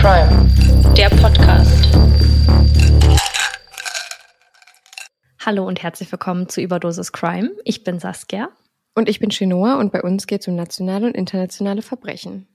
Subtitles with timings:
[0.00, 0.48] Crime,
[0.96, 1.98] der Podcast.
[5.44, 7.50] Hallo und herzlich willkommen zu Überdosis Crime.
[7.64, 8.50] Ich bin Saskia.
[8.94, 12.46] Und ich bin Chinoa und bei uns geht es um nationale und internationale Verbrechen.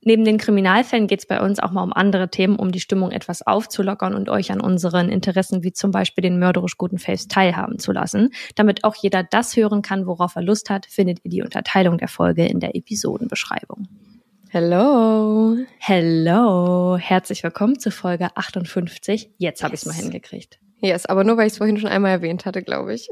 [0.00, 3.10] Neben den Kriminalfällen geht es bei uns auch mal um andere Themen, um die Stimmung
[3.10, 7.78] etwas aufzulockern und euch an unseren Interessen wie zum Beispiel den mörderisch guten Faves teilhaben
[7.78, 8.30] zu lassen.
[8.54, 12.08] Damit auch jeder das hören kann, worauf er Lust hat, findet ihr die Unterteilung der
[12.08, 13.88] Folge in der Episodenbeschreibung.
[14.50, 15.56] Hello.
[15.78, 16.96] Hello.
[16.96, 19.30] Herzlich willkommen zu Folge 58.
[19.36, 19.82] Jetzt habe Yes.
[19.82, 20.58] ich es mal hingekriegt.
[20.80, 23.10] Yes, aber nur weil ich es vorhin schon einmal erwähnt hatte, glaube ich.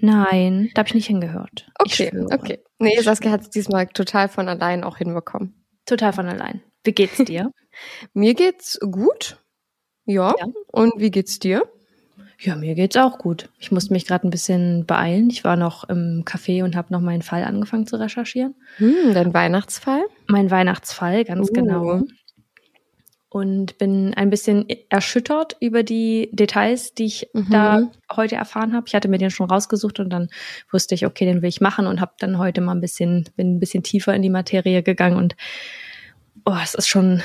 [0.00, 1.70] Nein, da habe ich nicht hingehört.
[1.78, 2.60] Okay, okay.
[2.78, 5.62] Nee, Saskia hat es diesmal total von allein auch hinbekommen.
[5.84, 6.62] Total von allein.
[6.84, 7.52] Wie geht's dir?
[8.14, 9.38] Mir geht's gut.
[10.06, 10.34] Ja.
[10.38, 10.46] Ja.
[10.72, 11.70] Und wie geht's dir?
[12.40, 13.48] Ja, mir geht's auch gut.
[13.58, 15.28] Ich musste mich gerade ein bisschen beeilen.
[15.28, 18.54] Ich war noch im Café und habe noch meinen Fall angefangen zu recherchieren.
[18.76, 20.02] Hm, dein Weihnachtsfall?
[20.28, 21.52] Mein Weihnachtsfall, ganz Uh.
[21.52, 22.02] genau.
[23.30, 27.50] Und bin ein bisschen erschüttert über die Details, die ich Mhm.
[27.50, 27.82] da
[28.14, 28.86] heute erfahren habe.
[28.86, 30.28] Ich hatte mir den schon rausgesucht und dann
[30.70, 33.56] wusste ich, okay, den will ich machen und habe dann heute mal ein bisschen, bin
[33.56, 35.36] ein bisschen tiefer in die Materie gegangen und
[36.46, 37.20] oh, es ist schon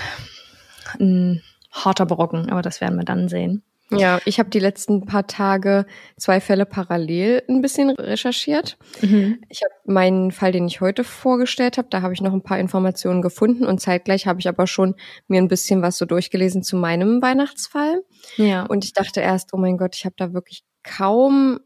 [0.99, 3.61] ein harter Brocken, aber das werden wir dann sehen.
[3.99, 5.85] Ja, ich habe die letzten paar Tage
[6.17, 8.77] zwei Fälle parallel ein bisschen recherchiert.
[9.01, 9.39] Mhm.
[9.49, 12.59] Ich habe meinen Fall, den ich heute vorgestellt habe, da habe ich noch ein paar
[12.59, 14.95] Informationen gefunden und zeitgleich habe ich aber schon
[15.27, 18.03] mir ein bisschen was so durchgelesen zu meinem Weihnachtsfall.
[18.37, 18.65] Ja.
[18.65, 21.59] Und ich dachte erst, oh mein Gott, ich habe da wirklich kaum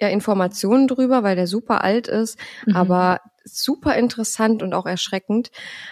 [0.00, 2.76] ja, Informationen drüber, weil der super alt ist, Mhm.
[2.76, 5.50] aber super interessant und auch erschreckend.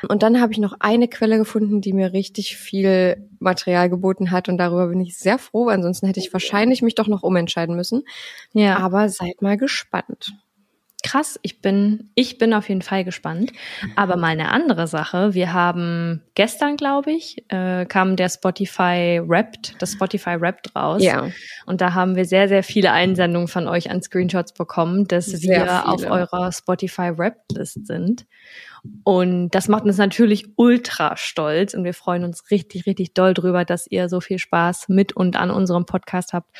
[0.08, 4.48] Und dann habe ich noch eine Quelle gefunden, die mir richtig viel Material geboten hat
[4.48, 5.68] und darüber bin ich sehr froh.
[5.68, 8.04] Ansonsten hätte ich wahrscheinlich mich doch noch umentscheiden müssen.
[8.54, 8.78] ja.
[8.78, 10.32] Aber seid mal gespannt.
[11.02, 13.52] Krass, ich bin, ich bin auf jeden Fall gespannt.
[13.96, 15.34] Aber mal eine andere Sache.
[15.34, 21.02] Wir haben gestern, glaube ich, äh, kam der Spotify Wrapped, das Spotify Wrapped raus.
[21.02, 21.28] Ja.
[21.66, 25.64] Und da haben wir sehr, sehr viele Einsendungen von euch an Screenshots bekommen, dass Sehr
[25.64, 26.12] wir auf viele.
[26.12, 28.26] eurer Spotify Wrapped List sind.
[29.04, 33.64] Und das macht uns natürlich ultra stolz und wir freuen uns richtig, richtig doll drüber,
[33.64, 36.50] dass ihr so viel Spaß mit und an unserem Podcast habt,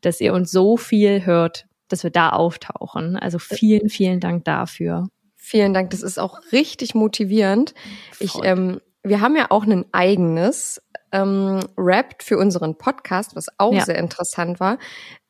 [0.00, 3.16] dass ihr uns so viel hört, dass wir da auftauchen.
[3.16, 5.08] Also vielen, vielen Dank dafür.
[5.36, 7.74] Vielen Dank, das ist auch richtig motivierend.
[8.20, 10.80] Ich, ähm, wir haben ja auch ein eigenes
[11.10, 13.84] ähm, Rapt für unseren Podcast, was auch Ja.
[13.84, 14.78] sehr interessant war.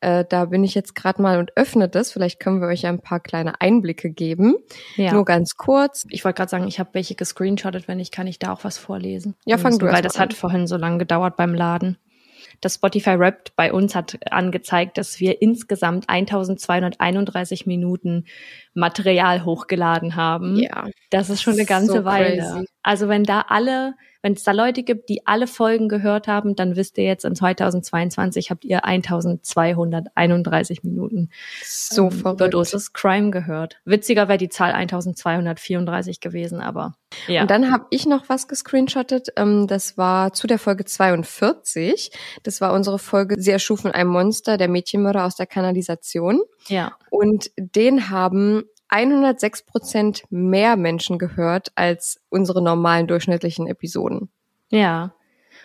[0.01, 2.13] Äh, da bin ich jetzt gerade mal und öffne das.
[2.13, 4.55] Vielleicht können wir euch ja ein paar kleine Einblicke geben.
[4.97, 5.13] Ja.
[5.13, 6.05] Nur ganz kurz.
[6.11, 8.79] ich wollte gerade sagen, ich habe welche gescreenshottet, wenn nicht, kann ich da auch was
[8.79, 9.35] vorlesen.
[9.45, 10.23] Ja, fang du Weil erst das an.
[10.23, 11.99] hat vorhin so lange gedauert beim Laden.
[12.63, 18.25] Das Spotify Wrapped bei uns hat angezeigt, dass wir insgesamt 1231 Minuten
[18.73, 20.57] Material hochgeladen haben.
[20.57, 20.87] Ja.
[21.11, 22.39] Das ist schon eine ganze So Weile.
[22.39, 22.67] crazy.
[22.83, 26.77] Also wenn da alle, wenn es da Leute gibt, die alle Folgen gehört haben, dann
[26.77, 31.31] wisst ihr jetzt in 2022 habt ihr 1231 Minuten
[31.65, 32.21] So ähm.
[32.21, 33.81] Überdosis Crime gehört.
[33.85, 36.95] Witziger wäre die Zahl 1234 gewesen, aber
[37.27, 37.43] ja.
[37.43, 39.29] Und dann habe ich noch was gescreenshottet.
[39.37, 42.11] Ähm, das war zu der Folge 42.
[42.43, 46.41] Das war unsere Folge Sie erschufen ein Monster, der Mädchenmörder aus der Kanalisation.
[46.69, 46.93] ja.
[47.11, 54.31] Und den haben 106 Prozent mehr Menschen gehört als unsere normalen durchschnittlichen Episoden.
[54.71, 55.15] Ja.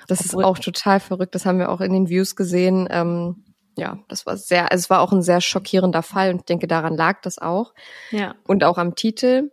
[0.07, 1.35] Das Obwohl- ist auch total verrückt.
[1.35, 2.87] Das haben wir auch in den Views gesehen.
[2.89, 3.43] Ähm,
[3.75, 6.67] ja, das war sehr, also es war auch ein sehr schockierender Fall und ich denke,
[6.67, 7.73] daran lag das auch.
[8.11, 8.35] Ja.
[8.47, 9.51] Und auch am Titel,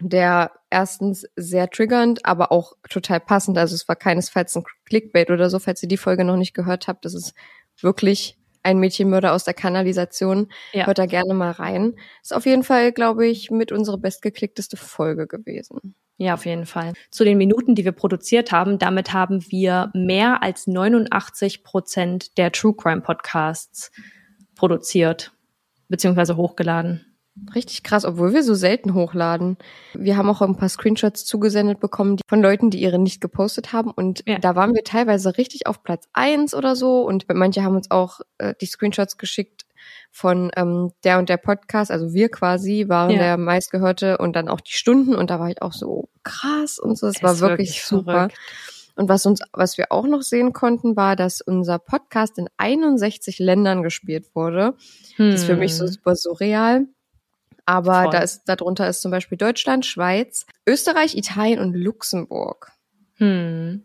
[0.00, 3.58] der erstens sehr triggernd, aber auch total passend.
[3.58, 6.86] Also es war keinesfalls ein Clickbait oder so, falls ihr die Folge noch nicht gehört
[6.86, 7.04] habt.
[7.04, 7.34] Das ist
[7.80, 10.48] wirklich ein Mädchenmörder aus der Kanalisation.
[10.72, 10.86] Ja.
[10.86, 11.94] Hört da gerne mal rein.
[12.22, 15.94] Ist auf jeden Fall, glaube ich, mit unsere bestgeklickteste Folge gewesen.
[16.18, 16.92] Ja, auf jeden Fall.
[17.10, 22.52] Zu den Minuten, die wir produziert haben, damit haben wir mehr als 89 Prozent der
[22.52, 23.90] True Crime Podcasts
[24.54, 25.32] produziert,
[25.88, 27.11] beziehungsweise hochgeladen.
[27.54, 29.56] Richtig krass, obwohl wir so selten hochladen.
[29.94, 33.90] Wir haben auch ein paar Screenshots zugesendet bekommen von Leuten, die ihre nicht gepostet haben.
[33.90, 34.38] Und Ja.
[34.38, 37.00] da waren wir teilweise richtig auf Platz eins oder so.
[37.06, 39.64] Und manche haben uns auch äh, die Screenshots geschickt
[40.10, 41.90] von ähm, der und der Podcast.
[41.90, 43.18] Also wir quasi waren Ja.
[43.18, 45.14] der meistgehörte und dann auch die Stunden.
[45.14, 47.06] Und da war ich auch so krass und so.
[47.06, 48.12] Es war wirklich, super.
[48.12, 48.36] verrückt.
[48.94, 53.38] Und was uns, was wir auch noch sehen konnten, war, dass unser Podcast in 61
[53.38, 54.74] Ländern gespielt wurde.
[55.16, 55.92] Das ist für mich so Hm.
[55.92, 56.86] super surreal.
[57.64, 58.12] Aber Voll.
[58.12, 62.72] da ist, darunter ist zum Beispiel Deutschland, Schweiz, Österreich, Italien und Luxemburg.
[63.16, 63.84] Hm.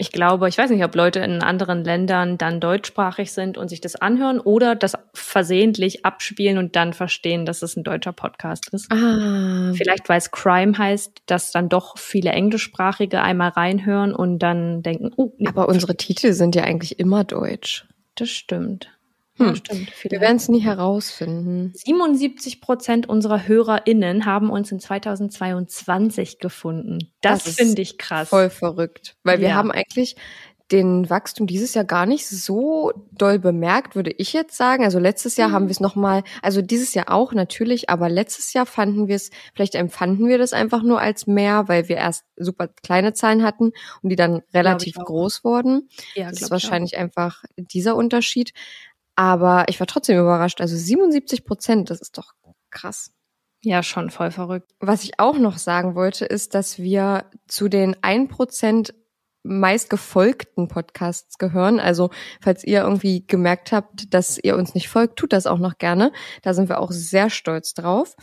[0.00, 3.80] Ich glaube, ich weiß nicht, ob Leute in anderen Ländern dann deutschsprachig sind und sich
[3.80, 8.92] das anhören oder das versehentlich abspielen und dann verstehen, dass es ein deutscher Podcast ist.
[8.92, 9.72] Ah.
[9.74, 15.10] Vielleicht, weil es Crime heißt, dass dann doch viele Englischsprachige einmal reinhören und dann denken,
[15.16, 17.84] oh, nee, Aber unsere Titel sind ja eigentlich immer deutsch.
[18.14, 18.88] das stimmt.
[19.38, 19.46] Hm.
[19.46, 19.86] Ja, stimmt.
[19.86, 20.20] Wir Vielleicht.
[20.22, 21.72] werden es nie herausfinden.
[21.74, 26.98] 77 Prozent unserer HörerInnen haben uns in 2022 gefunden.
[27.20, 28.28] Das, Das finde ich krass.
[28.28, 29.16] Voll verrückt.
[29.24, 29.54] Weil wir Ja.
[29.54, 30.16] haben eigentlich
[30.70, 34.84] den Wachstum dieses Jahr gar nicht so doll bemerkt, würde ich jetzt sagen.
[34.84, 38.66] Also letztes Jahr haben wir es nochmal, also dieses Jahr auch natürlich, aber letztes Jahr
[38.66, 42.68] fanden wir es, vielleicht empfanden wir das einfach nur als mehr, weil wir erst super
[42.68, 45.88] kleine Zahlen hatten und die dann relativ groß wurden.
[46.14, 48.52] Ja, Das ist wahrscheinlich einfach dieser Unterschied.
[49.18, 50.60] Aber ich war trotzdem überrascht.
[50.60, 52.34] Also 77 Prozent, das ist doch
[52.70, 53.10] krass.
[53.62, 54.70] Ja, schon voll verrückt.
[54.78, 58.94] Was ich auch noch sagen wollte, ist, dass wir zu den 1%
[59.42, 61.80] meistgefolgten Podcasts gehören.
[61.80, 62.10] Also,
[62.40, 66.12] falls ihr irgendwie gemerkt habt, dass ihr uns nicht folgt, tut das auch noch gerne.
[66.42, 68.14] Da sind wir auch sehr stolz drauf.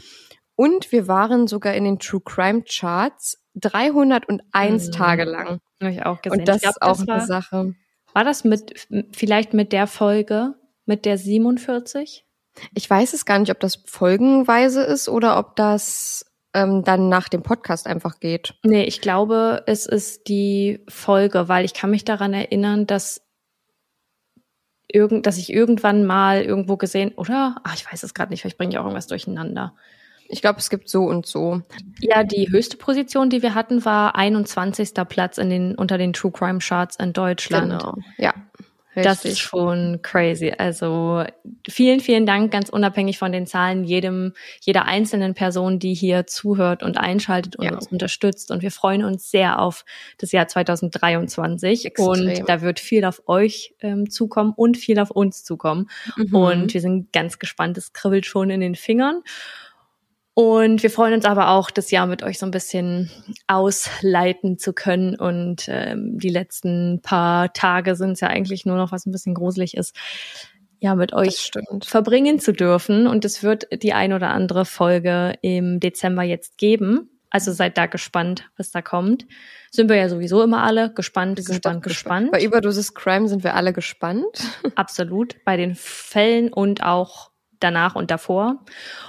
[0.55, 4.91] Und wir waren sogar in den True Crime Charts 301 Mhm.
[4.93, 5.59] Tage lang.
[5.81, 6.39] Habe ich auch gesehen.
[6.39, 7.73] Und das glaub, ist auch das eine war, Sache.
[8.13, 10.53] war das mit, vielleicht mit der Folge,
[10.85, 12.25] mit der 47?
[12.73, 17.27] Ich weiß es gar nicht, ob das folgenweise ist oder ob das ähm, dann nach
[17.27, 18.55] dem Podcast einfach geht.
[18.63, 23.21] Nee, ich glaube, es ist die Folge, weil ich kann mich daran erinnern, dass
[24.87, 27.57] irgend, dass ich irgendwann mal irgendwo gesehen, oder?
[27.63, 29.75] Ach, ich weiß es gerade nicht, vielleicht bringe ich auch irgendwas durcheinander.
[30.27, 31.61] Ich glaube, es gibt so und so.
[31.99, 34.93] Ja, die höchste Position, die wir hatten, war 21.
[35.07, 37.71] Platz in den, unter den True Crime Charts in Deutschland.
[37.79, 37.97] Genau.
[38.17, 38.33] Ja.
[39.03, 39.31] Das richtig.
[39.33, 40.53] ist schon crazy.
[40.57, 41.23] Also
[41.69, 46.81] vielen, vielen Dank, ganz unabhängig von den Zahlen, jedem, jeder einzelnen Person, die hier zuhört
[46.81, 47.73] und einschaltet und Ja.
[47.73, 48.51] uns unterstützt.
[48.51, 49.83] Und wir freuen uns sehr auf
[50.17, 51.85] das Jahr 2023.
[51.85, 52.07] Extrem.
[52.07, 55.89] Und da wird viel auf euch ähm, zukommen und viel auf uns zukommen.
[56.15, 56.35] Mhm.
[56.35, 57.77] Und wir sind ganz gespannt.
[57.77, 59.21] Es kribbelt schon in den Fingern.
[60.35, 63.09] Und wir freuen uns aber auch, das Jahr mit euch so ein bisschen
[63.47, 65.15] ausleiten zu können.
[65.15, 69.33] Und ähm, die letzten paar Tage sind es ja eigentlich nur noch, was ein bisschen
[69.33, 69.95] gruselig ist,
[70.81, 71.51] ja, mit euch
[71.81, 73.07] verbringen zu dürfen.
[73.07, 77.09] Und es wird die ein oder andere Folge im Dezember jetzt geben.
[77.29, 79.25] Also seid da gespannt, was da kommt.
[79.71, 82.31] Sind wir ja sowieso immer alle gespannt, gespannt, gespannt.
[82.33, 84.25] Bei Überdosis Crime sind wir alle gespannt.
[84.75, 85.37] Absolut.
[85.45, 87.31] Bei den Fällen und auch
[87.65, 88.63] danach und davor.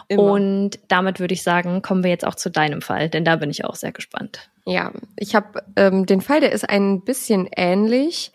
[0.09, 0.23] Immer.
[0.23, 3.51] Und damit würde ich sagen, kommen wir jetzt auch zu deinem Fall, denn da bin
[3.51, 4.51] ich auch sehr gespannt.
[4.65, 8.33] Ja, ich habe ähm, den Fall, der ist ein bisschen ähnlich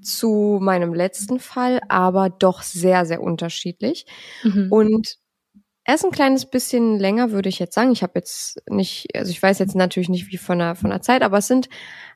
[0.00, 4.06] zu meinem letzten Fall, aber doch sehr, sehr unterschiedlich.
[4.42, 4.70] Mhm.
[4.70, 5.16] Und
[5.86, 7.92] er ist ein kleines bisschen länger, würde ich jetzt sagen.
[7.92, 11.02] Ich habe jetzt nicht, also ich weiß jetzt natürlich nicht wie von der, von der
[11.02, 11.68] Zeit, aber es sind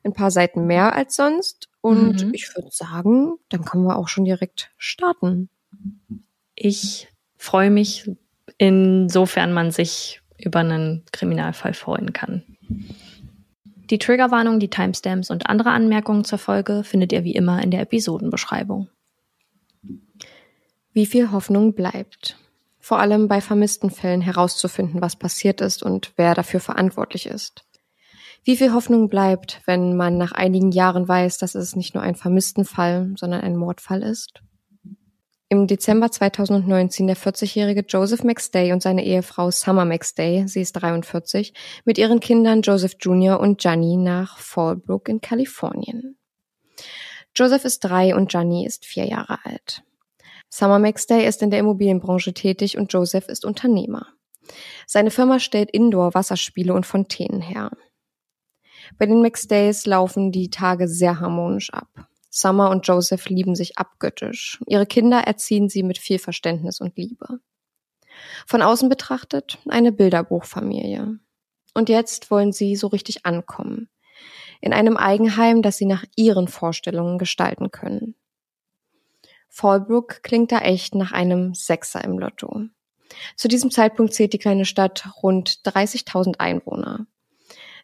[0.04, 1.68] ein paar Seiten mehr als sonst.
[1.80, 2.34] Und Mhm.
[2.34, 5.50] ich würde sagen, dann können wir auch schon direkt starten.
[6.54, 8.10] Ich freue mich,
[8.58, 12.42] insofern man sich über einen Kriminalfall freuen kann.
[13.90, 17.80] Die Triggerwarnung, die Timestamps und andere Anmerkungen zur Folge findet ihr wie immer in der
[17.80, 18.88] Episodenbeschreibung.
[20.92, 22.36] Wie viel Hoffnung bleibt?
[22.78, 27.64] Vor allem bei vermissten Fällen herauszufinden, was passiert ist und wer dafür verantwortlich ist.
[28.44, 32.14] Wie viel Hoffnung bleibt, wenn man nach einigen Jahren weiß, dass es nicht nur ein
[32.14, 34.42] vermissten Fall, sondern ein Mordfall ist?
[35.50, 41.54] Im Dezember 2019 der 40-jährige Joseph McStay und seine Ehefrau Summer McStay, sie ist 43,
[41.86, 43.40] mit ihren Kindern Joseph Jr.
[43.40, 46.18] und Gianni nach Fallbrook in Kalifornien.
[47.34, 49.82] Joseph ist drei und Gianni ist vier Jahre alt.
[50.50, 54.06] Summer McStay ist in der Immobilienbranche tätig und Joseph ist Unternehmer.
[54.86, 57.70] Seine Firma stellt Indoor-Wasserspiele und Fontänen her.
[58.98, 62.07] Bei den McStays laufen die Tage sehr harmonisch ab.
[62.30, 64.60] Summer und Joseph lieben sich abgöttisch.
[64.66, 67.40] Ihre Kinder erziehen sie mit viel Verständnis und Liebe.
[68.46, 71.18] Von außen betrachtet eine Bilderbuchfamilie.
[71.74, 73.88] Und jetzt wollen sie so richtig ankommen.
[74.60, 78.14] In einem Eigenheim, das sie nach ihren Vorstellungen gestalten können.
[79.48, 82.64] Fallbrook klingt da echt nach einem Sechser im Lotto.
[83.36, 87.06] Zu diesem Zeitpunkt zählt die kleine Stadt rund 30.000 Einwohner.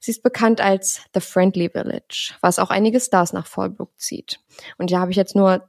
[0.00, 4.40] Sie ist bekannt als The Friendly Village, was auch einige Stars nach Fallbrook zieht.
[4.78, 5.68] Und da habe ich jetzt nur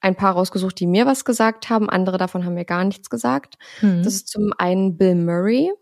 [0.00, 1.88] ein paar rausgesucht, die mir was gesagt haben.
[1.88, 3.56] Andere davon haben mir gar nichts gesagt.
[3.80, 4.02] Hm.
[4.02, 5.72] Das ist zum einen Bill Murray,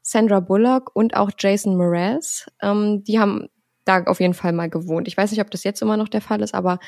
[0.00, 2.46] Sandra Bullock und auch Jason Mraz.
[2.62, 3.48] Ähm, die haben
[3.84, 5.08] da auf jeden Fall mal gewohnt.
[5.08, 6.78] Ich weiß nicht, ob das jetzt immer noch der Fall ist, aber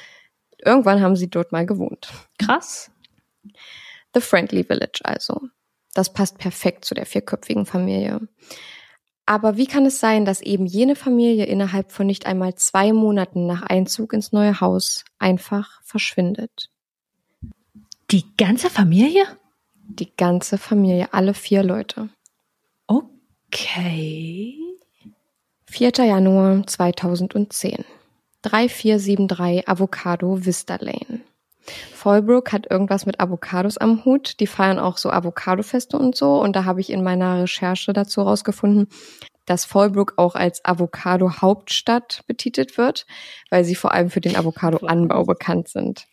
[0.65, 2.09] irgendwann haben sie dort mal gewohnt.
[2.39, 2.91] Krass.
[4.15, 5.41] The Friendly Village also.
[5.93, 8.21] Das passt perfekt zu der vierköpfigen Familie.
[9.27, 13.47] Aber wie kann es sein, dass eben jene Familie innerhalb von nicht einmal zwei Monaten
[13.47, 16.71] nach Einzug ins neue Haus einfach verschwindet?
[18.13, 19.25] Die ganze Familie?
[19.89, 22.09] Die ganze Familie, alle vier Leute.
[22.87, 24.55] Okay.
[25.67, 25.91] 4.
[25.99, 27.85] Januar 2010.
[28.43, 31.23] 3473 Avocado Vista Lane.
[31.95, 34.41] Fallbrook hat irgendwas mit Avocados am Hut.
[34.41, 36.41] Die feiern auch so Avocadofeste und so.
[36.41, 38.89] Und da habe ich in meiner Recherche dazu rausgefunden,
[39.47, 43.07] dass Fallbrook auch als Avocado-Hauptstadt betitelt wird,
[43.51, 46.07] weil sie vor allem für den Avocado-Anbau bekannt sind.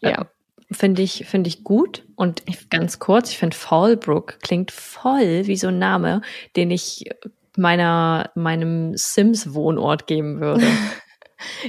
[0.00, 0.26] Ja.
[0.70, 2.04] Finde ich, finde ich gut.
[2.16, 6.22] Und ganz kurz, ich finde Fallbrook klingt voll wie so ein Name,
[6.56, 7.10] den ich
[7.56, 10.66] meiner, meinem Sims-Wohnort geben würde.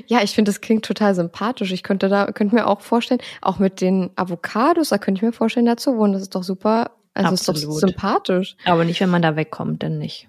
[0.08, 1.72] Ja, ich finde, das klingt total sympathisch.
[1.72, 5.34] Ich könnte da, könnte mir auch vorstellen, auch mit den Avocados, da könnte ich mir
[5.34, 6.13] vorstellen, da zu wohnen.
[6.13, 7.80] Das ist doch super, also ist doch Absolut.
[7.80, 8.56] sympathisch.
[8.65, 10.27] Aber nicht, wenn man da wegkommt, dann nicht.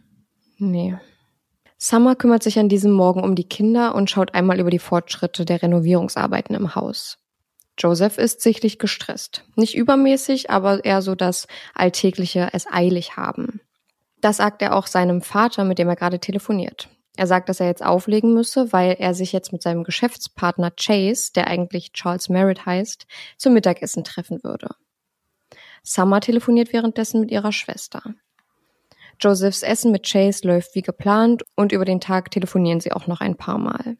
[0.58, 0.96] Nee.
[1.78, 5.44] Summer kümmert sich an diesem Morgen um die Kinder und schaut einmal über die Fortschritte
[5.44, 7.18] der Renovierungsarbeiten im Haus.
[7.78, 9.44] Joseph ist sichtlich gestresst.
[9.56, 13.60] Nicht übermäßig, aber eher so das alltägliche es eilig haben.
[14.20, 16.88] Das sagt er auch seinem Vater, mit dem er gerade telefoniert.
[17.16, 21.32] Er sagt, dass er jetzt auflegen müsse, weil er sich jetzt mit seinem Geschäftspartner Chase,
[21.34, 23.06] der eigentlich Charles Merritt heißt,
[23.36, 24.70] zum Mittagessen treffen würde.
[25.84, 28.02] Summer telefoniert währenddessen mit ihrer Schwester.
[29.20, 33.20] Josephs Essen mit Chase läuft wie geplant und über den Tag telefonieren sie auch noch
[33.20, 33.96] ein paar Mal.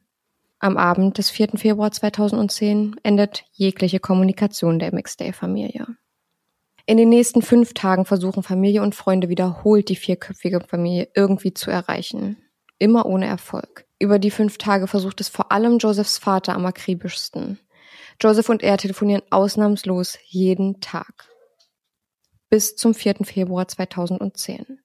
[0.59, 1.51] Am Abend des 4.
[1.57, 5.87] Februar 2010 endet jegliche Kommunikation der McStay-Familie.
[6.87, 11.71] In den nächsten fünf Tagen versuchen Familie und Freunde wiederholt die vierköpfige Familie irgendwie zu
[11.71, 12.37] erreichen.
[12.85, 13.87] Immer ohne Erfolg.
[13.99, 17.59] Über die fünf Tage versucht es vor allem Josephs Vater am akribischsten.
[18.21, 21.31] Joseph und er telefonieren ausnahmslos jeden Tag.
[22.51, 23.25] Bis zum 4.
[23.25, 24.81] Februar 2010.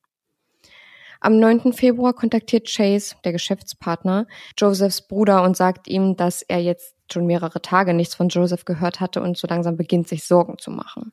[1.20, 1.74] Am 9.
[1.74, 4.28] Februar kontaktiert Chase, der Geschäftspartner,
[4.58, 9.02] Josephs Bruder und sagt ihm, dass er jetzt schon mehrere Tage nichts von Joseph gehört
[9.02, 11.12] hatte und so langsam beginnt, sich Sorgen zu machen.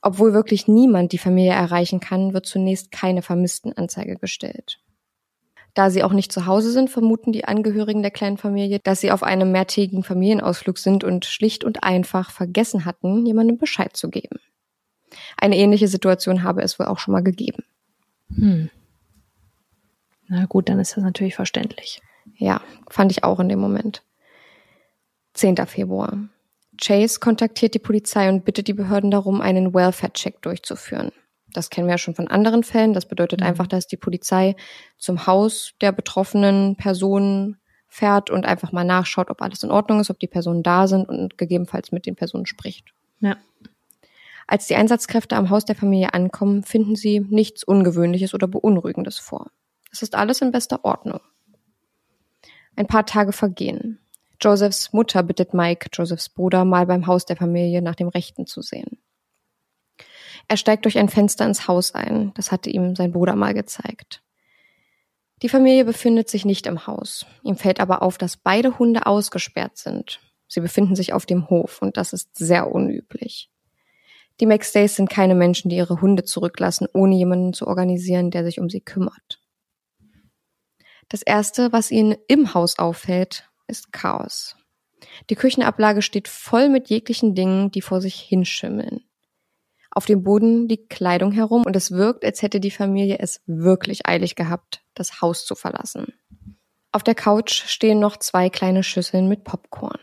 [0.00, 4.80] Obwohl wirklich niemand die Familie erreichen kann, wird zunächst keine Vermisstenanzeige gestellt.
[5.74, 9.12] Da sie auch nicht zu Hause sind, vermuten die Angehörigen der kleinen Familie, dass sie
[9.12, 14.40] auf einem mehrtägigen Familienausflug sind und schlicht und einfach vergessen hatten, jemandem Bescheid zu geben.
[15.36, 17.64] Eine ähnliche Situation habe es wohl auch schon mal gegeben.
[18.34, 18.70] Hm.
[20.28, 22.00] Na gut, dann ist das natürlich verständlich.
[22.36, 24.02] Ja, fand ich auch in dem Moment.
[25.34, 25.56] 10.
[25.66, 26.18] Februar.
[26.80, 31.12] Chase kontaktiert die Polizei und bittet die Behörden darum, einen Welfare-Check durchzuführen.
[31.52, 32.92] Das kennen wir ja schon von anderen Fällen.
[32.92, 33.46] Das bedeutet Mhm.
[33.46, 34.56] einfach, dass die Polizei
[34.98, 37.56] zum Haus der betroffenen Person
[37.88, 41.08] fährt und einfach mal nachschaut, ob alles in Ordnung ist, ob die Personen da sind
[41.08, 42.94] und gegebenenfalls mit den Personen spricht.
[43.20, 43.36] Ja.
[44.46, 49.50] Als die Einsatzkräfte am Haus der Familie ankommen, finden sie nichts Ungewöhnliches oder Beunruhigendes vor.
[49.92, 51.20] Es ist alles in bester Ordnung.
[52.76, 53.98] Ein paar Tage vergehen.
[54.40, 58.62] Josephs Mutter bittet Mike, Josephs Bruder, mal beim Haus der Familie nach dem Rechten zu
[58.62, 58.98] sehen.
[60.48, 62.32] Er steigt durch ein Fenster ins Haus ein.
[62.34, 64.22] Das hatte ihm sein Bruder mal gezeigt.
[65.42, 67.24] Die Familie befindet sich nicht im Haus.
[67.42, 70.20] Ihm fällt aber auf, dass beide Hunde ausgesperrt sind.
[70.48, 73.50] Sie befinden sich auf dem Hof und das ist sehr unüblich.
[74.40, 78.58] Die McStays sind keine Menschen, die ihre Hunde zurücklassen, ohne jemanden zu organisieren, der sich
[78.58, 79.40] um sie kümmert.
[81.08, 84.56] Das erste, was ihnen im Haus auffällt, ist Chaos.
[85.28, 89.04] Die Küchenablage steht voll mit jeglichen Dingen, die vor sich hinschimmeln.
[89.90, 94.06] Auf dem Boden liegt Kleidung herum und es wirkt, als hätte die Familie es wirklich
[94.06, 96.12] eilig gehabt, das Haus zu verlassen.
[96.92, 100.00] Auf der Couch stehen noch zwei kleine Schüsseln mit Popcorn.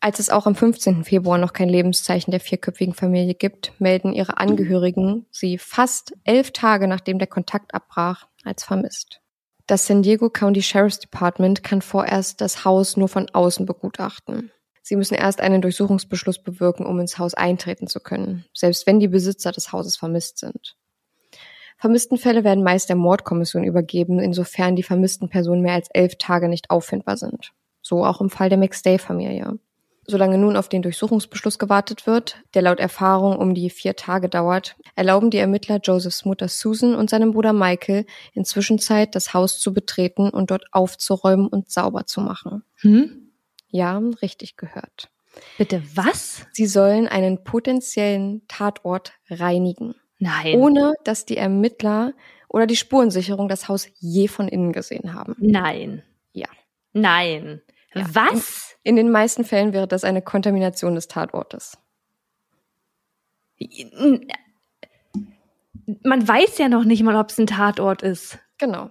[0.00, 1.04] Als es auch am 15.
[1.04, 6.86] Februar noch kein Lebenszeichen der vierköpfigen Familie gibt, melden ihre Angehörigen sie fast elf Tage
[6.86, 9.20] nachdem der Kontakt abbrach als vermisst.
[9.66, 14.50] Das San Diego County Sheriff's Department kann vorerst das Haus nur von außen begutachten.
[14.88, 19.08] Sie müssen erst einen Durchsuchungsbeschluss bewirken, um ins Haus eintreten zu können, selbst wenn die
[19.08, 20.76] Besitzer des Hauses vermisst sind.
[21.76, 26.70] Vermisstenfälle werden meist der Mordkommission übergeben, insofern die vermissten Personen mehr als elf Tage nicht
[26.70, 27.52] auffindbar sind.
[27.82, 29.58] So auch im Fall der McStay-Familie.
[30.06, 34.74] Solange nun auf den Durchsuchungsbeschluss gewartet wird, der laut Erfahrung um die vier Tage dauert,
[34.96, 39.74] erlauben die Ermittler Josephs Mutter Susan und seinem Bruder Michael inzwischen Zeit, das Haus zu
[39.74, 42.62] betreten und dort aufzuräumen und sauber zu machen.
[42.76, 43.27] Hm?
[43.70, 45.10] Ja, richtig gehört.
[45.56, 46.46] Bitte was?
[46.52, 50.54] Sie sollen einen potenziellen Tatort reinigen, Nein.
[50.56, 52.14] ohne dass die Ermittler
[52.48, 55.36] oder die Spurensicherung das Haus je von innen gesehen haben.
[55.38, 56.02] Nein.
[56.32, 56.48] Ja.
[56.92, 57.60] Nein.
[57.94, 58.06] Ja.
[58.12, 58.76] Was?
[58.82, 61.78] In den meisten Fällen wäre das eine Kontamination des Tatortes.
[66.02, 68.38] Man weiß ja noch nicht mal, ob es ein Tatort ist.
[68.58, 68.90] Genau.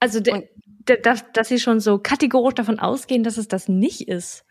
[0.00, 0.48] Also, de-
[0.86, 4.44] dass, dass sie schon so kategorisch davon ausgehen, dass es das nicht ist.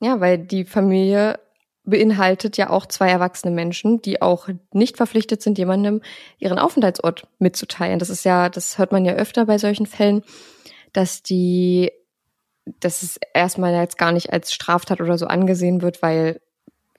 [0.00, 1.40] Ja, weil die Familie
[1.84, 6.02] beinhaltet ja auch zwei erwachsene Menschen, die auch nicht verpflichtet sind, jemandem
[6.38, 7.98] ihren Aufenthaltsort mitzuteilen.
[7.98, 10.22] Das ist ja, das hört man ja öfter bei solchen Fällen,
[10.92, 11.90] dass die,
[12.80, 16.40] dass es erstmal jetzt gar nicht als Straftat oder so angesehen wird, weil,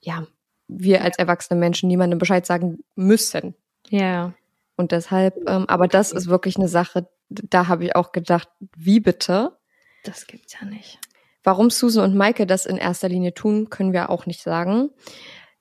[0.02, 0.26] ja,
[0.68, 3.56] wir als erwachsene Menschen niemandem Bescheid sagen müssen.
[3.90, 4.34] Ja.
[4.76, 9.00] Und deshalb, ähm, aber das ist wirklich eine Sache, da habe ich auch gedacht, wie
[9.00, 9.58] bitte?
[10.04, 11.00] Das gibt's ja nicht.
[11.44, 14.90] Warum Susan und Maike das in erster Linie tun, können wir auch nicht sagen.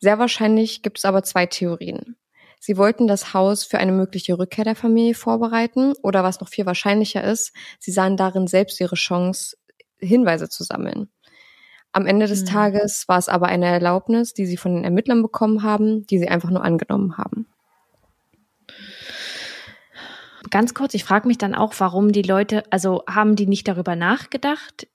[0.01, 2.17] Sehr wahrscheinlich gibt es aber zwei Theorien.
[2.61, 6.67] Sie wollten das Haus für eine mögliche Rückkehr der Familie vorbereiten oder was noch viel
[6.67, 9.57] wahrscheinlicher ist, sie sahen darin selbst ihre Chance,
[9.99, 11.09] Hinweise zu sammeln.
[11.93, 12.47] Am Ende des Hm.
[12.47, 16.29] Tages war es aber eine Erlaubnis, die sie von den Ermittlern bekommen haben, die sie
[16.29, 17.47] einfach nur angenommen haben.
[20.51, 23.97] Ganz kurz, ich frage mich dann auch, warum die Leute, also haben die nicht darüber
[23.97, 24.87] nachgedacht,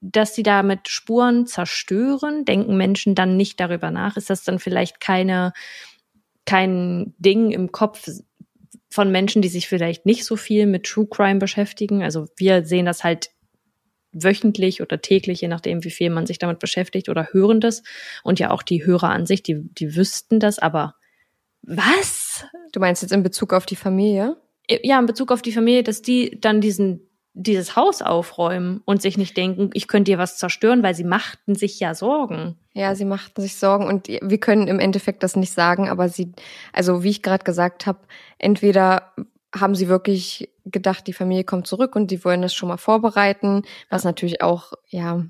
[0.00, 2.44] dass sie damit Spuren zerstören?
[2.44, 4.16] Denken Menschen dann nicht darüber nach?
[4.16, 5.52] Ist das dann vielleicht keine,
[6.46, 8.08] kein Ding im Kopf
[8.90, 12.02] von Menschen, die sich vielleicht nicht so viel mit True Crime beschäftigen?
[12.02, 13.30] Also wir sehen das halt
[14.12, 17.82] wöchentlich oder täglich, je nachdem, wie viel man sich damit beschäftigt oder hören das.
[18.22, 20.94] Und ja auch die Hörer an sich, die, die wüssten das, aber
[21.62, 22.23] was?
[22.72, 24.36] Du meinst jetzt in Bezug auf die Familie?
[24.68, 27.00] ja, in Bezug auf die Familie, dass die dann diesen,
[27.34, 31.54] dieses Haus aufräumen und sich nicht denken, ich könnte dir was zerstören, weil sie machten
[31.54, 32.56] sich ja Sorgen.
[32.72, 36.32] Ja, sie machten sich Sorgen und wir können im Endeffekt das nicht sagen, aber sie,
[36.72, 38.00] also wie ich gerade gesagt habe,
[38.38, 39.12] entweder
[39.54, 43.62] haben sie wirklich gedacht, die Familie kommt zurück und sie wollen das schon mal vorbereiten,
[43.90, 45.24] was natürlich auch, ja,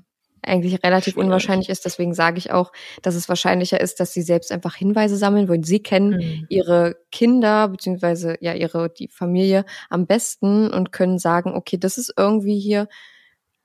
[0.47, 1.85] eigentlich relativ unwahrscheinlich ist.
[1.85, 5.63] Deswegen sage ich auch, dass es wahrscheinlicher ist, dass sie selbst einfach Hinweise sammeln, weil
[5.65, 6.45] sie kennen Hm.
[6.49, 12.13] ihre Kinder beziehungsweise ja ihre die Familie am besten und können sagen, okay, das ist
[12.17, 12.87] irgendwie hier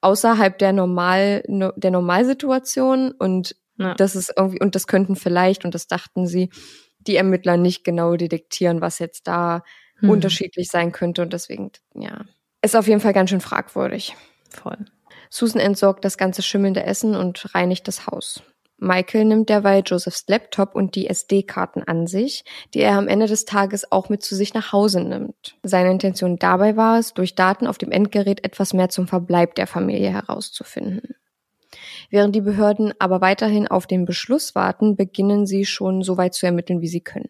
[0.01, 3.95] außerhalb der normal no- der Normalsituation und Ja.
[3.95, 6.51] das ist irgendwie und das könnten vielleicht und das dachten sie
[6.99, 9.63] die Ermittler nicht genau detektieren, was jetzt da
[9.97, 10.11] Hm.
[10.11, 12.25] unterschiedlich sein könnte und deswegen ja
[12.63, 14.17] ist auf jeden Fall ganz schön fragwürdig.
[14.51, 14.77] Voll.
[15.31, 18.43] Susan entsorgt das ganze schimmelnde Essen und reinigt das Haus.
[18.83, 23.45] Michael nimmt derweil Josephs Laptop und die SD-Karten an sich, die er am Ende des
[23.45, 25.57] Tages auch mit zu sich nach Hause nimmt.
[25.63, 29.67] Seine Intention dabei war es, durch Daten auf dem Endgerät etwas mehr zum Verbleib der
[29.67, 31.15] Familie herauszufinden.
[32.09, 36.47] Während die Behörden aber weiterhin auf den Beschluss warten, beginnen sie schon so weit zu
[36.47, 37.29] ermitteln, wie sie können.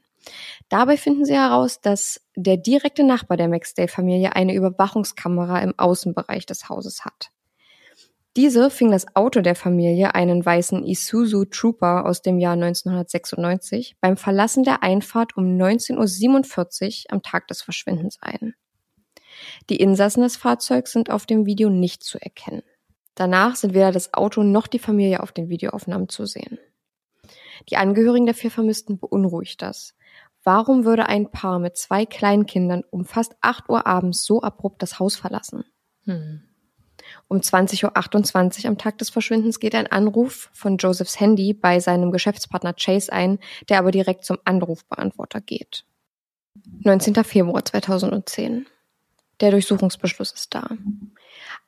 [0.69, 6.69] Dabei finden sie heraus, dass der direkte Nachbar der McStay-Familie eine Überwachungskamera im Außenbereich des
[6.69, 7.31] Hauses hat.
[8.37, 14.17] Diese fing das Auto der Familie, einen weißen Isuzu Trooper aus dem Jahr 1996, beim
[14.17, 18.55] Verlassen der Einfahrt um 19.47 Uhr am Tag des Verschwindens ein.
[19.69, 22.63] Die Insassen des Fahrzeugs sind auf dem Video nicht zu erkennen.
[23.17, 26.59] Danach sind weder das Auto noch die Familie auf den Videoaufnahmen zu sehen.
[27.69, 29.95] Die Angehörigen der vier Vermissten beunruhigt das.
[30.45, 34.99] Warum würde ein Paar mit zwei Kleinkindern um fast 8 Uhr abends so abrupt das
[34.99, 35.65] Haus verlassen?
[36.05, 36.43] Hm.
[37.31, 42.11] Um 20.28 Uhr am Tag des Verschwindens geht ein Anruf von Josephs Handy bei seinem
[42.11, 43.39] Geschäftspartner Chase ein,
[43.69, 45.85] der aber direkt zum Anrufbeantworter geht.
[46.83, 47.15] 19.
[47.23, 48.67] Februar 2010.
[49.41, 50.71] Der Durchsuchungsbeschluss ist da.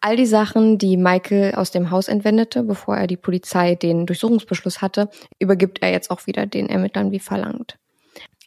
[0.01, 4.83] All die Sachen, die Michael aus dem Haus entwendete, bevor er die Polizei den Durchsuchungsbeschluss
[4.83, 7.79] hatte, übergibt er jetzt auch wieder den Ermittlern wie verlangt.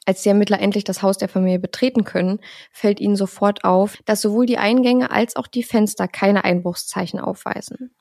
[0.05, 2.39] Als die Ermittler endlich das Haus der Familie betreten können,
[2.71, 7.95] fällt ihnen sofort auf, dass sowohl die Eingänge als auch die Fenster keine Einbruchszeichen aufweisen.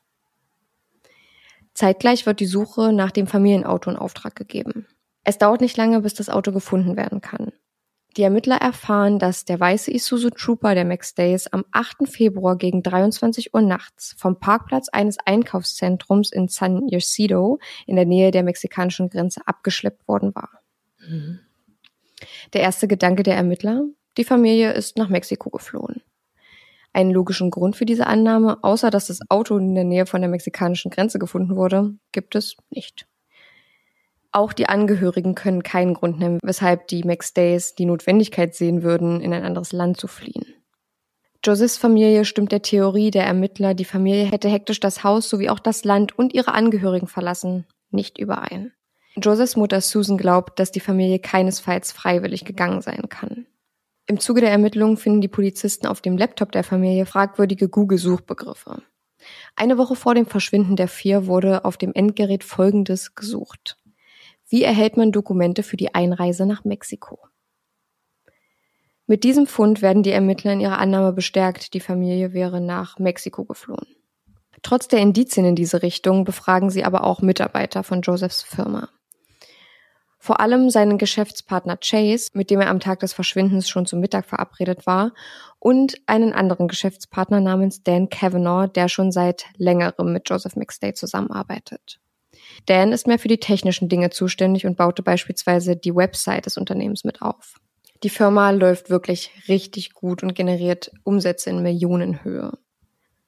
[1.73, 4.87] Zeitgleich wird die Suche nach dem Familienauto in Auftrag gegeben.
[5.23, 7.51] Es dauert nicht lange, bis das Auto gefunden werden kann.
[8.15, 12.07] Die Ermittler erfahren, dass der weiße Isuzu Trooper der McStays am 8.
[12.07, 18.31] Februar gegen 23 Uhr nachts vom Parkplatz eines Einkaufszentrums in San Ysidro in der Nähe
[18.31, 20.61] der mexikanischen Grenze abgeschleppt worden war.
[20.99, 21.39] Hm.
[22.53, 23.83] Der erste Gedanke der Ermittler,
[24.17, 26.01] die Familie ist nach Mexiko geflohen.
[26.93, 30.29] Einen logischen Grund für diese Annahme, außer dass das Auto in der Nähe von der
[30.29, 33.05] mexikanischen Grenze gefunden wurde, gibt es nicht.
[34.31, 39.33] Auch die Angehörigen können keinen Grund nennen, weshalb die McStays die Notwendigkeit sehen würden, in
[39.33, 40.45] ein anderes Land zu fliehen.
[41.43, 45.59] Josephs Familie stimmt der Theorie der Ermittler, die Familie hätte hektisch das Haus sowie auch
[45.59, 48.73] das Land und ihre Angehörigen verlassen, nicht überein.
[49.17, 53.45] Josephs Mutter Susan glaubt, dass die Familie keinesfalls freiwillig gegangen sein kann.
[54.07, 58.83] Im Zuge der Ermittlungen finden die Polizisten auf dem Laptop der Familie fragwürdige Google-Suchbegriffe.
[59.55, 63.77] Eine Woche vor dem Verschwinden der vier wurde auf dem Endgerät Folgendes gesucht.
[64.47, 67.19] Wie erhält man Dokumente für die Einreise nach Mexiko?
[69.07, 73.45] Mit diesem Fund werden die Ermittler in ihrer Annahme bestärkt, die Familie wäre nach Mexiko
[73.45, 73.87] geflohen.
[74.61, 78.89] Trotz der Indizien in diese Richtung befragen sie aber auch Mitarbeiter von Josephs Firma.
[80.25, 84.25] Vor allem seinen Geschäftspartner Chase, mit dem er am Tag des Verschwindens schon zum Mittag
[84.25, 85.13] verabredet war,
[85.59, 91.99] und einen anderen Geschäftspartner namens Dan Kavanaugh, der schon seit längerem mit Joseph McStay zusammenarbeitet.
[92.65, 97.03] Dan ist mehr für die technischen Dinge zuständig und baute beispielsweise die Website des Unternehmens
[97.03, 97.53] mit auf.
[98.01, 102.51] Die Firma läuft wirklich richtig gut und generiert Umsätze in Millionenhöhe.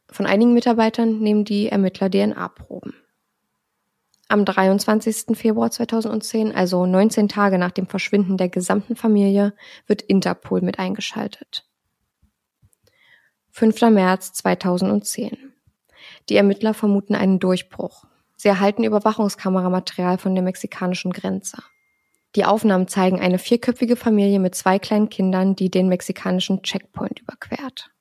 [0.10, 2.95] Von einigen Mitarbeitern nehmen die Ermittler DNA-Proben.
[4.29, 5.37] Am 23.
[5.37, 9.53] Februar 2010, also 19 Tage nach dem Verschwinden der gesamten Familie,
[9.85, 11.65] wird Interpol mit eingeschaltet.
[13.51, 13.81] 5.
[13.89, 15.53] März 2010.
[16.27, 18.05] Die Ermittler vermuten einen Durchbruch.
[18.35, 21.63] Sie erhalten Überwachungskameramaterial von der mexikanischen Grenze.
[22.35, 27.91] Die Aufnahmen zeigen eine vierköpfige Familie mit zwei kleinen Kindern, die den mexikanischen Checkpoint überquert.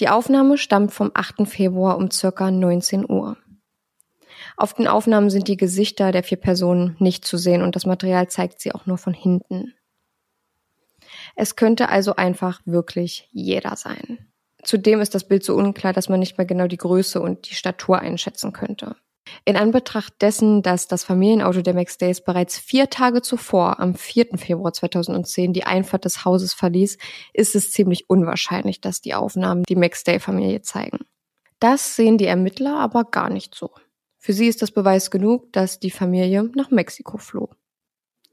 [0.00, 1.46] Die Aufnahme stammt vom 8.
[1.46, 3.36] Februar um circa 19 Uhr.
[4.56, 8.28] Auf den Aufnahmen sind die Gesichter der vier Personen nicht zu sehen und das Material
[8.28, 9.74] zeigt sie auch nur von hinten.
[11.36, 14.30] Es könnte also einfach wirklich jeder sein.
[14.62, 17.54] Zudem ist das Bild so unklar, dass man nicht mehr genau die Größe und die
[17.54, 18.96] Statur einschätzen könnte.
[19.44, 24.36] In Anbetracht dessen, dass das Familienauto der McStays bereits vier Tage zuvor, am 4.
[24.36, 26.98] Februar 2010, die Einfahrt des Hauses verließ,
[27.32, 31.00] ist es ziemlich unwahrscheinlich, dass die Aufnahmen die McStay-Familie zeigen.
[31.58, 33.70] Das sehen die Ermittler aber gar nicht so.
[34.24, 37.50] Für sie ist das Beweis genug, dass die Familie nach Mexiko floh.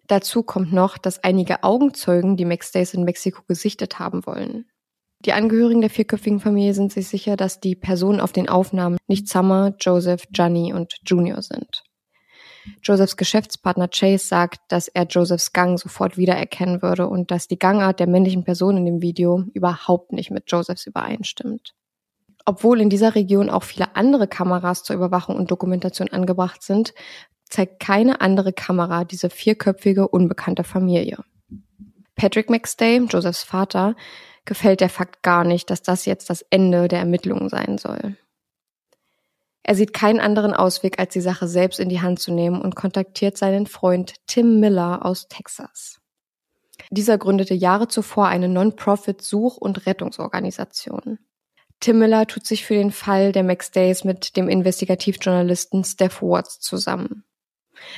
[0.08, 4.70] Dazu kommt noch, dass einige Augenzeugen die McStays in Mexiko gesichtet haben wollen.
[5.26, 9.28] Die Angehörigen der vierköpfigen Familie sind sich sicher, dass die Personen auf den Aufnahmen nicht
[9.28, 11.84] Summer, Joseph, Johnny und Junior sind.
[12.82, 18.00] Josephs Geschäftspartner Chase sagt, dass er Josephs Gang sofort wiedererkennen würde und dass die Gangart
[18.00, 21.74] der männlichen Person in dem Video überhaupt nicht mit Josephs übereinstimmt.
[22.46, 26.94] Obwohl in dieser Region auch viele andere Kameras zur Überwachung und Dokumentation angebracht sind,
[27.50, 31.24] zeigt keine andere Kamera diese vierköpfige unbekannte Familie.
[32.16, 33.96] Patrick McStay, Josephs Vater,
[34.46, 38.16] gefällt der Fakt gar nicht, dass das jetzt das Ende der Ermittlungen sein soll.
[39.64, 42.76] Er sieht keinen anderen Ausweg, als die Sache selbst in die Hand zu nehmen und
[42.76, 46.00] kontaktiert seinen Freund Tim Miller aus Texas.
[46.90, 51.20] Dieser gründete Jahre zuvor eine Non-Profit-Such- und Rettungsorganisation.
[51.82, 57.24] Tim Miller tut sich für den Fall der McStays mit dem Investigativjournalisten Steph Watts zusammen.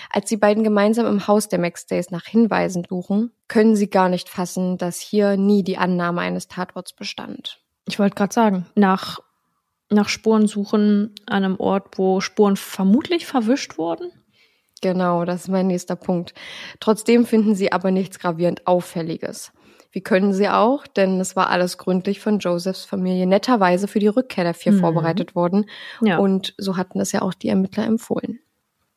[0.09, 4.29] Als die beiden gemeinsam im Haus der McStays nach Hinweisen suchen, können sie gar nicht
[4.29, 7.61] fassen, dass hier nie die Annahme eines Tatorts bestand.
[7.85, 9.19] Ich wollte gerade sagen, nach,
[9.89, 14.11] nach Spuren suchen an einem Ort, wo Spuren vermutlich verwischt wurden.
[14.81, 16.33] Genau, das ist mein nächster Punkt.
[16.79, 19.51] Trotzdem finden sie aber nichts gravierend Auffälliges.
[19.93, 20.87] Wie können sie auch?
[20.87, 24.79] Denn es war alles gründlich von Josephs Familie netterweise für die Rückkehr der vier mhm.
[24.79, 25.69] vorbereitet worden.
[26.01, 26.17] Ja.
[26.17, 28.39] Und so hatten es ja auch die Ermittler empfohlen.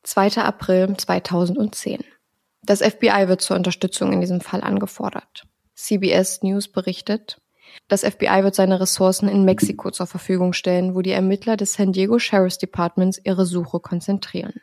[0.03, 0.37] 2.
[0.37, 2.03] April 2010.
[2.63, 5.43] Das FBI wird zur Unterstützung in diesem Fall angefordert.
[5.75, 7.39] CBS News berichtet,
[7.87, 11.91] das FBI wird seine Ressourcen in Mexiko zur Verfügung stellen, wo die Ermittler des San
[11.91, 14.53] Diego Sheriff's Departments ihre Suche konzentrieren.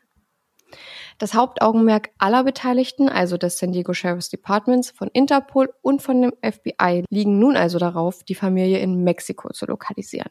[1.19, 6.33] Das Hauptaugenmerk aller Beteiligten, also des San Diego Sheriff's Departments, von Interpol und von dem
[6.43, 10.31] FBI, liegen nun also darauf, die Familie in Mexiko zu lokalisieren.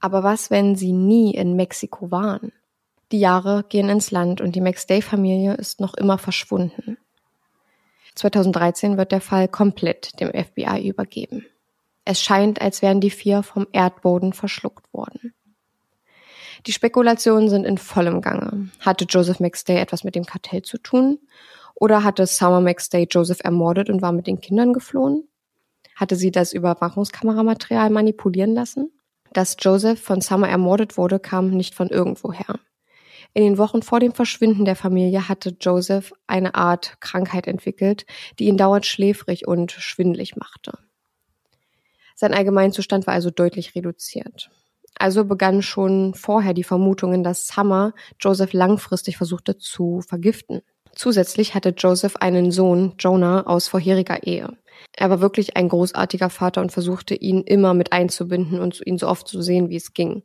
[0.00, 2.52] Aber was, wenn sie nie in Mexiko waren?
[3.10, 6.98] Die Jahre gehen ins Land und die McStay-Familie ist noch immer verschwunden.
[8.14, 11.46] 2013 wird der Fall komplett dem FBI übergeben.
[12.04, 15.34] Es scheint, als wären die vier vom Erdboden verschluckt worden.
[16.66, 18.70] Die Spekulationen sind in vollem Gange.
[18.80, 21.18] Hatte Joseph McStay etwas mit dem Kartell zu tun?
[21.74, 25.28] Oder hatte Summer McStay Joseph ermordet und war mit den Kindern geflohen?
[25.94, 28.90] Hatte sie das Überwachungskameramaterial manipulieren lassen?
[29.32, 32.58] Dass Joseph von Summer ermordet wurde, kam nicht von irgendwoher.
[33.34, 38.06] In den Wochen vor dem Verschwinden der Familie hatte Joseph eine Art Krankheit entwickelt,
[38.38, 40.78] die ihn dauernd schläfrig und schwindlig machte.
[42.14, 44.50] Sein Allgemeinzustand war also deutlich reduziert.
[44.98, 50.62] Also begannen schon vorher die Vermutungen, dass Summer Joseph langfristig versuchte zu vergiften.
[50.94, 54.48] Zusätzlich hatte Joseph einen Sohn, Jonah, aus vorheriger Ehe.
[54.96, 59.08] Er war wirklich ein großartiger Vater und versuchte ihn immer mit einzubinden und ihn so
[59.08, 60.22] oft zu sehen, wie es ging.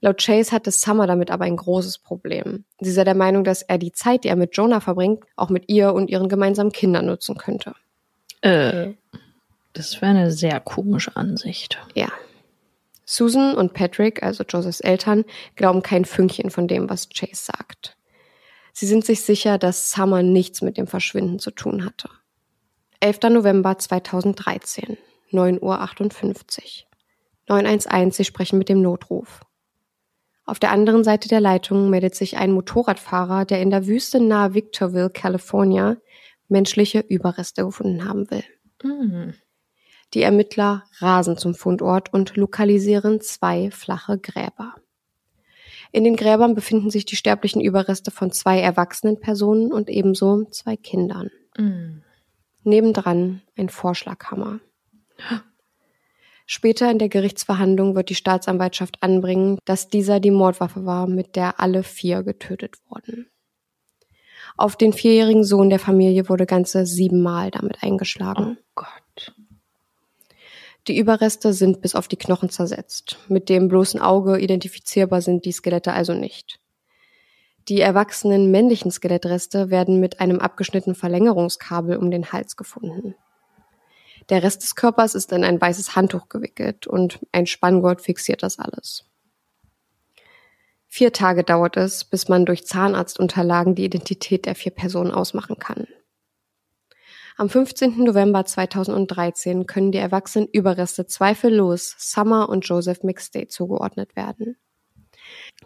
[0.00, 2.64] Laut Chase hatte Summer damit aber ein großes Problem.
[2.80, 5.68] Sie sei der Meinung, dass er die Zeit, die er mit Jonah verbringt, auch mit
[5.68, 7.72] ihr und ihren gemeinsamen Kindern nutzen könnte.
[8.42, 8.92] Äh,
[9.72, 11.78] das wäre eine sehr komische Ansicht.
[11.94, 12.08] Ja.
[13.10, 15.24] Susan und Patrick, also Josephs Eltern,
[15.56, 17.96] glauben kein Fünkchen von dem, was Chase sagt.
[18.74, 22.10] Sie sind sich sicher, dass Summer nichts mit dem Verschwinden zu tun hatte.
[23.00, 23.20] 11.
[23.30, 24.98] November 2013,
[25.32, 26.88] 9.58 Uhr.
[27.48, 29.40] 911, Sie sprechen mit dem Notruf.
[30.44, 34.52] Auf der anderen Seite der Leitung meldet sich ein Motorradfahrer, der in der Wüste nahe
[34.52, 35.96] Victorville, California,
[36.48, 38.44] menschliche Überreste gefunden haben will.
[38.82, 39.32] Mhm.
[40.14, 44.74] Die Ermittler rasen zum Fundort und lokalisieren zwei flache Gräber.
[45.92, 50.76] In den Gräbern befinden sich die sterblichen Überreste von zwei erwachsenen Personen und ebenso zwei
[50.76, 51.30] Kindern.
[51.56, 52.02] Mhm.
[52.64, 54.60] Nebendran ein Vorschlaghammer.
[56.46, 61.60] Später in der Gerichtsverhandlung wird die Staatsanwaltschaft anbringen, dass dieser die Mordwaffe war, mit der
[61.60, 63.30] alle vier getötet wurden.
[64.56, 68.56] Auf den vierjährigen Sohn der Familie wurde ganze siebenmal damit eingeschlagen.
[68.58, 69.07] Oh Gott.
[70.88, 73.18] Die Überreste sind bis auf die Knochen zersetzt.
[73.28, 76.60] Mit dem bloßen Auge identifizierbar sind die Skelette also nicht.
[77.68, 83.14] Die erwachsenen männlichen Skelettreste werden mit einem abgeschnittenen Verlängerungskabel um den Hals gefunden.
[84.30, 88.58] Der Rest des Körpers ist in ein weißes Handtuch gewickelt und ein Spanngurt fixiert das
[88.58, 89.04] alles.
[90.86, 95.86] Vier Tage dauert es, bis man durch Zahnarztunterlagen die Identität der vier Personen ausmachen kann.
[97.40, 98.02] Am 15.
[98.02, 104.56] November 2013 können die erwachsenen Überreste zweifellos Summer und Joseph McStay zugeordnet werden.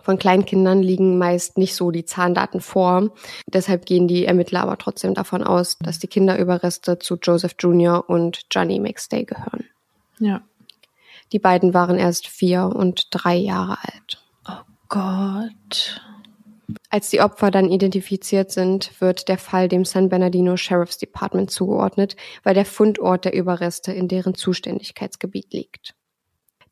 [0.02, 3.14] Von Kleinkindern liegen meist nicht so die Zahndaten vor.
[3.46, 8.04] Deshalb gehen die Ermittler aber trotzdem davon aus, dass die Kinderüberreste zu Joseph Jr.
[8.06, 9.64] und Johnny McStay gehören.
[10.18, 10.42] Ja.
[11.32, 14.22] Die beiden waren erst vier und drei Jahre alt.
[14.46, 16.02] Oh Gott.
[16.90, 22.16] Als die Opfer dann identifiziert sind, wird der Fall dem San Bernardino Sheriff's Department zugeordnet,
[22.42, 25.94] weil der Fundort der Überreste in deren Zuständigkeitsgebiet liegt.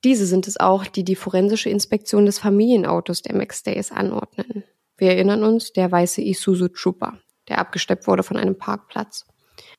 [0.04, 4.64] Diese sind es auch, die die forensische Inspektion des Familienautos der McStays anordnen.
[4.96, 9.26] Wir erinnern uns, der weiße Isuzu Trooper, der abgesteppt wurde von einem Parkplatz.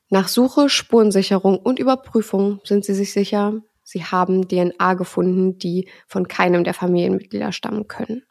[0.09, 6.27] Nach Suche, Spurensicherung und Überprüfung sind sie sich sicher, sie haben DNA gefunden, die von
[6.27, 8.23] keinem der Familienmitglieder stammen können.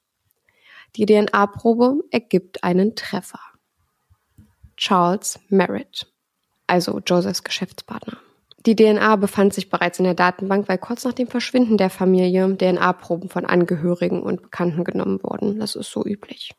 [0.97, 3.41] Die DNA-Probe ergibt einen Treffer.
[4.77, 6.07] Charles Merritt,
[6.67, 8.19] also Josephs Geschäftspartner.
[8.67, 12.57] Die DNA befand sich bereits in der Datenbank, weil kurz nach dem Verschwinden der Familie
[12.57, 15.59] DNA-Proben von Angehörigen und Bekannten genommen wurden.
[15.59, 16.53] Das ist so üblich.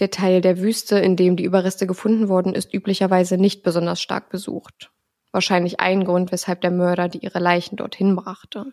[0.00, 4.30] Der Teil der Wüste, in dem die Überreste gefunden wurden, ist üblicherweise nicht besonders stark
[4.30, 4.90] besucht.
[5.30, 8.72] Wahrscheinlich ein Grund, weshalb der Mörder die ihre Leichen dorthin brachte.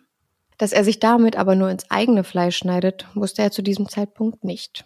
[0.58, 4.44] Dass er sich damit aber nur ins eigene Fleisch schneidet, wusste er zu diesem Zeitpunkt
[4.44, 4.84] nicht.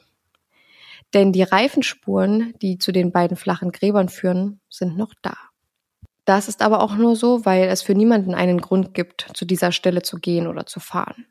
[1.15, 5.37] Denn die Reifenspuren, die zu den beiden flachen Gräbern führen, sind noch da.
[6.25, 9.73] Das ist aber auch nur so, weil es für niemanden einen Grund gibt, zu dieser
[9.73, 11.27] Stelle zu gehen oder zu fahren.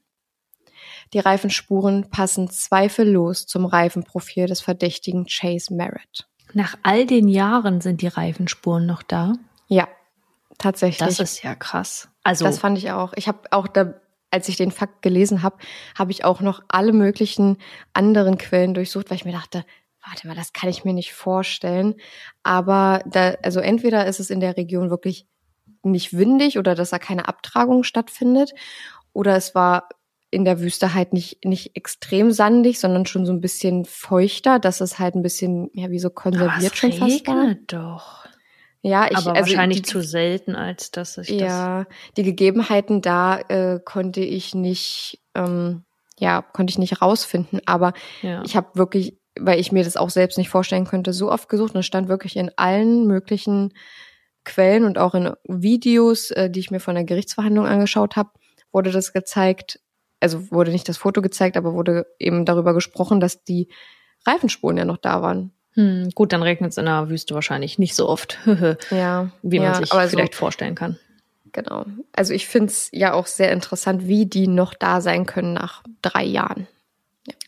[1.13, 6.27] Die Reifenspuren passen zweifellos zum Reifenprofil des verdächtigen Chase Merritt.
[6.53, 9.33] Nach all den Jahren sind die Reifenspuren noch da.
[9.67, 9.87] Ja,
[10.57, 11.07] tatsächlich.
[11.07, 12.09] Das ist ja krass.
[12.23, 13.13] Also Das fand ich auch.
[13.15, 13.93] Ich habe auch da,
[14.31, 15.57] als ich den Fakt gelesen habe,
[15.97, 17.57] habe ich auch noch alle möglichen
[17.93, 19.65] anderen Quellen durchsucht, weil ich mir dachte,
[20.05, 21.95] warte mal, das kann ich mir nicht vorstellen.
[22.43, 25.27] Aber da, also entweder ist es in der Region wirklich
[25.83, 28.53] nicht windig oder dass da keine Abtragung stattfindet,
[29.13, 29.89] oder es war
[30.29, 34.79] in der Wüste halt nicht, nicht extrem sandig, sondern schon so ein bisschen feuchter, dass
[34.79, 37.41] es halt ein bisschen, ja, wie so konserviert schon fast war.
[37.41, 38.25] regnet doch.
[38.81, 41.39] Ja, ich, aber also wahrscheinlich die, zu selten, als dass ich das.
[41.39, 41.85] Ja,
[42.17, 45.83] die Gegebenheiten da äh, konnte ich nicht, ähm,
[46.17, 47.61] ja, konnte ich nicht rausfinden.
[47.65, 48.41] Aber Ja.
[48.43, 51.75] ich habe wirklich, weil ich mir das auch selbst nicht vorstellen könnte, so oft gesucht
[51.75, 53.73] und es stand wirklich in allen möglichen
[54.45, 58.31] Quellen und auch in Videos, äh, die ich mir von der Gerichtsverhandlung angeschaut habe,
[58.71, 59.79] wurde das gezeigt,
[60.19, 63.67] also wurde nicht das Foto gezeigt, aber wurde eben darüber gesprochen, dass die
[64.25, 65.51] Reifenspuren ja noch da waren.
[65.73, 68.37] Hm, gut, dann regnet es in der Wüste wahrscheinlich nicht so oft,
[68.91, 70.97] Ja, wie man ja, sich aber so- vielleicht vorstellen kann.
[71.53, 71.85] Genau.
[72.13, 76.23] Also ich find's ja auch sehr interessant, wie die noch da sein können nach drei
[76.23, 76.65] Jahren.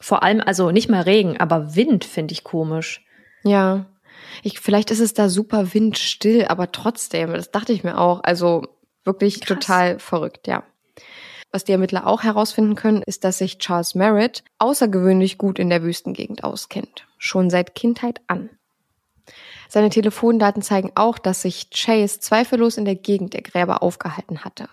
[0.01, 3.05] Vor allem, also nicht mal Regen, aber Wind finde ich komisch.
[3.43, 3.85] Ja.
[4.41, 8.21] Ich, vielleicht ist es da super windstill, aber trotzdem, das dachte ich mir auch.
[8.23, 8.67] Also
[9.05, 9.59] wirklich Krass.
[9.59, 10.63] total verrückt, ja.
[11.51, 15.83] Was die Ermittler auch herausfinden können, ist, dass sich Charles Merritt außergewöhnlich gut in der
[15.83, 17.05] Wüstengegend auskennt.
[17.25, 18.49] Schon seit Kindheit an.
[19.69, 24.67] Seine Telefondaten zeigen auch, dass sich Chase zweifellos in der Gegend der Gräber aufgehalten hatte.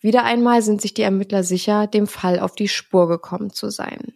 [0.00, 4.14] Wieder einmal sind sich die Ermittler sicher, dem Fall auf die Spur gekommen zu sein.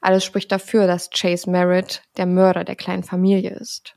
[0.00, 3.94] Alles spricht dafür, dass Chase Merritt der Mörder der kleinen Familie ist.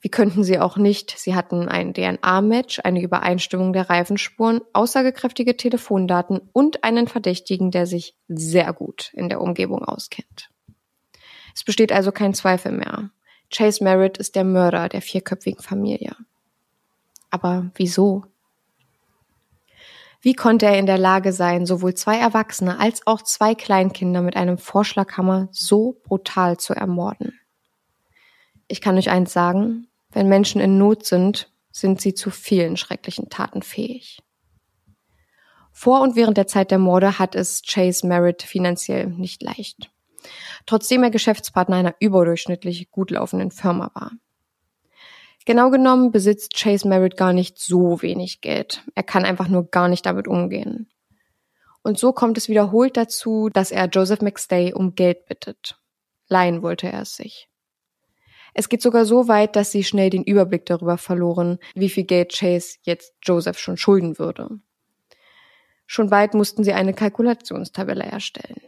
[0.00, 1.18] Wie könnten sie auch nicht?
[1.18, 8.16] Sie hatten ein DNA-Match, eine Übereinstimmung der Reifenspuren, aussagekräftige Telefondaten und einen Verdächtigen, der sich
[8.28, 10.50] sehr gut in der Umgebung auskennt.
[11.54, 13.10] Es besteht also kein Zweifel mehr.
[13.52, 16.14] Chase Merritt ist der Mörder der vierköpfigen Familie.
[17.30, 18.24] Aber wieso?
[20.20, 24.36] Wie konnte er in der Lage sein, sowohl zwei Erwachsene als auch zwei Kleinkinder mit
[24.36, 27.40] einem Vorschlaghammer so brutal zu ermorden?
[28.68, 33.28] Ich kann euch eins sagen, wenn Menschen in Not sind, sind sie zu vielen schrecklichen
[33.28, 34.20] Taten fähig.
[35.72, 39.90] Vor und während der Zeit der Morde hat es Chase Merritt finanziell nicht leicht.
[40.66, 44.12] Trotzdem er Geschäftspartner einer überdurchschnittlich gut laufenden Firma war.
[45.44, 48.82] Genau genommen besitzt Chase Merritt gar nicht so wenig Geld.
[48.94, 50.90] Er kann einfach nur gar nicht damit umgehen.
[51.82, 55.80] Und so kommt es wiederholt dazu, dass er Joseph McStay um Geld bittet.
[56.26, 57.48] Leihen wollte er es sich.
[58.58, 62.32] Es geht sogar so weit, dass sie schnell den Überblick darüber verloren, wie viel Geld
[62.36, 64.48] Chase jetzt Joseph schon schulden würde.
[65.86, 68.60] Schon bald mussten sie eine Kalkulationstabelle erstellen.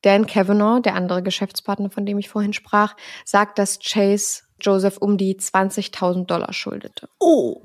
[0.00, 5.18] Dan Kavanaugh, der andere Geschäftspartner, von dem ich vorhin sprach, sagt, dass Chase Joseph um
[5.18, 7.10] die 20.000 Dollar schuldete.
[7.18, 7.60] Oh.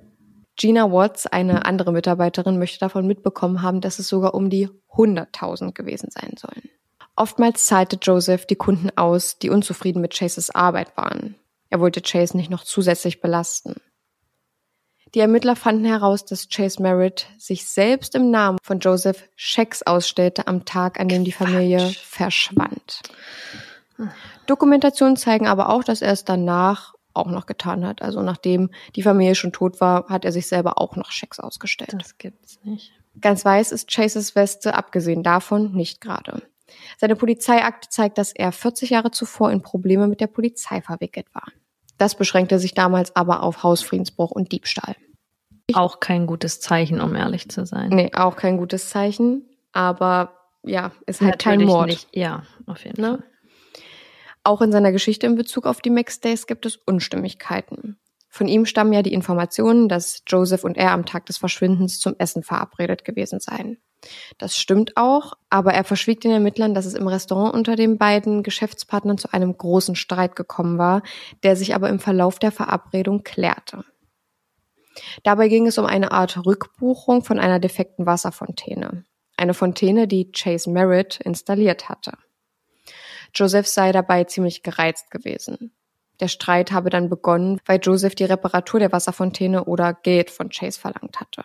[0.58, 5.72] Gina Watts, eine andere Mitarbeiterin, möchte davon mitbekommen haben, dass es sogar um die 100.000
[5.72, 6.70] gewesen sein sollen.
[7.16, 11.36] Oftmals zahlte Joseph die Kunden aus, die unzufrieden mit Chases Arbeit waren.
[11.70, 13.76] Er wollte Chase nicht noch zusätzlich belasten.
[15.14, 20.48] Die Ermittler fanden heraus, dass Chase Merritt sich selbst im Namen von Joseph Schecks ausstellte
[20.48, 23.02] am Tag, an dem die Familie verschwand.
[24.46, 28.02] Dokumentationen zeigen aber auch, dass er es danach auch noch getan hat.
[28.02, 31.96] Also nachdem die Familie schon tot war, hat er sich selber auch noch Schecks ausgestellt.
[31.98, 32.92] Das gibt's nicht.
[33.22, 36.42] Ganz weiß ist Chases Weste, abgesehen davon, nicht gerade.
[36.98, 41.48] Seine Polizeiakte zeigt, dass er 40 Jahre zuvor in Probleme mit der Polizei verwickelt war.
[41.98, 44.96] Das beschränkte sich damals aber auf Hausfriedensbruch und Diebstahl.
[45.74, 47.90] Auch kein gutes Zeichen, um ehrlich zu sein.
[47.90, 49.50] Nee, auch kein gutes Zeichen.
[49.72, 51.88] Aber ja, ist halt Natürlich kein Mord.
[51.88, 52.08] Nicht.
[52.16, 53.18] Ja, auf jeden ne?
[53.18, 53.24] Fall.
[54.44, 57.98] Auch in seiner Geschichte in Bezug auf die Max-Days gibt es Unstimmigkeiten.
[58.30, 62.16] Von ihm stammen ja die Informationen, dass Joseph und er am Tag des Verschwindens zum
[62.20, 63.78] Essen verabredet gewesen seien.
[64.38, 68.44] Das stimmt auch, aber er verschwieg den Ermittlern, dass es im Restaurant unter den beiden
[68.44, 71.02] Geschäftspartnern zu einem großen Streit gekommen war,
[71.44, 73.84] der sich aber im Verlauf der Verabredung klärte.
[75.24, 79.04] Dabei ging es um eine Art Rückbuchung von einer defekten Wasserfontäne.
[79.38, 82.14] Eine Fontäne, die Chase Merritt installiert hatte.
[83.34, 85.74] Joseph sei dabei ziemlich gereizt gewesen.
[86.22, 90.80] Der Streit habe dann begonnen, weil Joseph die Reparatur der Wasserfontäne oder Geld von Chase
[90.80, 91.44] verlangt hatte.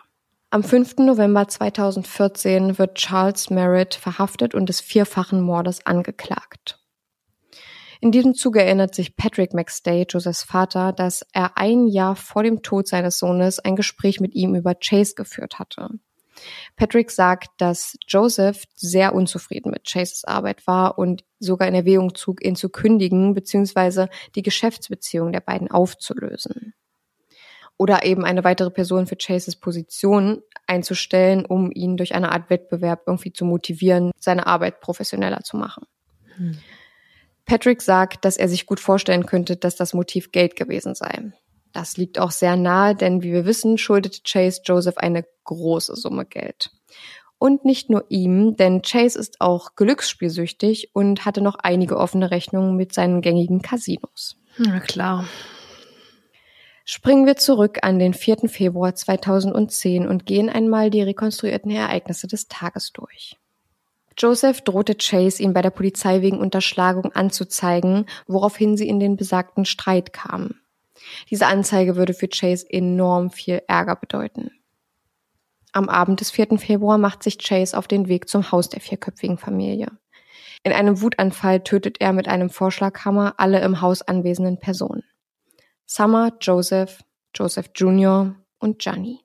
[0.53, 0.97] Am 5.
[0.97, 6.77] November 2014 wird Charles Merritt verhaftet und des vierfachen Mordes angeklagt.
[8.01, 12.63] In diesem Zuge erinnert sich Patrick McStay, Josephs Vater, dass er ein Jahr vor dem
[12.63, 15.87] Tod seines Sohnes ein Gespräch mit ihm über Chase geführt hatte.
[16.75, 22.43] Patrick sagt, dass Joseph sehr unzufrieden mit Chases Arbeit war und sogar in Erwägung zog,
[22.43, 24.07] ihn zu kündigen bzw.
[24.35, 26.73] die Geschäftsbeziehung der beiden aufzulösen
[27.81, 33.01] oder eben eine weitere Person für Chases Position einzustellen, um ihn durch eine Art Wettbewerb
[33.07, 35.87] irgendwie zu motivieren, seine Arbeit professioneller zu machen.
[36.35, 36.59] Hm.
[37.45, 41.31] Patrick sagt, dass er sich gut vorstellen könnte, dass das Motiv Geld gewesen sei.
[41.73, 46.27] Das liegt auch sehr nahe, denn wie wir wissen, schuldete Chase Joseph eine große Summe
[46.27, 46.69] Geld.
[47.39, 52.75] Und nicht nur ihm, denn Chase ist auch glücksspielsüchtig und hatte noch einige offene Rechnungen
[52.75, 54.37] mit seinen gängigen Casinos.
[54.59, 55.25] Na klar.
[56.83, 58.49] Springen wir zurück an den 4.
[58.49, 63.37] Februar 2010 und gehen einmal die rekonstruierten Ereignisse des Tages durch.
[64.17, 69.65] Joseph drohte Chase, ihn bei der Polizei wegen Unterschlagung anzuzeigen, woraufhin sie in den besagten
[69.65, 70.61] Streit kamen.
[71.29, 74.51] Diese Anzeige würde für Chase enorm viel Ärger bedeuten.
[75.71, 76.57] Am Abend des 4.
[76.57, 79.87] Februar macht sich Chase auf den Weg zum Haus der vierköpfigen Familie.
[80.63, 85.03] In einem Wutanfall tötet er mit einem Vorschlaghammer alle im Haus anwesenden Personen.
[85.93, 87.03] Summer, Joseph,
[87.35, 88.33] Joseph Jr.
[88.59, 89.19] und Gianni.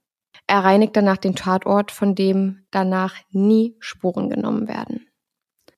[0.49, 5.07] Er reinigt danach den Tatort, von dem danach nie Spuren genommen werden.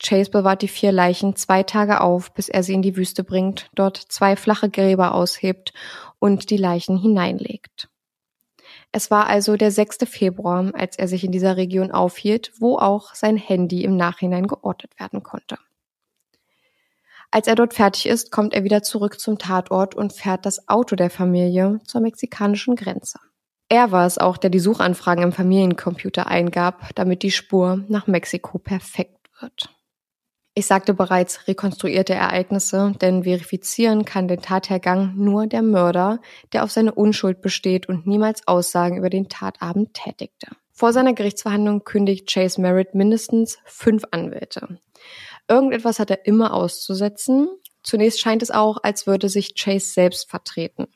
[0.02, 3.68] Chase bewahrt die vier Leichen zwei Tage auf, bis er sie in die Wüste bringt,
[3.74, 5.74] dort zwei flache Gräber aushebt
[6.20, 7.90] und die Leichen hineinlegt.
[8.90, 9.98] Es war also der 6.
[10.06, 14.98] Februar, als er sich in dieser Region aufhielt, wo auch sein Handy im Nachhinein geortet
[14.98, 15.58] werden konnte.
[17.30, 20.96] Als er dort fertig ist, kommt er wieder zurück zum Tatort und fährt das Auto
[20.96, 23.18] der Familie zur mexikanischen Grenze.
[23.68, 28.58] Er war es auch, der die Suchanfragen im Familiencomputer eingab, damit die Spur nach Mexiko
[28.58, 29.74] perfekt wird.
[30.54, 36.20] Ich sagte bereits rekonstruierte Ereignisse, denn verifizieren kann den Tathergang nur der Mörder,
[36.52, 40.48] der auf seine Unschuld besteht und niemals Aussagen über den Tatabend tätigte.
[40.72, 44.78] Vor seiner Gerichtsverhandlung kündigt Chase Merritt mindestens fünf Anwälte.
[45.48, 47.48] Irgendetwas hat er immer auszusetzen.
[47.82, 50.88] Zunächst scheint es auch, als würde sich Chase selbst vertreten.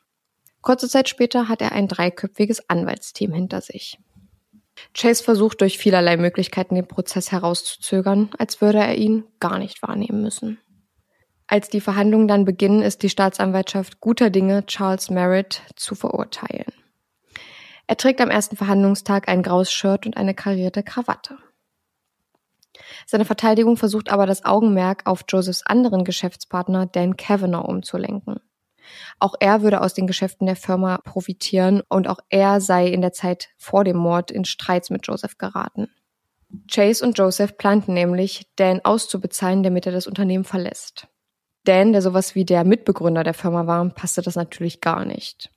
[0.61, 3.99] Kurze Zeit später hat er ein dreiköpfiges Anwaltsteam hinter sich.
[4.95, 10.23] Chase versucht durch vielerlei Möglichkeiten den Prozess herauszuzögern, als würde er ihn gar nicht wahrnehmen
[10.23, 10.59] müssen.
[11.47, 16.73] Als die Verhandlungen dann beginnen, ist die Staatsanwaltschaft guter Dinge, Charles Merritt zu verurteilen.
[17.87, 21.37] Er trägt am ersten Verhandlungstag ein graues Shirt und eine karierte Krawatte.
[23.07, 28.41] Seine Verteidigung versucht aber das Augenmerk auf Josephs anderen Geschäftspartner Dan Kavanagh umzulenken.
[29.19, 33.13] Auch er würde aus den Geschäften der Firma profitieren und auch er sei in der
[33.13, 35.89] Zeit vor dem Mord in Streits mit Joseph geraten.
[36.71, 41.09] Chase und Joseph planten nämlich, Dan auszubezahlen, damit er das Unternehmen verlässt.
[41.65, 45.51] Dan, der sowas wie der Mitbegründer der Firma war, passte das natürlich gar nicht.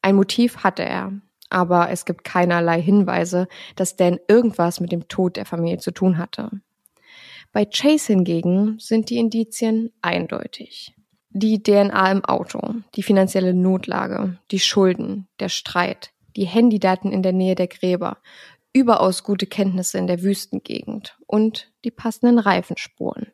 [0.00, 1.12] Ein Motiv hatte er,
[1.52, 3.46] aber es gibt keinerlei Hinweise,
[3.76, 6.50] dass Dan irgendwas mit dem Tod der Familie zu tun hatte.
[7.52, 10.94] Bei Chase hingegen sind die Indizien eindeutig.
[11.30, 17.32] Die DNA im Auto, die finanzielle Notlage, die Schulden, der Streit, die Handydaten in der
[17.32, 18.18] Nähe der Gräber,
[18.72, 23.26] überaus gute Kenntnisse in der Wüstengegend und die passenden Reifenspuren.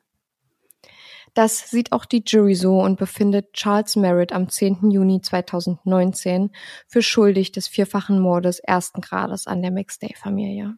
[1.34, 4.90] Das sieht auch die Jury so und befindet Charles Merritt am 10.
[4.90, 6.50] Juni 2019
[6.86, 10.76] für schuldig des vierfachen Mordes ersten Grades an der McStay-Familie.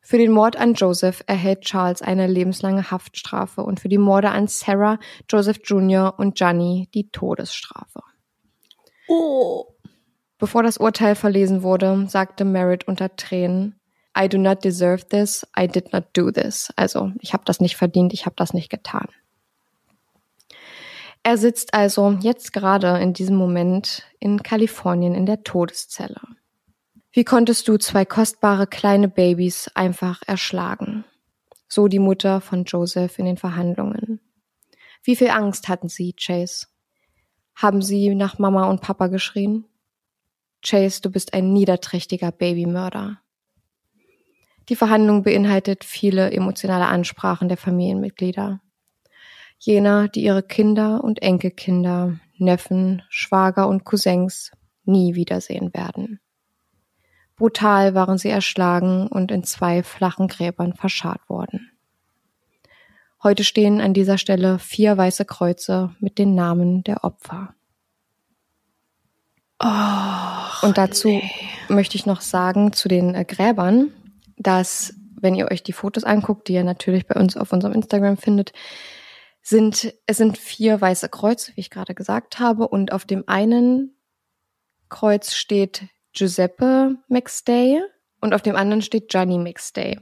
[0.00, 4.46] Für den Mord an Joseph erhält Charles eine lebenslange Haftstrafe und für die Morde an
[4.46, 6.14] Sarah, Joseph Jr.
[6.16, 8.00] und Gianni die Todesstrafe.
[9.06, 9.66] Oh.
[10.38, 13.78] Bevor das Urteil verlesen wurde, sagte Merritt unter Tränen,
[14.18, 16.72] I do not deserve this, I did not do this.
[16.76, 19.08] Also, ich habe das nicht verdient, ich habe das nicht getan.
[21.22, 26.20] Er sitzt also jetzt gerade in diesem Moment in Kalifornien in der Todeszelle.
[27.12, 31.04] Wie konntest du zwei kostbare kleine Babys einfach erschlagen?
[31.66, 34.20] So die Mutter von Joseph in den Verhandlungen.
[35.02, 36.66] Wie viel Angst hatten sie, Chase?
[37.54, 39.64] Haben sie nach Mama und Papa geschrien?
[40.64, 43.20] Chase, du bist ein niederträchtiger Babymörder.
[44.68, 48.60] Die Verhandlung beinhaltet viele emotionale Ansprachen der Familienmitglieder.
[49.58, 54.52] Jener, die ihre Kinder und Enkelkinder, Neffen, Schwager und Cousins
[54.84, 56.20] nie wiedersehen werden.
[57.36, 61.70] Brutal waren sie erschlagen und in zwei flachen Gräbern verscharrt worden.
[63.22, 67.54] Heute stehen an dieser Stelle vier weiße Kreuze mit den Namen der Opfer.
[69.60, 71.30] Oh, und dazu nee.
[71.68, 73.92] möchte ich noch sagen zu den äh, Gräbern,
[74.36, 78.16] dass wenn ihr euch die Fotos anguckt, die ihr natürlich bei uns auf unserem Instagram
[78.16, 78.52] findet,
[79.48, 83.96] sind es sind vier weiße Kreuze, wie ich gerade gesagt habe, und auf dem einen
[84.88, 87.80] Kreuz steht Giuseppe McStay
[88.20, 90.00] und auf dem anderen steht Gianni McStay.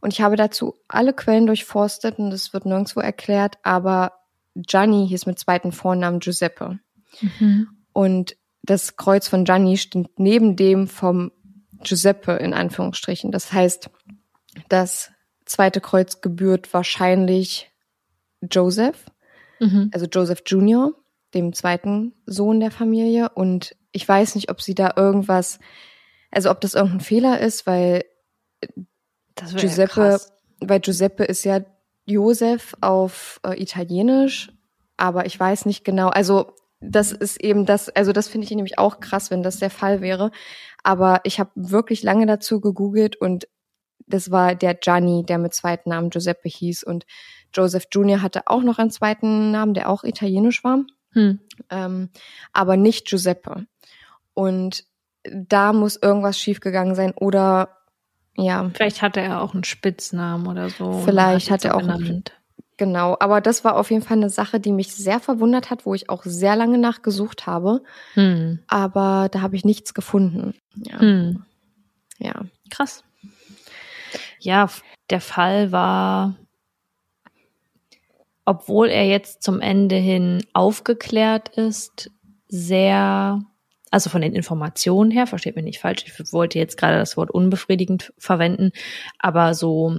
[0.00, 4.12] Und ich habe dazu alle Quellen durchforstet und es wird nirgendwo erklärt, aber
[4.54, 6.78] Gianni hieß mit zweiten Vornamen Giuseppe.
[7.20, 7.68] Mhm.
[7.92, 11.32] Und das Kreuz von Gianni steht neben dem vom
[11.82, 13.32] Giuseppe in Anführungsstrichen.
[13.32, 13.90] Das heißt,
[14.68, 15.10] das
[15.44, 17.67] zweite Kreuz gebührt wahrscheinlich
[18.42, 19.06] Joseph,
[19.60, 19.90] Mhm.
[19.92, 20.92] also Joseph Jr.,
[21.34, 23.28] dem zweiten Sohn der Familie.
[23.30, 25.58] Und ich weiß nicht, ob sie da irgendwas,
[26.30, 28.04] also ob das irgendein Fehler ist, weil
[29.36, 30.32] wär Giuseppe, krass.
[30.60, 31.60] weil Giuseppe ist ja
[32.06, 34.52] Josef auf äh, Italienisch,
[34.96, 36.08] aber ich weiß nicht genau.
[36.08, 39.70] Also das ist eben das, also das finde ich nämlich auch krass, wenn das der
[39.70, 40.30] Fall wäre.
[40.84, 43.48] Aber ich habe wirklich lange dazu gegoogelt und
[44.06, 47.04] das war der Gianni, der mit zweiten Namen Giuseppe hieß und
[47.54, 48.22] Joseph Jr.
[48.22, 50.80] hatte auch noch einen zweiten Namen, der auch italienisch war
[51.12, 51.40] Hm.
[51.70, 52.10] ähm,
[52.52, 53.66] aber nicht Giuseppe.
[54.34, 54.84] Und
[55.24, 57.74] da muss irgendwas schiefgegangen sein oder
[58.36, 60.92] ja, Vielleicht hatte er auch einen Spitznamen oder so.
[61.04, 62.22] Vielleicht hat hat er auch einen
[62.76, 63.16] genau.
[63.18, 66.08] Aber das war auf jeden Fall eine Sache, die mich sehr verwundert hat, wo ich
[66.08, 67.82] auch sehr lange nachgesucht habe.
[68.14, 68.60] Hm.
[68.68, 70.54] Aber da habe ich nichts gefunden.
[70.76, 71.42] Ja, Hm.
[72.18, 72.42] ja.
[72.70, 73.02] Krass.
[74.38, 74.68] Ja,
[75.10, 76.36] der Fall war,
[78.48, 82.10] obwohl er jetzt zum Ende hin aufgeklärt ist,
[82.48, 83.42] sehr
[83.90, 87.30] Also von den Informationen her, versteht mich nicht falsch, ich wollte jetzt gerade das Wort
[87.30, 88.72] unbefriedigend verwenden,
[89.18, 89.98] aber so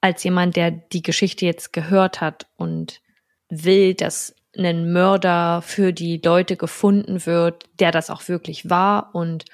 [0.00, 3.00] als jemand, der die Geschichte jetzt gehört hat und
[3.48, 9.46] will, dass ein Mörder für die Leute gefunden wird, der das auch wirklich war und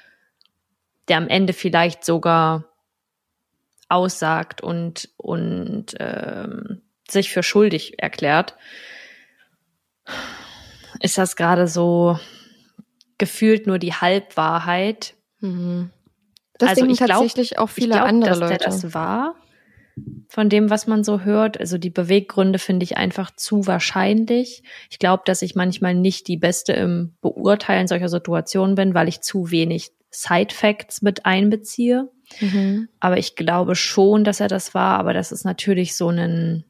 [1.07, 2.65] der am Ende vielleicht sogar
[3.87, 8.55] aussagt und, und ähm, sich für schuldig erklärt,
[11.01, 12.19] ist das gerade so
[13.17, 15.15] gefühlt nur die Halbwahrheit.
[15.39, 15.91] Mhm.
[16.57, 18.57] Das also denken ich glaub, tatsächlich auch viele ich glaub, andere dass Leute.
[18.57, 19.35] Der das war.
[20.29, 21.59] Von dem, was man so hört.
[21.59, 24.63] Also die Beweggründe finde ich einfach zu wahrscheinlich.
[24.89, 29.21] Ich glaube, dass ich manchmal nicht die Beste im Beurteilen solcher Situationen bin, weil ich
[29.21, 32.09] zu wenig Side Facts mit einbeziehe.
[32.39, 32.89] Mhm.
[32.99, 34.99] Aber ich glaube schon, dass er das war.
[34.99, 36.63] Aber das ist natürlich so ein,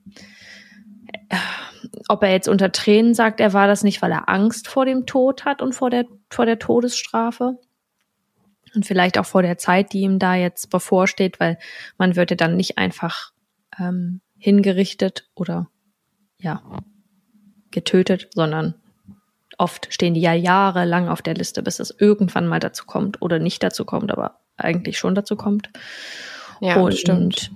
[2.07, 5.05] ob er jetzt unter Tränen sagt, er war das nicht, weil er Angst vor dem
[5.05, 7.57] Tod hat und vor der, vor der Todesstrafe.
[8.75, 11.57] Und vielleicht auch vor der Zeit, die ihm da jetzt bevorsteht, weil
[11.97, 13.31] man würde dann nicht einfach
[13.79, 15.69] ähm, hingerichtet oder
[16.37, 16.61] ja
[17.71, 18.75] getötet, sondern
[19.60, 23.39] oft stehen die ja jahrelang auf der Liste, bis es irgendwann mal dazu kommt oder
[23.39, 25.70] nicht dazu kommt, aber eigentlich schon dazu kommt.
[26.62, 27.51] Ja, und stimmt.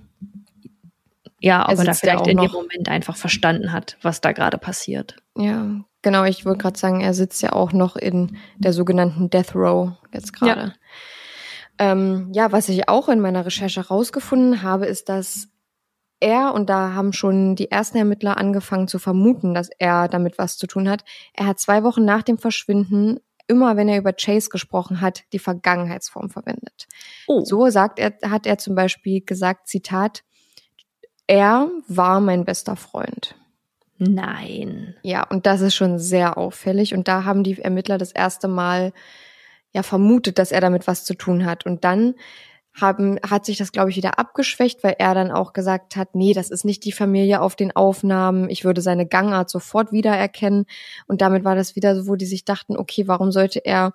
[1.39, 4.57] ja, ob Er er da vielleicht in dem Moment einfach verstanden hat, was da gerade
[4.57, 5.17] passiert.
[5.37, 6.23] Ja, genau.
[6.23, 10.33] Ich wollte gerade sagen, er sitzt ja auch noch in der sogenannten Death Row jetzt
[10.33, 10.61] gerade.
[10.61, 10.73] Ja.
[11.79, 15.49] Ähm, ja, was ich auch in meiner Recherche rausgefunden habe, ist, dass
[16.23, 20.57] er, und da haben schon die ersten Ermittler angefangen zu vermuten, dass er damit was
[20.57, 21.03] zu tun hat,
[21.33, 25.39] er hat zwei Wochen nach dem Verschwinden immer, wenn er über Chase gesprochen hat, die
[25.39, 26.87] Vergangenheitsform verwendet.
[27.27, 30.23] Oh, So sagt er, hat er zum Beispiel gesagt, Zitat,
[31.27, 33.35] er war mein bester Freund.
[33.97, 34.95] nein.
[35.03, 36.93] Ja, und das ist schon sehr auffällig.
[36.93, 38.93] Und da haben die Ermittler das erste Mal
[39.73, 41.65] ja vermutet, dass er damit was zu tun hat.
[41.65, 42.15] Und dann
[42.79, 46.33] haben, hat sich das, glaube ich, wieder abgeschwächt, weil er dann auch gesagt hat, nee,
[46.33, 48.49] das ist nicht die Familie auf den Aufnahmen.
[48.49, 50.65] Ich würde seine Gangart sofort wiedererkennen.
[51.07, 53.93] Und damit war das wieder so, wo die sich dachten, okay, warum sollte er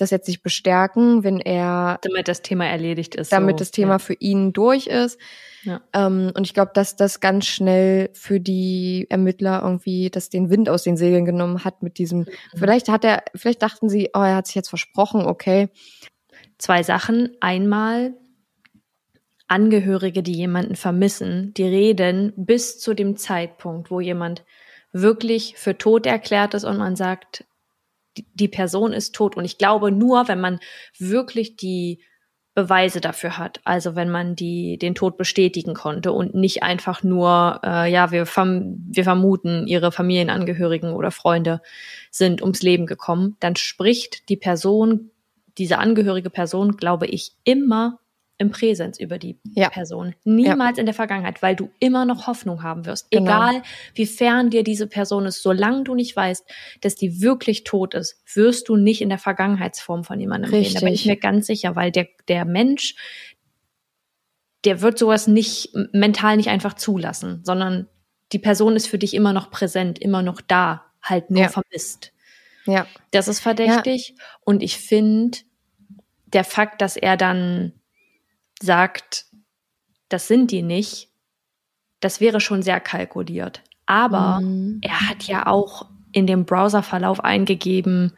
[0.00, 3.32] das jetzt nicht bestärken, wenn er Damit das Thema erledigt ist.
[3.32, 3.62] damit so.
[3.62, 5.18] das Thema für ihn durch ist.
[5.62, 5.80] Ja.
[5.92, 10.68] Ähm, und ich glaube, dass das ganz schnell für die Ermittler irgendwie das den Wind
[10.68, 12.26] aus den Segeln genommen hat mit diesem.
[12.54, 15.68] Vielleicht hat er, vielleicht dachten sie, oh, er hat sich jetzt versprochen, okay.
[16.60, 17.30] Zwei Sachen.
[17.40, 18.14] Einmal
[19.48, 24.44] Angehörige, die jemanden vermissen, die reden bis zu dem Zeitpunkt, wo jemand
[24.92, 27.44] wirklich für tot erklärt ist und man sagt,
[28.34, 29.36] die, Person ist tot.
[29.36, 30.60] Und ich glaube nur, wenn man
[30.98, 32.00] wirklich die
[32.54, 37.60] Beweise dafür hat, also wenn man die den Tod bestätigen konnte und nicht einfach nur,
[37.64, 41.60] äh, ja, wir, verm wir vermuten, ihre Familienangehörigen oder Freunde
[42.10, 45.10] sind ums Leben gekommen, dann spricht die Person
[45.58, 47.98] diese angehörige Person, glaube ich, immer
[48.38, 49.68] im Präsens über die Ja.
[49.68, 50.14] Person.
[50.24, 53.10] Niemals in der Vergangenheit, weil du immer noch Hoffnung haben wirst.
[53.10, 53.24] Genau.
[53.26, 53.62] Egal,
[53.94, 56.48] wie fern dir diese Person ist, solange du nicht weißt,
[56.80, 60.72] dass die wirklich tot ist, wirst du nicht in der Vergangenheitsform von jemandem reden.
[60.72, 61.06] Da bin ich Richtig.
[61.10, 62.94] mir ganz sicher, weil der, der Mensch,
[64.64, 67.88] der wird sowas nicht mental nicht einfach zulassen, sondern
[68.32, 71.48] die Person ist für dich immer noch präsent, immer noch da, halt nur Ja.
[71.48, 72.12] vermisst.
[72.66, 74.14] Ja, Das ist verdächtig.
[74.44, 75.38] Und ich finde,
[76.26, 77.72] der Fakt, dass er dann
[78.62, 79.26] sagt,
[80.08, 81.08] das sind die nicht,
[82.00, 83.62] das wäre schon sehr kalkuliert.
[83.86, 84.78] Aber Mhm.
[84.82, 88.16] er hat ja auch in dem Browserverlauf eingegeben,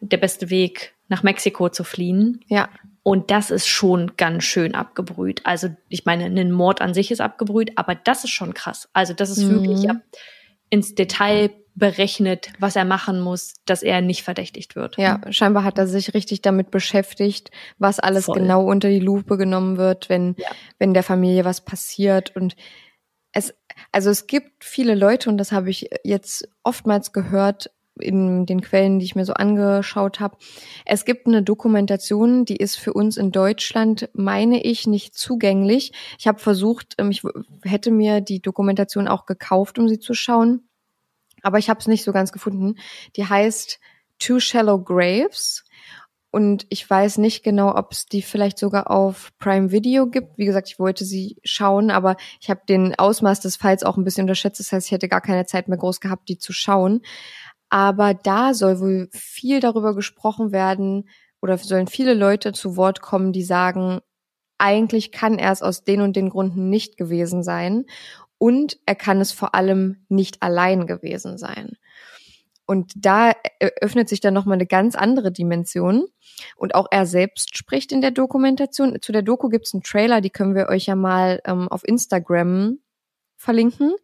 [0.00, 2.44] der beste Weg nach Mexiko zu fliehen.
[2.48, 2.68] ja,
[3.02, 5.40] Und das ist schon ganz schön abgebrüht.
[5.46, 8.88] Also ich meine, ein Mord an sich ist abgebrüht, aber das ist schon krass.
[8.92, 9.50] Also das ist Mhm.
[9.50, 10.00] wirklich ja,
[10.70, 14.96] ins Detail berechnet, was er machen muss, dass er nicht verdächtigt wird.
[14.96, 15.20] ja.
[15.30, 18.38] Scheinbar hat er sich richtig damit beschäftigt, was alles Voll.
[18.40, 20.48] genau unter die Lupe genommen wird, wenn Ja.
[20.78, 22.56] wenn der Familie was passiert und
[23.32, 23.54] es
[23.92, 28.98] also es gibt viele Leute und das habe ich jetzt oftmals gehört in den Quellen,
[28.98, 30.36] die ich mir so angeschaut habe.
[30.84, 35.92] Es gibt eine Dokumentation, die ist für uns in Deutschland, meine ich, nicht zugänglich.
[36.18, 37.22] Ich habe versucht, ähm, ich
[37.64, 40.68] hätte mir die Dokumentation auch gekauft, um sie zu schauen,
[41.42, 42.76] aber ich habe es nicht so ganz gefunden.
[43.16, 43.78] Die heißt
[44.18, 45.64] Two Shallow Graves.
[46.30, 50.36] Und ich weiß nicht genau, ob es die vielleicht sogar auf Prime Video gibt.
[50.36, 54.04] Wie gesagt, ich wollte sie schauen, aber ich habe den Ausmaß des Falls auch ein
[54.04, 54.60] bisschen unterschätzt.
[54.60, 57.00] Das heißt, ich hätte gar keine Zeit mehr groß gehabt, die zu schauen.
[57.70, 61.08] Aber da soll wohl viel darüber gesprochen werden
[61.40, 64.00] oder sollen viele Leute zu Wort kommen, die sagen,
[64.58, 67.84] eigentlich kann er es aus den und den Gründen nicht gewesen sein.
[68.38, 71.76] Und er kann es vor allem nicht allein gewesen sein.
[72.66, 73.32] Und da
[73.80, 76.06] öffnet sich dann nochmal eine ganz andere Dimension.
[76.54, 79.00] Und auch er selbst spricht in der Dokumentation.
[79.00, 82.78] Zu der Doku gibt's einen Trailer, die können wir euch ja mal ähm, auf Instagram
[83.36, 83.94] verlinken.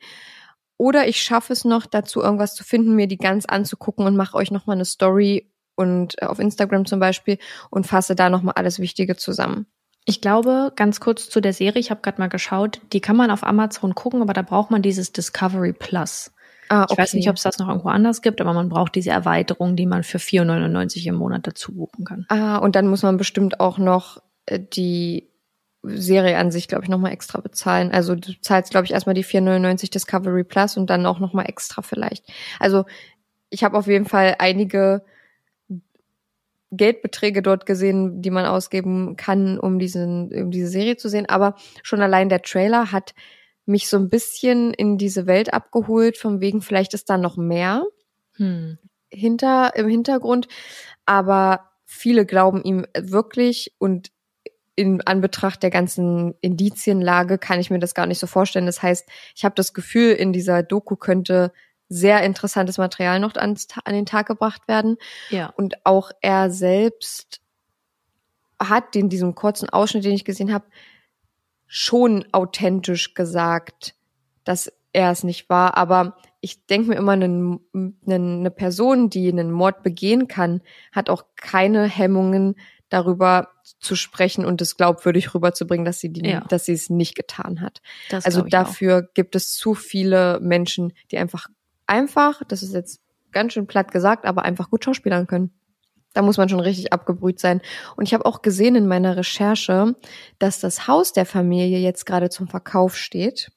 [0.76, 4.36] Oder ich schaffe es noch dazu, irgendwas zu finden, mir die ganz anzugucken und mache
[4.36, 7.38] euch nochmal eine Story und äh, auf Instagram zum Beispiel
[7.70, 9.66] und fasse da nochmal alles Wichtige zusammen.
[10.06, 13.30] Ich glaube, ganz kurz zu der Serie, ich habe gerade mal geschaut, die kann man
[13.30, 16.32] auf Amazon gucken, aber da braucht man dieses Discovery Plus.
[16.68, 16.92] Ah, okay.
[16.92, 19.76] Ich weiß nicht, ob es das noch irgendwo anders gibt, aber man braucht diese Erweiterung,
[19.76, 22.26] die man für 4,99 im Monat dazu buchen kann.
[22.28, 25.30] Ah, und dann muss man bestimmt auch noch äh, die
[25.84, 27.92] Serie an sich, glaube ich, nochmal extra bezahlen.
[27.92, 31.82] Also du zahlst, glaube ich, erstmal die 4,99 Discovery Plus und dann auch nochmal extra
[31.82, 32.24] vielleicht.
[32.58, 32.84] Also
[33.50, 35.04] ich habe auf jeden Fall einige
[36.70, 41.28] Geldbeträge dort gesehen, die man ausgeben kann, um diesen, um diese Serie zu sehen.
[41.28, 43.14] Aber schon allein der Trailer hat
[43.66, 47.84] mich so ein bisschen in diese Welt abgeholt, von wegen, vielleicht ist da noch mehr
[48.36, 48.78] hm.
[49.10, 50.48] hinter, im Hintergrund.
[51.06, 54.10] Aber viele glauben ihm wirklich und
[54.76, 58.66] in Anbetracht der ganzen Indizienlage kann ich mir das gar nicht so vorstellen.
[58.66, 61.52] Das heißt, ich habe das Gefühl, in dieser Doku könnte
[61.88, 64.96] sehr interessantes Material noch an, an den Tag gebracht werden.
[65.30, 65.52] Ja.
[65.56, 67.40] Und auch er selbst
[68.58, 70.64] hat in diesem kurzen Ausschnitt, den ich gesehen habe,
[71.66, 73.94] schon authentisch gesagt,
[74.44, 75.76] dass er es nicht war.
[75.76, 77.58] Aber ich denke mir immer, eine,
[78.06, 80.62] eine Person, die einen Mord begehen kann,
[80.92, 82.56] hat auch keine Hemmungen
[82.94, 83.48] darüber
[83.80, 86.40] zu sprechen und es glaubwürdig rüberzubringen, dass sie die, ja.
[86.48, 87.82] dass sie es nicht getan hat.
[88.08, 89.14] Das also dafür auch.
[89.14, 91.48] gibt es zu viele Menschen, die einfach
[91.86, 93.00] einfach, das ist jetzt
[93.32, 95.52] ganz schön platt gesagt, aber einfach gut schauspielern können.
[96.12, 97.60] Da muss man schon richtig abgebrüht sein.
[97.96, 99.96] Und ich habe auch gesehen in meiner Recherche,
[100.38, 103.50] dass das Haus der Familie jetzt gerade zum Verkauf steht.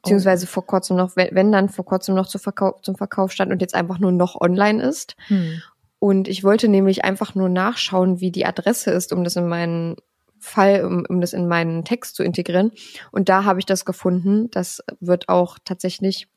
[0.00, 0.48] Beziehungsweise oh.
[0.48, 3.74] vor kurzem noch, wenn dann vor kurzem noch zum Verkauf, zum Verkauf stand und jetzt
[3.74, 5.16] einfach nur noch online ist.
[5.26, 5.60] Hm.
[6.06, 9.96] Und ich wollte nämlich einfach nur nachschauen, wie die Adresse ist, um das in meinen
[10.38, 12.70] Fall, um, um das in meinen Text zu integrieren.
[13.10, 14.48] Und da habe ich das gefunden.
[14.52, 16.28] Das wird auch tatsächlich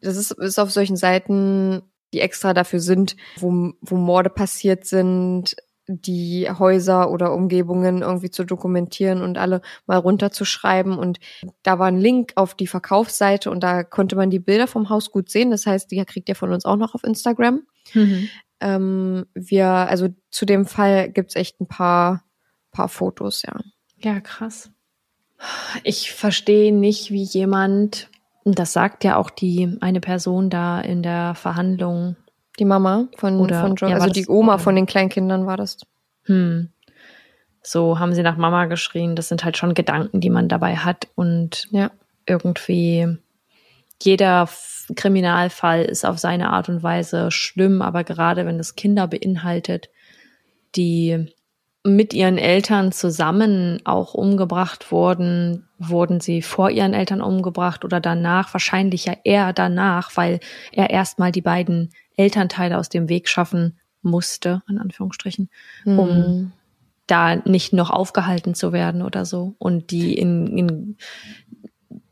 [0.00, 5.56] das ist, ist auf solchen Seiten, die extra dafür sind, wo, wo Morde passiert sind,
[5.88, 10.96] die Häuser oder Umgebungen irgendwie zu dokumentieren und alle mal runterzuschreiben.
[10.96, 11.18] Und
[11.64, 15.10] da war ein Link auf die Verkaufsseite und da konnte man die Bilder vom Haus
[15.10, 15.50] gut sehen.
[15.50, 17.62] Das heißt, die kriegt ihr von uns auch noch auf Instagram.
[17.94, 18.28] Mhm.
[18.60, 22.24] Ähm, wir, also zu dem Fall gibt's echt ein paar,
[22.72, 23.58] paar Fotos, ja.
[23.98, 24.70] Ja, krass.
[25.84, 28.08] Ich verstehe nicht, wie jemand
[28.54, 32.16] das sagt ja auch die eine Person da in der Verhandlung.
[32.58, 35.78] Die Mama von, oder, von John, ja, also die Oma von den Kleinkindern war das.
[36.24, 36.70] Hm.
[37.62, 39.14] So haben sie nach Mama geschrien.
[39.14, 41.06] Das sind halt schon Gedanken, die man dabei hat.
[41.14, 41.90] Und ja.
[42.26, 43.18] irgendwie
[44.02, 44.48] jeder
[44.94, 49.90] Kriminalfall ist auf seine Art und Weise schlimm, aber gerade wenn es Kinder beinhaltet,
[50.76, 51.32] die
[51.84, 58.52] mit ihren Eltern zusammen auch umgebracht wurden, wurden sie vor ihren Eltern umgebracht oder danach,
[58.52, 60.40] wahrscheinlich ja eher danach, weil
[60.72, 65.50] er erstmal die beiden Elternteile aus dem Weg schaffen musste, in Anführungsstrichen,
[65.84, 65.98] mhm.
[65.98, 66.52] um
[67.06, 70.96] da nicht noch aufgehalten zu werden oder so und die in, in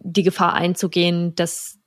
[0.01, 1.79] die Gefahr einzugehen, dass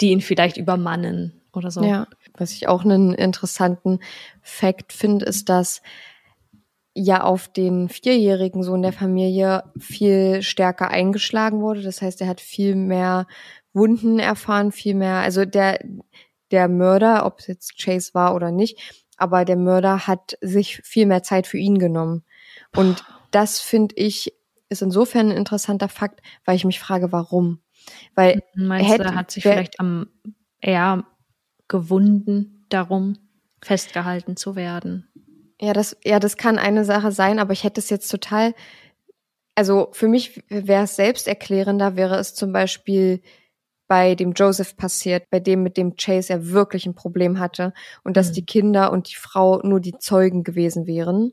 [0.00, 1.82] die ihn vielleicht übermannen oder so.
[1.84, 4.00] Ja, was ich auch einen interessanten
[4.42, 5.82] Fakt finde, ist, dass
[6.94, 11.82] ja auf den vierjährigen Sohn der Familie viel stärker eingeschlagen wurde.
[11.82, 13.26] Das heißt, er hat viel mehr
[13.72, 15.80] Wunden erfahren, viel mehr, also der,
[16.52, 18.78] der Mörder, ob es jetzt Chase war oder nicht,
[19.16, 22.24] aber der Mörder hat sich viel mehr Zeit für ihn genommen.
[22.76, 24.32] Und das finde ich
[24.68, 27.60] ist insofern ein interessanter Fakt, weil ich mich frage, warum.
[28.14, 30.08] Weil Meinst hätte, du, hat sich vielleicht am
[30.60, 31.04] eher
[31.68, 33.18] gewunden darum,
[33.62, 35.08] festgehalten zu werden?
[35.60, 38.54] Ja, das, ja, das kann eine Sache sein, aber ich hätte es jetzt total,
[39.54, 43.22] also für mich wäre es selbsterklärender, wäre es zum Beispiel
[43.86, 47.72] bei dem Joseph passiert, bei dem mit dem Chase er wirklich ein Problem hatte
[48.02, 48.34] und dass mhm.
[48.34, 51.32] die Kinder und die Frau nur die Zeugen gewesen wären.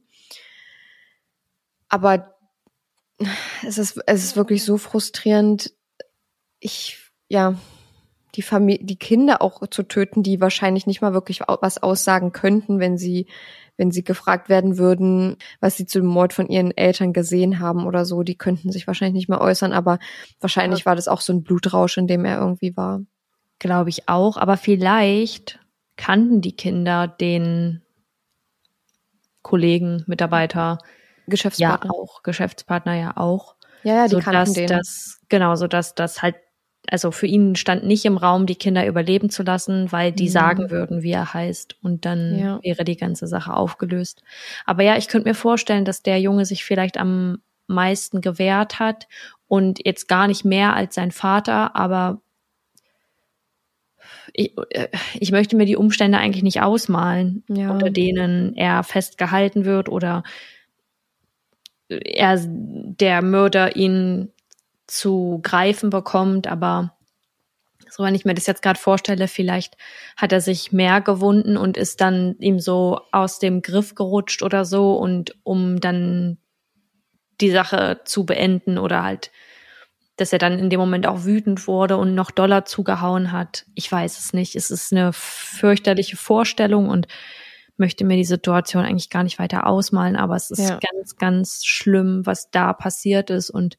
[1.89, 2.35] Aber
[3.65, 5.73] es ist, es ist wirklich so frustrierend.
[6.61, 7.55] Ich, ja,
[8.35, 12.79] die Familie, die Kinder auch zu töten, die wahrscheinlich nicht mal wirklich was aussagen könnten,
[12.79, 13.27] wenn sie
[13.77, 17.87] wenn sie gefragt werden würden, was sie zu dem Mord von ihren Eltern gesehen haben
[17.87, 19.97] oder so, die könnten sich wahrscheinlich nicht mehr äußern, aber
[20.39, 23.01] wahrscheinlich war das auch so ein Blutrausch, in dem er irgendwie war.
[23.57, 25.59] Glaube ich auch, aber vielleicht
[25.95, 27.81] kannten die Kinder den
[29.41, 30.77] Kollegen, Mitarbeiter,
[31.25, 33.55] Geschäftspartner ja auch, Geschäftspartner ja auch.
[33.81, 34.67] Ja, ja, die kannten den.
[34.67, 36.35] Das, genau, so dass das halt
[36.89, 40.29] also für ihn stand nicht im Raum, die Kinder überleben zu lassen, weil die Mhm.
[40.31, 41.75] sagen würden, wie er heißt.
[41.83, 42.59] Und dann Ja.
[42.63, 44.23] wäre die ganze Sache aufgelöst.
[44.65, 49.07] Aber ja, ich könnte mir vorstellen, dass der Junge sich vielleicht am meisten gewehrt hat
[49.47, 52.21] und jetzt gar nicht mehr als sein Vater, aber
[54.33, 57.71] ich, äh, ich möchte mir die Umstände eigentlich nicht ausmalen, Ja.
[57.71, 60.23] unter denen er festgehalten wird oder
[61.89, 64.31] er der Mörder ihn
[64.91, 66.97] zu greifen bekommt, aber
[67.89, 69.75] so wenn ich mir das jetzt gerade vorstelle, vielleicht
[70.17, 74.65] hat er sich mehr gewunden und ist dann ihm so aus dem Griff gerutscht oder
[74.65, 76.37] so und um dann
[77.41, 79.31] die Sache zu beenden oder halt,
[80.17, 83.65] dass er dann in dem Moment auch wütend wurde und noch Dollar zugehauen hat.
[83.75, 84.55] Ich weiß es nicht.
[84.55, 87.07] Es ist eine fürchterliche Vorstellung und
[87.77, 90.79] möchte mir die Situation eigentlich gar nicht weiter ausmalen, aber es ist Ja.
[90.93, 93.77] ganz, ganz schlimm, was da passiert ist und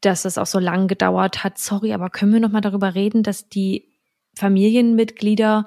[0.00, 1.58] dass es auch so lang gedauert hat.
[1.58, 3.92] Sorry, aber können wir noch mal darüber reden, dass die
[4.36, 5.66] Familienmitglieder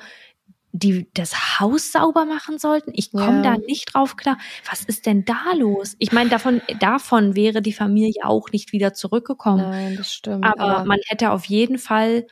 [0.72, 2.92] die das Haus sauber machen sollten?
[2.94, 3.42] Ich komme Ja.
[3.42, 4.38] da nicht drauf klar.
[4.70, 5.96] Was ist denn da los?
[5.98, 9.68] Ich meine, davon, davon wäre die Familie auch nicht wieder zurückgekommen.
[9.68, 10.46] Nein, das stimmt.
[10.46, 12.28] Aber man hätte auf jeden Fall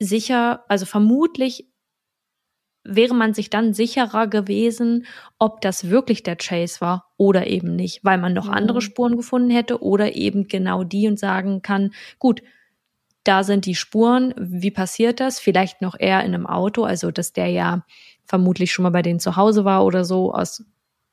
[0.00, 1.68] sicher, also vermutlich
[2.88, 5.06] wäre man sich dann sicherer gewesen,
[5.38, 8.52] ob das wirklich der Chase war oder eben nicht, weil man noch Ja.
[8.52, 12.42] andere Spuren gefunden hätte oder eben genau die und sagen kann, gut,
[13.24, 15.40] da sind die Spuren, wie passiert das?
[15.40, 17.84] Vielleicht noch eher in einem Auto, also dass der ja
[18.24, 20.64] vermutlich schon mal bei denen zu Hause war oder so, aus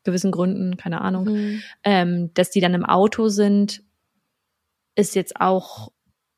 [0.03, 1.61] gewissen Gründen, keine Ahnung Mhm.
[1.83, 3.81] ähm, dass die dann im Auto sind,
[4.95, 5.92] ist jetzt auch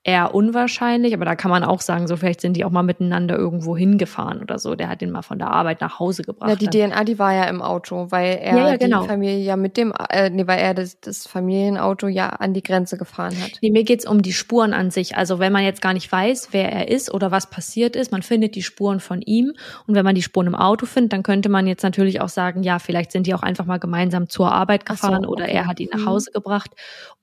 [0.07, 3.35] eher unwahrscheinlich, aber da kann man auch sagen, so vielleicht sind die auch mal miteinander
[3.35, 4.75] irgendwo hingefahren oder so.
[4.75, 6.47] Der hat den mal von der Arbeit nach Hause gebracht.
[6.47, 6.91] Ja, die dann.
[6.91, 9.01] DNA, die war ja im Auto, weil er Ja, ja, genau.
[9.01, 12.61] die Familie ja mit dem, äh, nee, weil er das, das Familienauto ja an die
[12.61, 13.53] Grenze gefahren hat.
[13.63, 15.17] Nee, mir geht's um die Spuren an sich.
[15.17, 18.21] Also wenn man jetzt gar nicht weiß, wer er ist oder was passiert ist, man
[18.21, 19.53] findet die Spuren von ihm.
[19.87, 22.61] Und wenn man die Spuren im Auto findet, dann könnte man jetzt natürlich auch sagen,
[22.61, 25.53] ja, vielleicht sind die auch einfach mal gemeinsam zur Arbeit Ach so, gefahren oder okay.
[25.55, 26.05] er hat ihn nach Mhm.
[26.05, 26.69] Hause gebracht.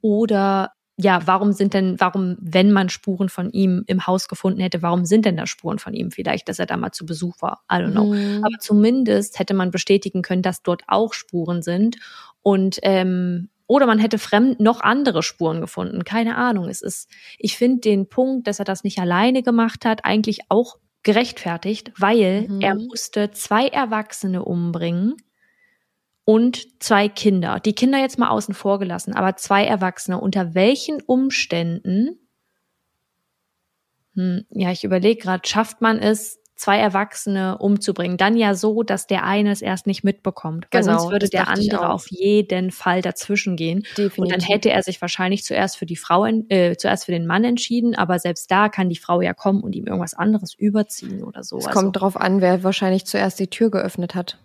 [0.01, 0.73] Oder
[1.03, 5.05] ja, warum sind denn, warum, wenn man Spuren von ihm im Haus gefunden hätte, warum
[5.05, 6.11] sind denn da Spuren von ihm?
[6.11, 7.63] Vielleicht, dass er da mal zu Besuch war.
[7.71, 8.13] I don't know.
[8.13, 8.45] Mhm.
[8.45, 11.97] Aber zumindest hätte man bestätigen können, dass dort auch Spuren sind.
[12.43, 16.05] Und ähm, oder man hätte fremd noch andere Spuren gefunden.
[16.05, 16.69] Keine Ahnung.
[16.69, 20.77] Es ist, ich finde den Punkt, dass er das nicht alleine gemacht hat, eigentlich auch
[21.03, 22.61] gerechtfertigt, weil Mhm.
[22.61, 25.15] er musste zwei Erwachsene umbringen
[26.25, 27.61] und zwei Kinder.
[27.61, 30.21] Die Kinder jetzt mal außen vor gelassen, aber zwei Erwachsene.
[30.21, 32.19] Unter welchen Umständen?
[34.15, 38.19] Hm, ja, ich überlege gerade, schafft man es, zwei Erwachsene umzubringen?
[38.19, 40.69] Dann ja so, dass der eine es erst nicht mitbekommt.
[40.71, 43.83] Weil Genau, sonst würde der andere auf jeden Fall dazwischen gehen.
[43.97, 44.19] Definitiv.
[44.19, 47.43] Und dann hätte er sich wahrscheinlich zuerst für die Frau, äh, zuerst für den Mann
[47.43, 51.43] entschieden, aber selbst da kann die Frau ja kommen und ihm irgendwas anderes überziehen oder
[51.43, 51.57] so.
[51.59, 54.39] es Also- kommt drauf an, wer wahrscheinlich zuerst die Tür geöffnet hat.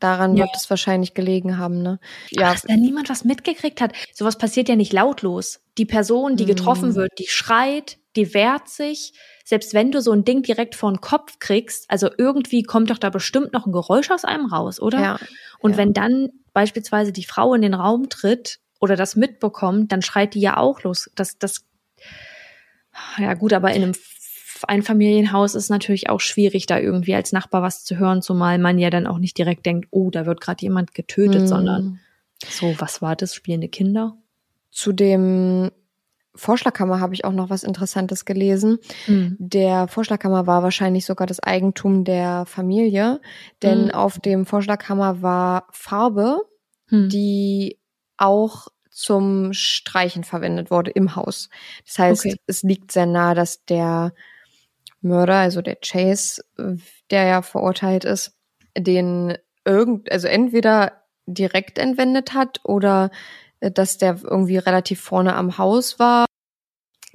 [0.00, 0.44] Daran Ja.
[0.44, 1.98] wird es wahrscheinlich gelegen haben, ne?
[2.30, 2.52] Ja.
[2.52, 3.92] Dass da niemand was mitgekriegt hat.
[4.14, 5.60] Sowas passiert ja nicht lautlos.
[5.76, 6.94] Die Person, die getroffen Mhm.
[6.96, 9.12] wird, die schreit, die wehrt sich.
[9.44, 12.98] Selbst wenn du so ein Ding direkt vor den Kopf kriegst, also irgendwie kommt doch
[12.98, 15.00] da bestimmt noch ein Geräusch aus einem raus, oder?
[15.00, 15.18] Ja.
[15.60, 15.76] Und ja.
[15.78, 20.40] wenn dann beispielsweise die Frau in den Raum tritt oder das mitbekommt, dann schreit die
[20.40, 21.10] ja auch los.
[21.14, 21.64] Das, das,
[23.18, 23.94] ja gut, aber in einem
[24.66, 28.90] Einfamilienhaus ist natürlich auch schwierig, da irgendwie als Nachbar was zu hören, zumal man ja
[28.90, 31.46] dann auch nicht direkt denkt, oh, da wird gerade jemand getötet, Mhm.
[31.46, 32.00] sondern
[32.48, 33.34] so, was war das?
[33.34, 34.16] Spielende Kinder?
[34.70, 35.70] Zu dem
[36.34, 38.78] Vorschlaghammer habe ich auch noch was Interessantes gelesen.
[39.06, 39.36] Hm.
[39.40, 43.20] Der Vorschlaghammer war wahrscheinlich sogar das Eigentum der Familie,
[43.62, 43.90] denn Mhm.
[43.90, 46.42] auf dem Vorschlaghammer war Farbe,
[46.88, 47.08] Hm.
[47.08, 47.78] die
[48.18, 51.48] auch zum Streichen verwendet wurde im Haus.
[51.86, 52.36] Das heißt, Okay.
[52.46, 54.12] es liegt sehr nahe, dass der
[55.00, 56.42] Mörder, also der Chase,
[57.10, 58.36] der ja verurteilt ist,
[58.76, 60.92] den irgend, also entweder
[61.26, 63.10] direkt entwendet hat oder
[63.60, 66.26] äh, dass der irgendwie relativ vorne am Haus war.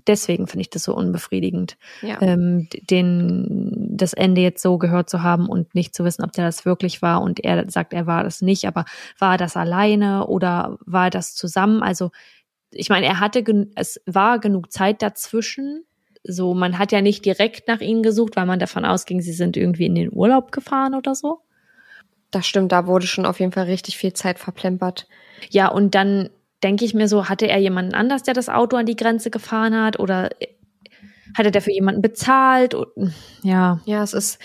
[0.05, 2.21] Deswegen finde ich das so unbefriedigend, Ja.
[2.21, 6.45] ähm, den, das Ende jetzt so gehört zu haben und nicht zu wissen, ob der
[6.45, 7.21] das wirklich war.
[7.21, 8.83] Und er sagt, er war das nicht, aber
[9.17, 11.81] war das alleine oder war das zusammen?
[11.81, 12.11] Also,
[12.71, 13.43] ich meine, er hatte,
[13.75, 15.85] es war genug Zeit dazwischen.
[16.23, 19.57] So, man hat ja nicht direkt nach ihnen gesucht, weil man davon ausging, sie sind
[19.57, 21.39] irgendwie in den Urlaub gefahren oder so.
[22.31, 25.07] Das stimmt, da wurde schon auf jeden Fall richtig viel Zeit verplempert.
[25.49, 26.29] Ja, und dann
[26.63, 29.75] denke ich mir so, hatte er jemanden anders, der das Auto an die Grenze gefahren
[29.75, 30.29] hat oder
[31.35, 32.75] hatte der für jemanden bezahlt?
[33.41, 34.39] Ja, Ja, es ist,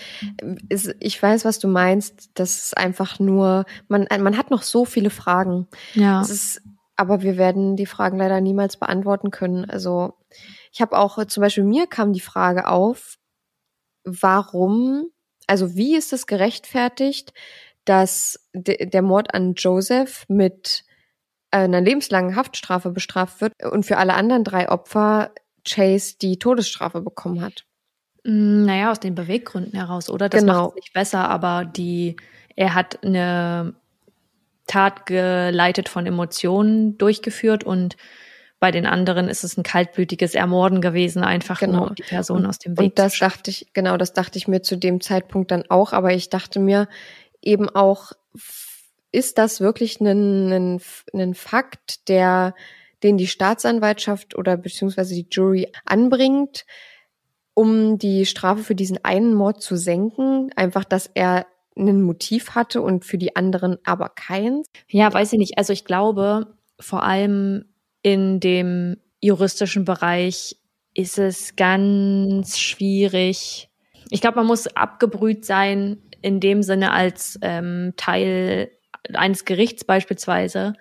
[0.69, 2.31] ist, ich weiß, was du meinst.
[2.33, 5.67] Das ist einfach nur, man, man hat noch so viele Fragen.
[5.93, 6.21] ja.
[6.21, 6.61] Es ist,
[6.95, 9.65] aber wir werden die Fragen leider niemals beantworten können.
[9.69, 10.13] Also,
[10.79, 13.17] ich habe auch äh, zum Beispiel mir kam die Frage auf,
[14.05, 15.11] warum,
[15.45, 17.33] also wie ist es gerechtfertigt,
[17.83, 20.85] dass de der Mord an Joseph mit
[21.51, 25.31] einer lebenslangen Haftstrafe bestraft wird und für alle anderen drei Opfer
[25.67, 27.65] Chase die Todesstrafe bekommen hat.
[28.23, 30.29] Mm, Naja, aus den Beweggründen heraus, oder?
[30.29, 30.53] Das Genau.
[30.53, 32.15] macht es nicht besser, aber die,
[32.55, 33.73] er hat eine
[34.65, 37.97] Tat geleitet von Emotionen durchgeführt und
[38.59, 41.77] bei den anderen ist es ein kaltblütiges Ermorden gewesen, einfach Genau.
[41.77, 44.47] nur um die Person aus dem Weg Und das dachte ich, genau, das dachte ich
[44.47, 46.87] mir zu dem Zeitpunkt dann auch, aber ich dachte mir
[47.41, 48.11] eben auch,
[49.11, 50.81] ist das wirklich ein, ein,
[51.13, 52.53] ein Fakt, der,
[53.01, 56.65] den die Staatsanwaltschaft oder beziehungsweise die Jury anbringt,
[57.53, 60.51] um die Strafe für diesen einen Mord zu senken?
[60.55, 61.47] Einfach, dass er
[61.77, 64.67] ein Motiv hatte und für die anderen aber keins?
[64.89, 65.57] Ja, weiß ich nicht.
[65.57, 67.68] Also ich glaube, vor allem
[68.01, 70.57] in dem juristischen Bereich
[70.93, 73.69] ist es ganz schwierig.
[74.09, 78.71] Ich glaube, man muss abgebrüht sein in dem Sinne als ähm, Teil
[79.13, 80.73] eines Gerichts beispielsweise,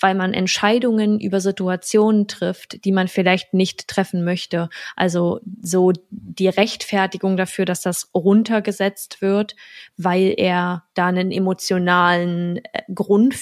[0.00, 4.68] weil man Entscheidungen über Situationen trifft, die man vielleicht nicht treffen möchte.
[4.96, 9.54] Also so die Rechtfertigung dafür, dass das runtergesetzt wird,
[9.96, 13.36] weil er da einen emotionalen äh, Grund,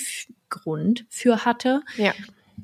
[0.51, 2.13] Grund für hatte, Ja.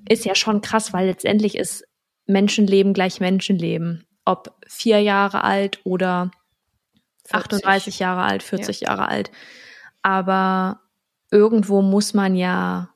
[0.09, 1.85] Ist ja schon krass, weil letztendlich ist
[2.27, 4.07] Menschenleben gleich Menschenleben.
[4.25, 6.31] Ob vier Jahre alt oder
[7.31, 9.31] 38 Jahre alt, 40 Jahre alt.
[10.03, 10.81] Aber
[11.31, 12.91] irgendwo muss man ja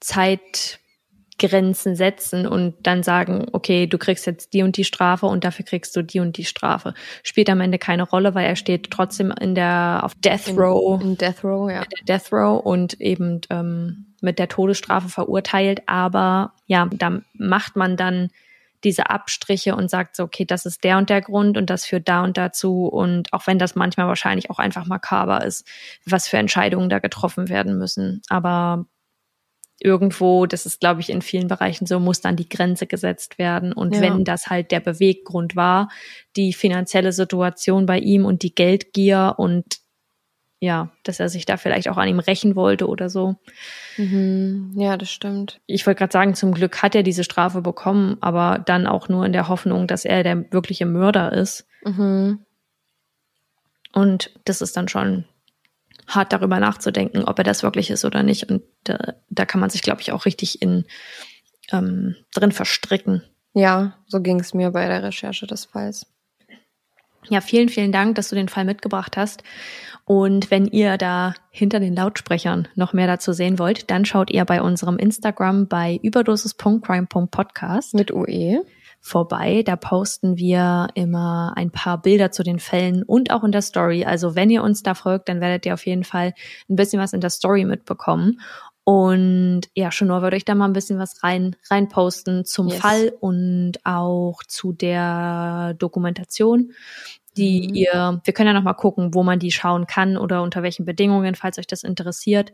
[0.00, 5.64] Zeitgrenzen setzen und dann sagen, okay, du kriegst jetzt die und die Strafe und dafür
[5.64, 6.94] kriegst du die und die Strafe.
[7.22, 11.00] Spielt am Ende keine Rolle, weil er steht trotzdem in der auf Death In- Row
[11.00, 11.84] In Death Row, ja.
[11.84, 15.82] der Death Row und eben ähm, mit der Todesstrafe verurteilt.
[15.86, 18.30] Aber ja, da macht man dann
[18.84, 22.08] diese Abstriche und sagt so, okay, das ist der und der Grund und das führt
[22.08, 22.86] da und dazu.
[22.86, 25.66] Und auch wenn das manchmal wahrscheinlich auch einfach makaber ist,
[26.04, 28.22] was für Entscheidungen da getroffen werden müssen.
[28.28, 28.86] Aber
[29.80, 33.72] irgendwo, das ist, glaube ich, in vielen Bereichen so, muss dann die Grenze gesetzt werden.
[33.72, 34.00] Und Ja.
[34.02, 35.88] wenn das halt der Beweggrund war,
[36.36, 39.78] die finanzielle Situation bei ihm und die Geldgier und
[40.62, 43.34] ja, dass er sich da vielleicht auch an ihm rächen wollte oder so.
[43.96, 44.72] Mhm.
[44.76, 45.60] Ja, das stimmt.
[45.66, 49.26] Ich wollte gerade sagen, zum Glück hat er diese Strafe bekommen, aber dann auch nur
[49.26, 51.66] in der Hoffnung, dass er der wirkliche Mörder ist.
[51.84, 52.46] Mhm.
[53.92, 55.24] Und das ist dann schon
[56.06, 58.48] hart darüber nachzudenken, ob er das wirklich ist oder nicht.
[58.48, 60.84] Und da, da kann man sich, glaube ich, auch richtig in
[61.72, 63.24] ähm, drin verstricken.
[63.52, 66.06] Ja, so ging es mir bei der Recherche des Falls.
[67.28, 69.42] Ja, vielen, vielen Dank, dass du den Fall mitgebracht hast.
[70.04, 74.44] Und wenn ihr da hinter den Lautsprechern noch mehr dazu sehen wollt, dann schaut ihr
[74.44, 78.64] bei unserem Instagram bei überdosis.crime.podcast Mit UE.
[79.00, 79.62] vorbei.
[79.64, 84.04] Da posten wir immer ein paar Bilder zu den Fällen und auch in der Story.
[84.04, 86.34] Also wenn ihr uns da folgt, dann werdet ihr auf jeden Fall
[86.68, 88.40] ein bisschen was in der Story mitbekommen.
[88.84, 92.78] Und ja, Schonor wird euch da mal ein bisschen was rein, rein posten zum Yes.
[92.78, 96.72] Fall und auch zu der Dokumentation,
[97.36, 97.74] die Mhm.
[97.74, 100.84] ihr, wir können ja noch mal gucken, wo man die schauen kann oder unter welchen
[100.84, 102.52] Bedingungen, falls euch das interessiert.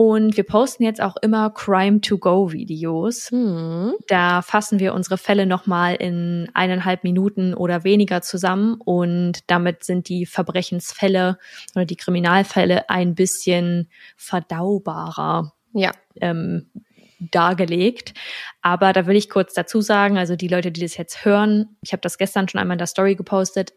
[0.00, 3.30] Und wir posten jetzt auch immer Crime-to-Go-Videos.
[3.32, 3.92] Hm.
[4.08, 10.08] Da fassen wir unsere Fälle nochmal in eineinhalb Minuten oder weniger zusammen und damit sind
[10.08, 11.36] die Verbrechensfälle
[11.74, 15.90] oder die Kriminalfälle ein bisschen verdaubarer Ja.
[16.22, 16.70] ähm,
[17.18, 18.14] dargelegt.
[18.62, 21.92] Aber da will ich kurz dazu sagen, also die Leute, die das jetzt hören, ich
[21.92, 23.74] habe das gestern schon einmal in der Story gepostet,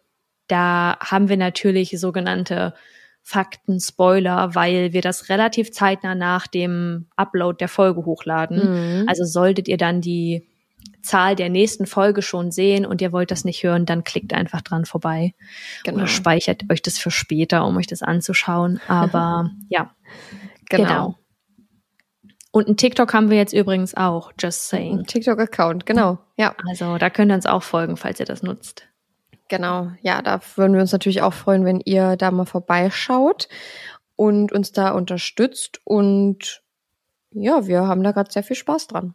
[0.48, 2.74] da haben wir natürlich sogenannte
[3.26, 9.02] Fakten, Spoiler, weil wir das relativ zeitnah nach dem Upload der Folge hochladen.
[9.02, 9.10] Mhm.
[9.10, 10.46] Also solltet ihr dann die
[11.02, 14.62] Zahl der nächsten Folge schon sehen und ihr wollt das nicht hören, dann klickt einfach
[14.62, 15.34] dran vorbei
[15.84, 16.00] genau.
[16.00, 18.82] oder speichert euch das für später, um euch das anzuschauen.
[18.88, 19.94] Aber ja,
[20.70, 20.84] genau.
[20.84, 21.16] genau.
[22.52, 25.00] Und ein TikTok haben wir jetzt übrigens auch, just saying.
[25.00, 26.20] Ein TikTok-Account, genau.
[26.38, 28.88] Ja, Also da könnt ihr uns auch folgen, falls ihr das nutzt.
[29.54, 29.92] Genau.
[30.02, 33.48] Ja, da würden wir uns natürlich auch freuen, wenn ihr da mal vorbeischaut
[34.16, 35.80] und uns da unterstützt.
[35.84, 36.64] Und
[37.32, 39.14] ja, wir haben da gerade sehr viel Spaß dran.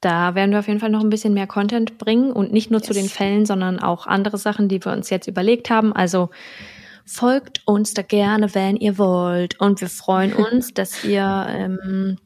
[0.00, 2.80] Da werden wir auf jeden Fall noch ein bisschen mehr Content bringen und nicht nur
[2.80, 3.02] zu Yes.
[3.02, 5.92] den Fällen, sondern auch andere Sachen, die wir uns jetzt überlegt haben.
[5.92, 6.30] Also
[7.04, 9.58] folgt uns da gerne, wenn ihr wollt.
[9.58, 12.18] Und wir freuen uns, dass ihr, ähm,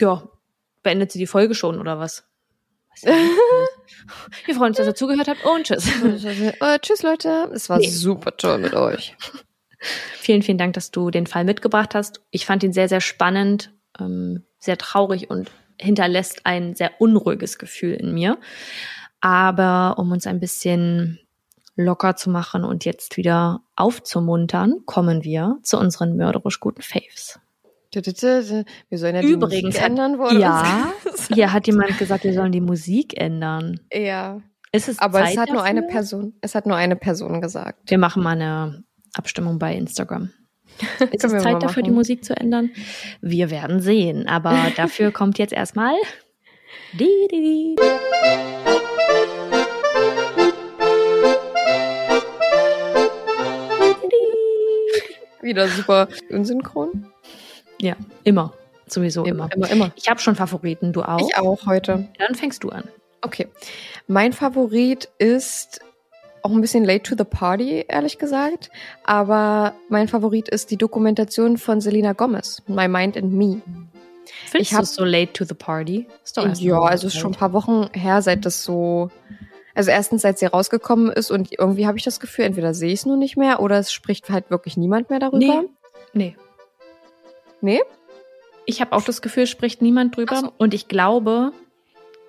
[0.00, 0.22] ja,
[0.84, 2.24] beendet sie die Folge schon oder was?
[2.87, 2.87] Was ist denn los?
[4.46, 5.86] wir freuen uns, dass ihr zugehört habt und tschüss.
[6.60, 7.50] äh, tschüss, Leute.
[7.54, 7.88] Es war Nee.
[7.88, 9.16] super toll mit euch.
[10.16, 12.20] Vielen, vielen Dank, dass du den Fall mitgebracht hast.
[12.30, 17.94] Ich fand ihn sehr, sehr spannend, ähm, sehr traurig und hinterlässt ein sehr unruhiges Gefühl
[17.94, 18.38] in mir.
[19.20, 21.20] Aber um uns ein bisschen
[21.76, 27.38] locker zu machen und jetzt wieder aufzumuntern, kommen wir zu unseren mörderisch guten Faves.
[27.94, 30.38] Wir sollen ja die Übrigens Musik hat- ändern wurde.
[30.38, 30.92] Ja,
[31.34, 33.80] hier hat jemand gesagt, wir sollen die Musik ändern.
[33.92, 34.40] ja.
[34.70, 35.92] Ist es Aber Zeit es hat nur eine dafür?
[35.94, 36.34] Person.
[36.42, 37.90] Es hat nur eine Person gesagt.
[37.90, 38.84] Wir machen mal eine
[39.14, 40.28] Abstimmung bei Instagram.
[41.10, 41.90] Ist es Zeit dafür, die.
[41.90, 42.70] Musik zu ändern?
[43.22, 44.28] Wir werden sehen.
[44.28, 45.94] Aber dafür kommt jetzt erstmal.
[46.92, 48.88] Die, die, die.
[55.40, 57.06] Wieder super unsynchron.
[57.80, 58.52] Ja, immer.
[58.86, 59.48] Sowieso immer.
[59.54, 59.92] immer, immer.
[59.96, 61.20] Ich habe schon Favoriten, du auch?
[61.20, 62.08] Ich auch heute.
[62.18, 62.84] Dann fängst du an.
[63.20, 63.48] Okay.
[64.06, 65.80] Mein Favorit ist
[66.42, 68.70] auch ein bisschen late to the party, ehrlich gesagt.
[69.04, 73.60] Aber mein Favorit ist die Dokumentation von Selena Gomez, My Mind and Me.
[74.46, 76.06] Findest Ich hab- du es so late to the party?
[76.24, 79.10] Ist doch Ja, also es ist schon ein paar Wochen her, seit das so.
[79.74, 83.00] Also erstens, seit sie rausgekommen ist und irgendwie habe ich das Gefühl, entweder sehe ich
[83.00, 85.38] es nur nicht mehr oder es spricht halt wirklich niemand mehr darüber.
[85.38, 85.68] Nee.
[86.12, 86.36] Nee.
[87.60, 87.80] Nee?
[88.66, 90.36] Ich habe auch das Gefühl, spricht niemand drüber.
[90.36, 90.52] So.
[90.58, 91.52] Und ich glaube,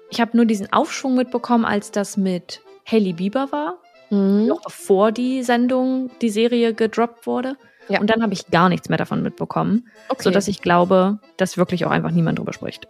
[0.10, 3.78] ich habe nur diesen Aufschwung mitbekommen, als das mit Hailey Bieber war.
[4.12, 4.48] Mhm.
[4.48, 7.56] noch bevor die Sendung, die Serie gedroppt wurde.
[7.90, 8.00] Ja.
[8.00, 10.24] Und dann habe ich gar nichts mehr davon mitbekommen, Okay.
[10.24, 12.88] sodass ich glaube, dass wirklich auch einfach niemand drüber spricht.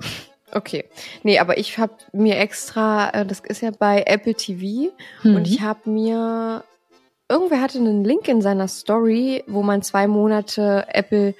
[0.53, 0.85] Okay.
[1.23, 5.35] Nee, aber ich habe mir extra, äh, das ist ja bei Apple TV Mhm.
[5.35, 6.63] und ich habe mir
[7.27, 11.35] irgendwer hatte einen Link in seiner Story, wo man zwei Monate Apple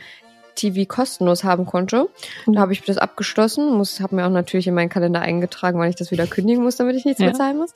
[0.59, 2.07] TV kostenlos haben konnte.
[2.45, 5.79] Und da habe ich das abgeschlossen, muss, habe mir auch natürlich in meinen Kalender eingetragen,
[5.79, 7.27] weil ich das wieder kündigen muss, damit ich nichts Ja.
[7.27, 7.73] mehr zahlen muss.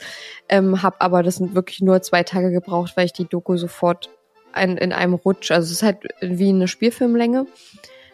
[0.50, 4.10] Ähm, habe aber das sind wirklich nur zwei Tage gebraucht, weil ich die Doku sofort
[4.52, 7.48] ein, in einem Rutsch, also es ist halt wie eine Spielfilmlänge,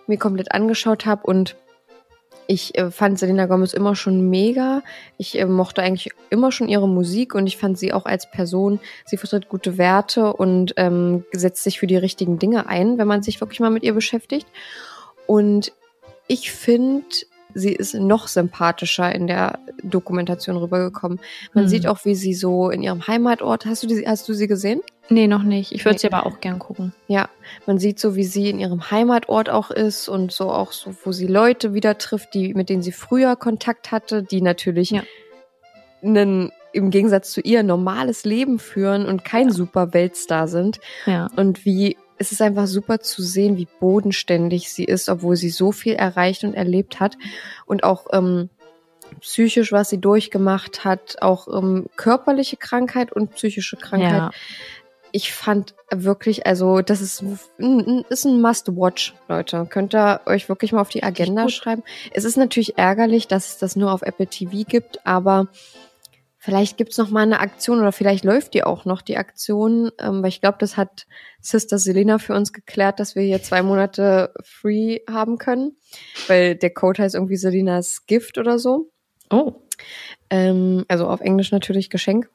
[0.07, 1.55] mir komplett angeschaut habe und
[2.51, 4.81] ich äh, fand Selena Gomez immer schon mega.
[5.17, 8.79] Ich äh, mochte eigentlich immer schon ihre Musik und ich fand sie auch als Person,
[9.05, 13.21] sie vertritt gute Werte und ähm, setzt sich für die richtigen Dinge ein, wenn man
[13.21, 14.47] sich wirklich mal mit ihr beschäftigt.
[15.27, 15.73] Und
[16.27, 17.05] ich finde,
[17.53, 21.19] sie ist noch sympathischer in der Dokumentation rübergekommen.
[21.53, 21.69] Man Mhm.
[21.69, 24.81] sieht auch, wie sie so in ihrem Heimatort, hast du, die, hast du sie gesehen?
[25.09, 25.71] Nee, noch nicht.
[25.71, 25.99] Ich würde Nee.
[25.99, 26.93] sie aber auch gern gucken.
[27.07, 27.29] Ja,
[27.65, 31.11] man sieht so, wie sie in ihrem Heimatort auch ist und so auch so, wo
[31.11, 35.01] sie Leute wieder trifft, die, mit denen sie früher Kontakt hatte, die natürlich Ja.
[36.03, 40.79] einen, im Gegensatz zu ihr normales Leben führen und kein super Weltstar sind.
[41.07, 41.27] Ja.
[41.35, 45.71] Und wie, es ist einfach super zu sehen, wie bodenständig sie ist, obwohl sie so
[45.71, 47.17] viel erreicht und erlebt hat.
[47.65, 48.49] Und auch ähm,
[49.21, 54.31] psychisch, was sie durchgemacht hat, auch ähm, körperliche Krankheit und psychische Krankheit Ja.
[55.11, 57.23] ich fand wirklich, also das ist
[57.57, 59.65] ein, ist ein Must-Watch, Leute.
[59.69, 61.83] Könnt ihr euch wirklich mal auf die Agenda schreiben.
[62.11, 65.47] Es ist natürlich ärgerlich, dass es das nur auf Apple TV gibt, aber
[66.49, 70.23] vielleicht gibt's noch mal eine Aktion oder vielleicht läuft die auch noch, die Aktion, ähm,
[70.23, 71.05] weil ich glaube, das hat
[71.41, 75.77] Sister Selena für uns geklärt, dass wir hier zwei Monate free haben können,
[76.27, 78.89] weil der Code heißt irgendwie Selenas Gift oder so.
[79.29, 79.61] Oh.
[80.31, 82.31] Ähm, also auf Englisch natürlich Geschenk.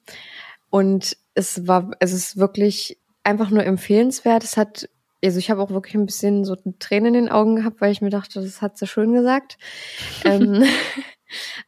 [0.71, 4.45] Und es war, es ist wirklich einfach nur empfehlenswert.
[4.45, 4.89] Es hat,
[5.25, 8.01] also ich habe auch wirklich ein bisschen so Tränen in den Augen gehabt, weil ich
[8.01, 9.59] mir dachte, das hat sie schön gesagt.
[10.25, 10.65] ähm,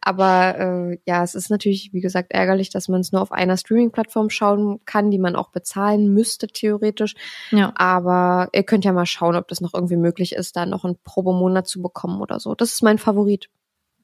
[0.01, 3.57] aber äh, ja, es ist natürlich, wie gesagt, ärgerlich, dass man es nur auf einer
[3.57, 7.15] Streaming-Plattform schauen kann, die man auch bezahlen müsste, theoretisch.
[7.51, 7.73] Ja.
[7.77, 10.99] Aber ihr könnt ja mal schauen, ob das noch irgendwie möglich ist, da noch einen
[11.05, 12.55] Probemonat zu bekommen oder so.
[12.55, 13.49] Das ist mein Favorit.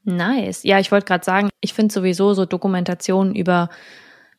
[0.04, 0.64] Nice.
[0.64, 3.68] Ja, ich wollte gerade sagen, ich finde sowieso so Dokumentationen über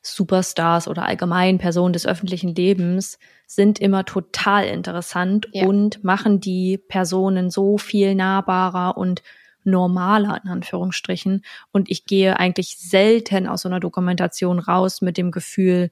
[0.01, 3.17] Superstars oder allgemein Personen des öffentlichen Lebens
[3.47, 5.65] sind immer total interessant Ja.
[5.65, 9.23] und machen die Personen so viel nahbarer und
[9.65, 11.43] normaler in Anführungsstrichen.
[11.71, 15.89] Und ich gehe eigentlich selten aus so einer Dokumentation raus mit dem Gefühl,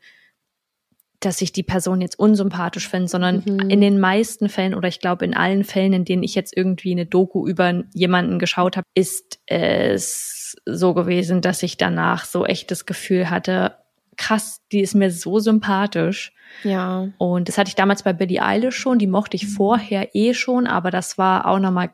[1.19, 3.69] dass ich die Person jetzt unsympathisch finde, sondern Mhm.
[3.69, 6.91] in den meisten Fällen oder ich glaube in allen Fällen, in denen ich jetzt irgendwie
[6.91, 12.71] eine Doku über jemanden geschaut habe, ist es so gewesen, dass ich danach so echt
[12.71, 13.75] das Gefühl hatte,
[14.17, 16.33] krass, die ist mir so sympathisch.
[16.63, 17.07] Ja.
[17.19, 20.65] Und das hatte ich damals bei Billie Eilish schon, die mochte ich vorher eh schon,
[20.65, 21.91] aber das war auch nochmal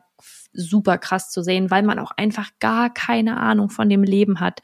[0.52, 4.60] super krass zu sehen, weil man auch einfach gar keine Ahnung von dem Leben hat.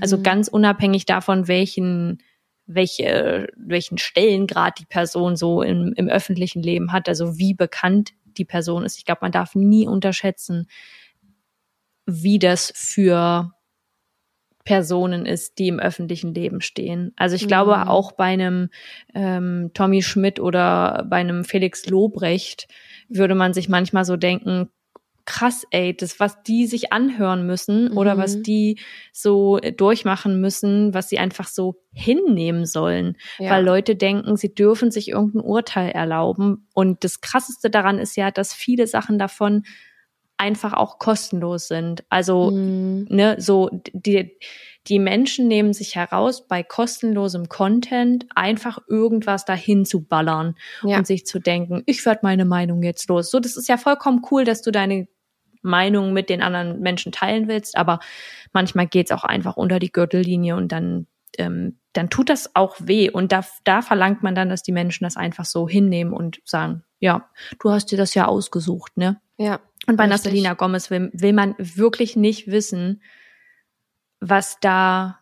[0.00, 0.22] Also Mhm.
[0.22, 2.22] ganz unabhängig davon, welchen,
[2.66, 8.44] welche, welchen Stellengrad die Person so im, im öffentlichen Leben hat, also wie bekannt die
[8.44, 8.98] Person ist.
[8.98, 10.68] Ich glaube, man darf nie unterschätzen,
[12.06, 13.52] wie das für
[14.64, 17.12] Personen ist, die im öffentlichen Leben stehen.
[17.16, 17.88] Also ich glaube Mhm.
[17.88, 18.68] auch bei einem
[19.14, 22.66] ähm, Tommy Schmidt oder bei einem Felix Lobrecht
[23.08, 24.68] würde man sich manchmal so denken,
[25.26, 27.98] krass, ey, das, was die sich anhören müssen mhm.
[27.98, 28.78] oder was die
[29.12, 33.16] so durchmachen müssen, was sie einfach so hinnehmen sollen.
[33.38, 33.50] Ja.
[33.50, 36.68] Weil Leute denken, sie dürfen sich irgendein Urteil erlauben.
[36.72, 39.64] Und das krasseste daran ist ja, dass viele Sachen davon
[40.38, 42.04] einfach auch kostenlos sind.
[42.08, 43.06] Also, mhm.
[43.10, 44.38] ne, so, die,
[44.86, 50.98] die Menschen nehmen sich heraus, bei kostenlosem Content einfach irgendwas dahin zu ballern ja.
[50.98, 53.30] und sich zu denken, ich werde meine Meinung jetzt los.
[53.30, 55.08] So, das ist ja vollkommen cool, dass du deine
[55.66, 58.00] Meinung mit den anderen Menschen teilen willst, aber
[58.52, 61.06] manchmal geht's auch einfach unter die Gürtellinie und dann,
[61.38, 63.10] ähm, dann tut das auch weh.
[63.10, 66.84] Und da, da verlangt man dann, dass die Menschen das einfach so hinnehmen und sagen,
[66.98, 67.28] ja,
[67.60, 69.20] du hast dir das ja ausgesucht, ne?
[69.36, 69.60] Ja.
[69.86, 70.06] Und bei.
[70.06, 73.02] Natalina Gomez will, will man wirklich nicht wissen,
[74.20, 75.18] was da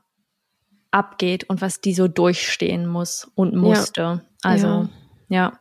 [0.90, 4.00] abgeht und was die so durchstehen muss und musste.
[4.00, 4.20] Ja.
[4.42, 4.88] Also, ja.
[5.28, 5.60] ja.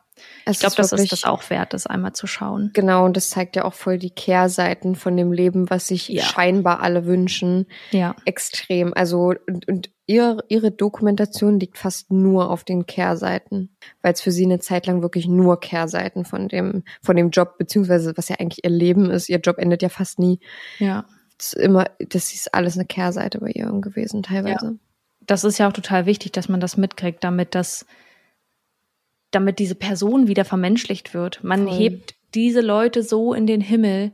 [0.49, 2.72] Ich glaube, das ist das auch wert, das einmal zu schauen.
[2.74, 6.24] Genau, und das zeigt ja auch voll die Kehrseiten von dem Leben, was sich ja.
[6.24, 7.68] scheinbar alle wünschen.
[7.91, 8.16] Ja.
[8.26, 8.93] Extrem.
[8.93, 14.32] Also, und, und ihre, ihre Dokumentation liegt fast nur auf den Kehrseiten, weil es für
[14.32, 18.38] sie eine Zeit lang wirklich nur Kehrseiten von dem, von dem Job, beziehungsweise was ja
[18.39, 19.30] eigentlich ihr Leben ist.
[19.30, 20.39] Ihr Job endet ja fast nie.
[20.80, 21.05] Ja
[21.43, 24.66] ist immer, das ist alles eine Kehrseite bei ihr gewesen, teilweise.
[24.66, 24.74] Ja.
[25.26, 27.86] Das ist ja auch total wichtig, dass man das mitkriegt, damit das,
[29.36, 31.43] damit diese Person wieder vermenschlicht wird.
[31.43, 31.77] Man Voll.
[31.77, 34.11] hebt diese Leute so in den Himmel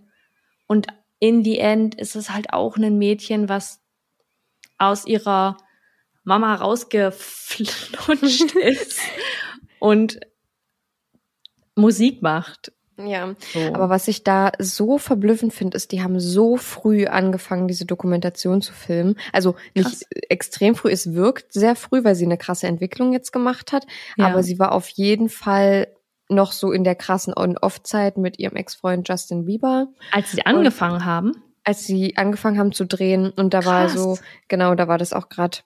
[0.67, 0.87] und
[1.19, 3.81] in the end ist es halt auch ein Mädchen, was
[4.77, 5.57] aus ihrer
[6.23, 9.01] Mama rausgeflutscht ist
[9.79, 10.19] und
[11.75, 12.71] Musik macht.
[13.05, 13.59] Ja, so.
[13.73, 18.61] aber was ich da so verblüffend finde, ist, die haben so früh angefangen, diese Dokumentation
[18.61, 19.15] zu filmen.
[19.31, 20.05] Also nicht Krass.
[20.29, 23.85] extrem früh, es wirkt sehr früh, weil sie eine krasse Entwicklung jetzt gemacht hat.
[24.17, 24.27] Ja.
[24.27, 25.87] Aber sie war auf jeden Fall
[26.29, 29.87] noch so in der krassen On-Off-Zeit mit ihrem Ex-Freund Justin Bieber.
[30.11, 31.31] Als sie angefangen und haben?
[31.63, 33.65] Als sie angefangen haben zu drehen und da Krass.
[33.65, 35.59] war so, genau, da war das auch gerade,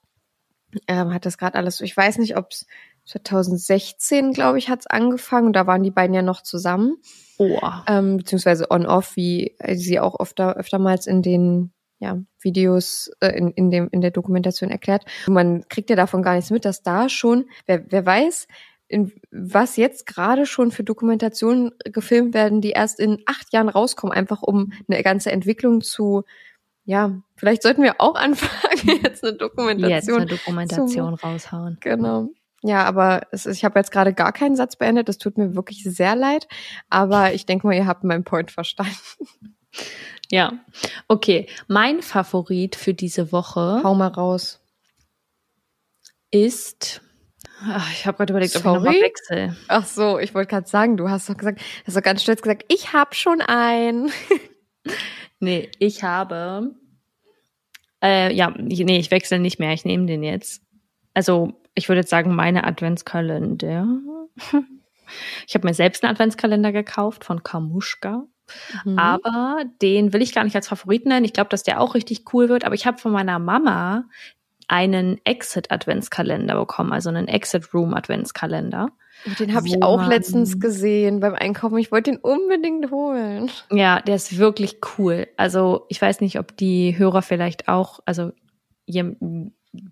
[0.87, 2.65] ähm, hat das gerade alles, ich weiß nicht, ob es
[3.05, 5.53] 2016, glaube ich, hat es angefangen.
[5.53, 6.97] Da waren die beiden ja noch zusammen.
[7.37, 7.59] Oh.
[7.87, 13.71] Ähm, beziehungsweise on-off, wie sie auch öfter, öftermals in den ja, Videos äh, in, in,
[13.71, 15.05] dem, in der Dokumentation erklärt.
[15.27, 18.47] Man kriegt ja davon gar nichts mit, dass da schon, wer, wer weiß,
[18.89, 24.15] in, was jetzt gerade schon für Dokumentationen gefilmt werden, die erst in acht Jahren rauskommen,
[24.15, 26.23] einfach um eine ganze Entwicklung zu,
[26.83, 31.77] ja, vielleicht sollten wir auch anfangen, jetzt eine Dokumentation, jetzt eine Dokumentation zu, raushauen.
[31.79, 32.29] Genau.
[32.65, 35.09] Ja, aber es ist, ich habe jetzt gerade gar keinen Satz beendet.
[35.09, 36.47] Das tut mir wirklich sehr leid.
[36.89, 38.95] Aber ich denke mal, ihr habt meinen Point verstanden.
[40.31, 40.53] Ja,
[41.07, 41.47] okay.
[41.67, 43.81] Mein Favorit für diese Woche.
[43.83, 44.61] Hau mal raus.
[46.31, 47.01] Ist.
[47.61, 48.67] Ach, ich habe gerade überlegt, Sorry?
[48.67, 49.57] ob ich nochmal wechsle.
[49.67, 52.65] Ach so, ich wollte gerade sagen, du hast doch gesagt, hast doch ganz stolz gesagt,
[52.69, 54.11] ich habe schon einen.
[55.39, 56.75] nee, ich habe.
[58.01, 59.73] Äh, ja, nee, ich wechsle nicht mehr.
[59.73, 60.61] Ich nehme den jetzt.
[61.13, 63.87] Also ich würde jetzt sagen, meine Adventskalender.
[65.47, 68.23] Ich habe mir selbst einen Adventskalender gekauft von Kamuschka.
[68.85, 68.97] Mhm.
[68.97, 71.25] Aber den will ich gar nicht als Favorit nennen.
[71.25, 72.65] Ich glaube, dass der auch richtig cool wird.
[72.65, 74.05] Aber ich habe von meiner Mama
[74.67, 78.89] einen Exit-Adventskalender bekommen, also einen Exit-Room-Adventskalender.
[79.39, 81.77] Den habe ich auch letztens gesehen beim Einkaufen.
[81.77, 83.49] Ich wollte den unbedingt holen.
[83.71, 85.27] Ja, der ist wirklich cool.
[85.37, 88.31] Also ich weiß nicht, ob die Hörer vielleicht auch, also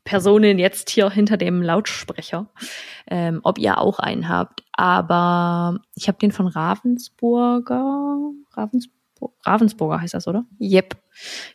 [0.04, 2.48] Personen jetzt hier hinter dem Lautsprecher,
[3.08, 4.64] ähm, ob ihr auch einen habt.
[4.74, 8.32] Aber ich habe den von Ravensburger.
[8.52, 10.46] Ravensburger, Ravensburger heißt das, oder?
[10.60, 10.96] Yep.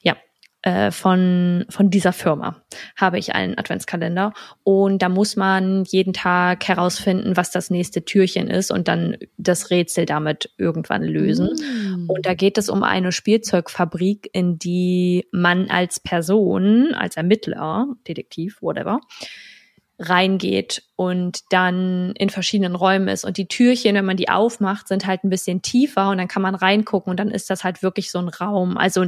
[0.03, 0.17] Ja,
[0.67, 2.61] äh, von, von dieser Firma
[2.97, 4.33] habe ich einen Adventskalender
[4.65, 9.71] und da muss man jeden Tag herausfinden, was das nächste Türchen ist und dann das
[9.71, 11.51] Rätsel damit irgendwann lösen.
[11.55, 12.11] Mm.
[12.11, 18.61] Und da geht es um eine Spielzeugfabrik, in die man als Person, als Ermittler, Detektiv,
[18.61, 18.99] whatever,
[20.01, 23.25] reingeht und dann in verschiedenen Räumen ist.
[23.25, 26.43] Und die Türchen, wenn man die aufmacht, sind halt ein bisschen tiefer und dann kann
[26.43, 28.77] man reingucken und dann ist das halt wirklich so ein Raum.
[28.77, 29.07] Also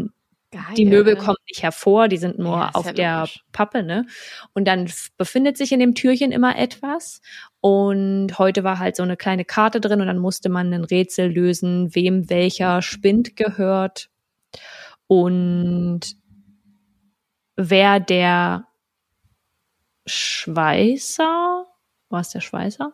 [0.51, 0.63] Geil.
[0.79, 3.45] Die Möbel kommen nicht hervor, die sind nur ja, auf ja der logisch.
[3.53, 4.07] Pappe, ne?
[4.55, 7.21] Und dann befindet sich in dem Türchen immer etwas.
[7.61, 11.31] Und heute war halt so eine kleine Karte drin und dann musste man ein Rätsel
[11.31, 14.09] lösen, wem welcher Spind gehört
[15.09, 16.01] und
[17.57, 18.69] wer der
[20.07, 21.67] Schweißer,
[22.09, 22.93] war es der Schweißer?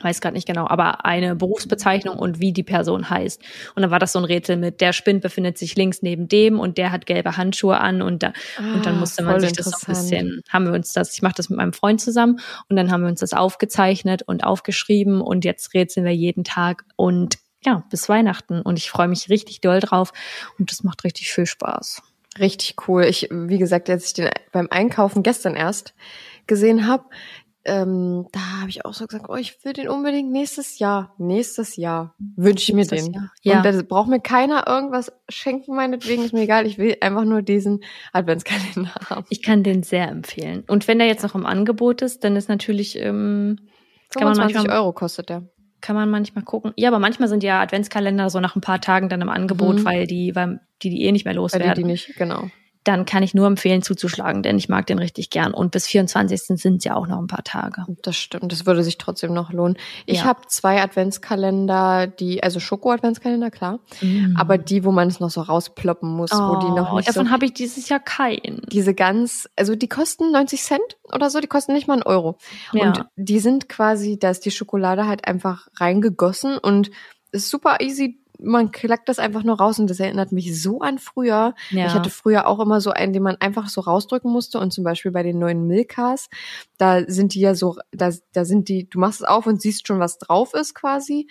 [0.00, 3.42] Weiß gerade nicht genau, aber eine Berufsbezeichnung und wie die Person heißt.
[3.74, 6.58] Und dann war das so ein Rätsel mit, der Spind befindet sich links neben dem
[6.58, 9.52] und der hat gelbe Handschuhe an und da, ah, und dann ah, musste man sich
[9.52, 12.40] das so ein bisschen, haben wir uns das, ich mache das mit meinem Freund zusammen
[12.68, 16.84] und dann haben wir uns das aufgezeichnet und aufgeschrieben und jetzt rätseln wir jeden Tag
[16.96, 18.62] und ja, bis Weihnachten.
[18.62, 20.12] Und ich freue mich richtig doll drauf
[20.58, 22.02] und das macht richtig viel Spaß.
[22.38, 23.04] Richtig cool.
[23.04, 25.94] Ich, wie gesagt, als ich den beim Einkaufen gestern erst
[26.46, 27.04] gesehen habe,
[27.64, 31.14] ähm, da habe ich auch so gesagt, oh, ich will den unbedingt nächstes Jahr.
[31.18, 33.12] Nächstes Jahr wünsche ich mir den.
[33.12, 33.56] Jahr, ja.
[33.58, 36.66] Und da braucht mir keiner irgendwas schenken, meinetwegen, ist mir egal.
[36.66, 37.80] Ich will einfach nur diesen
[38.12, 39.26] Adventskalender haben.
[39.28, 40.64] Ich kann den sehr empfehlen.
[40.68, 43.56] Und wenn der jetzt noch im Angebot ist, dann ist natürlich, ähm,
[44.10, 45.42] kann man 25 manchmal, Euro kostet der.
[45.82, 46.72] kann man manchmal gucken.
[46.76, 49.84] Ja, aber manchmal sind ja Adventskalender so nach ein paar Tagen dann im Angebot, Mhm.
[49.84, 51.74] weil die, weil die, die eh nicht mehr loswerden.
[51.74, 52.48] die, die nicht, genau.
[52.84, 55.52] Dann kann ich nur empfehlen zuzuschlagen, denn ich mag den richtig gern.
[55.52, 56.40] Und bis 24.
[56.58, 57.84] sind es ja auch noch ein paar Tage.
[58.02, 59.76] Das stimmt, das würde sich trotzdem noch lohnen.
[60.06, 60.24] Ich Ja.
[60.24, 63.80] habe zwei Adventskalender, die, also Schoko-Adventskalender, klar,
[64.34, 67.26] aber die, wo man es noch so rausploppen muss, wo die noch Oh, nicht davon
[67.26, 68.62] so, habe ich dieses Jahr keinen.
[68.70, 70.80] diese ganz, also die kosten 90 Cent
[71.12, 72.38] oder so, die kosten nicht mal einen Euro.
[72.72, 72.86] Ja.
[72.88, 76.90] Und die sind quasi, da ist die Schokolade halt einfach reingegossen und
[77.32, 78.18] ist super easy.
[78.42, 81.54] Man klackt das einfach nur raus und das erinnert mich so an früher.
[81.70, 81.86] Ja.
[81.86, 84.84] Ich hatte früher auch immer so einen, den man einfach so rausdrücken musste und zum
[84.84, 86.28] Beispiel bei den neuen Milkas,
[86.78, 89.86] da sind die ja so, da, da sind die, du machst es auf und siehst
[89.86, 91.28] schon, was drauf ist quasi.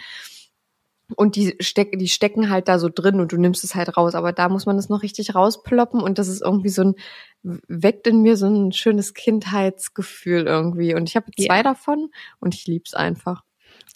[1.16, 4.14] Und die stecken, die stecken halt da so drin und du nimmst es halt raus.
[4.14, 6.96] Aber da muss man das noch richtig rausploppen und das ist irgendwie so ein,
[7.42, 10.94] weckt in mir so ein schönes Kindheitsgefühl irgendwie.
[10.94, 11.64] Und ich habe zwei Ja.
[11.64, 13.44] davon und ich lieb's einfach.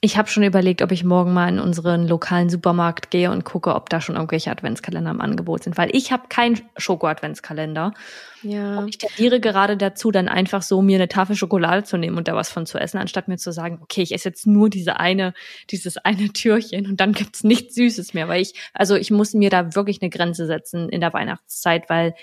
[0.02, 3.74] Ich habe schon überlegt, ob ich morgen mal in unseren lokalen Supermarkt gehe und gucke,
[3.74, 7.94] ob da schon irgendwelche Adventskalender im Angebot sind, weil ich habe keinen Schoko-Adventskalender.
[8.41, 8.80] Ja.
[8.80, 12.28] Und ich tendiere gerade dazu, dann einfach so mir eine Tafel Schokolade zu nehmen und
[12.28, 14.99] da was von zu essen, anstatt mir zu sagen, okay, ich esse jetzt nur diese
[14.99, 15.34] eine,
[15.70, 19.49] dieses eine Türchen und dann gibt's nichts Süßes mehr, weil ich, also ich muss mir
[19.49, 22.14] da wirklich eine Grenze setzen in der Weihnachtszeit, weil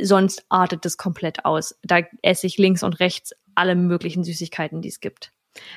[0.00, 1.78] sonst artet es komplett aus.
[1.82, 5.32] Da esse ich links und rechts alle möglichen Süßigkeiten, die es gibt.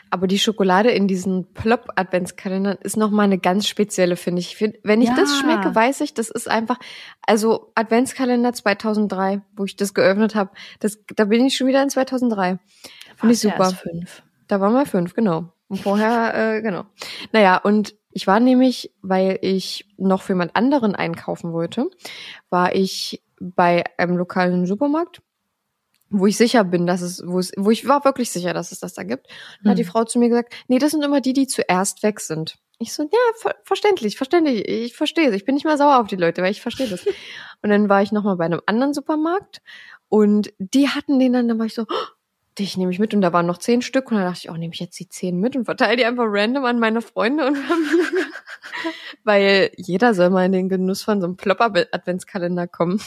[0.09, 4.59] Aber die Schokolade in diesen Plop-Adventskalendern ist nochmal eine ganz spezielle, finde ich.
[4.83, 5.15] Wenn ich Ja.
[5.15, 6.77] das schmecke, weiß ich, das ist einfach,
[7.25, 11.89] also Adventskalender 2003, wo ich das geöffnet habe, das, da bin ich schon wieder in
[11.89, 12.59] 2003.
[13.15, 13.71] Finde ich super.
[13.71, 14.23] fünf.
[14.47, 15.45] Da waren wir fünf, genau.
[15.67, 16.85] Und vorher, äh, genau.
[17.31, 21.89] Naja, und ich war nämlich, weil ich noch für jemand anderen einkaufen wollte,
[22.49, 25.21] war ich bei einem lokalen Supermarkt,
[26.13, 28.79] wo ich sicher bin, dass es, wo es, wo ich war wirklich sicher, dass es
[28.79, 29.27] das da gibt.
[29.63, 29.89] Und hat die Hm.
[29.89, 32.55] Frau zu mir gesagt, nee, das sind immer die, die zuerst weg sind.
[32.77, 35.35] Ich so, ja, ver verständlich, verständlich, ich verstehe es.
[35.35, 37.05] Ich bin nicht mal sauer auf die Leute, weil ich verstehe das.
[37.63, 39.61] und dann war ich nochmal bei einem anderen Supermarkt
[40.07, 42.07] und die hatten den dann, dann war ich so, oh,
[42.59, 44.55] dich nehme ich mit und da waren noch zehn Stück und dann dachte ich, oh,
[44.55, 47.57] nehme ich jetzt die zehn mit und verteile die einfach random an meine Freunde und.
[49.23, 52.99] Weil jeder soll mal in den Genuss von so einem Plopper-Adventskalender kommen.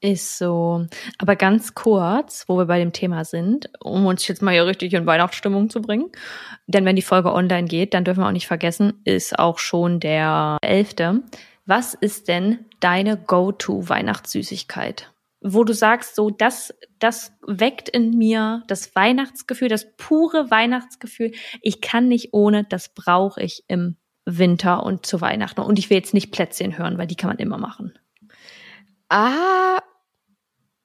[0.00, 0.86] Ist so.
[1.18, 4.92] Aber ganz kurz, wo wir bei dem Thema sind, um uns jetzt mal hier richtig
[4.92, 6.10] in Weihnachtsstimmung zu bringen.
[6.66, 10.00] Denn wenn die Folge online geht, dann dürfen wir auch nicht vergessen, ist auch schon
[10.00, 11.22] der 11.
[11.64, 15.13] Was ist denn deine Go-To-Weihnachtssüßigkeit?
[15.46, 21.32] Wo du sagst, so, das, das weckt in mir das Weihnachtsgefühl, das pure Weihnachtsgefühl.
[21.60, 25.60] Ich kann nicht ohne, das brauche ich im Winter und zu Weihnachten.
[25.60, 27.92] Und ich will jetzt nicht Plätzchen hören, weil die kann man immer machen.
[29.10, 29.80] Ah,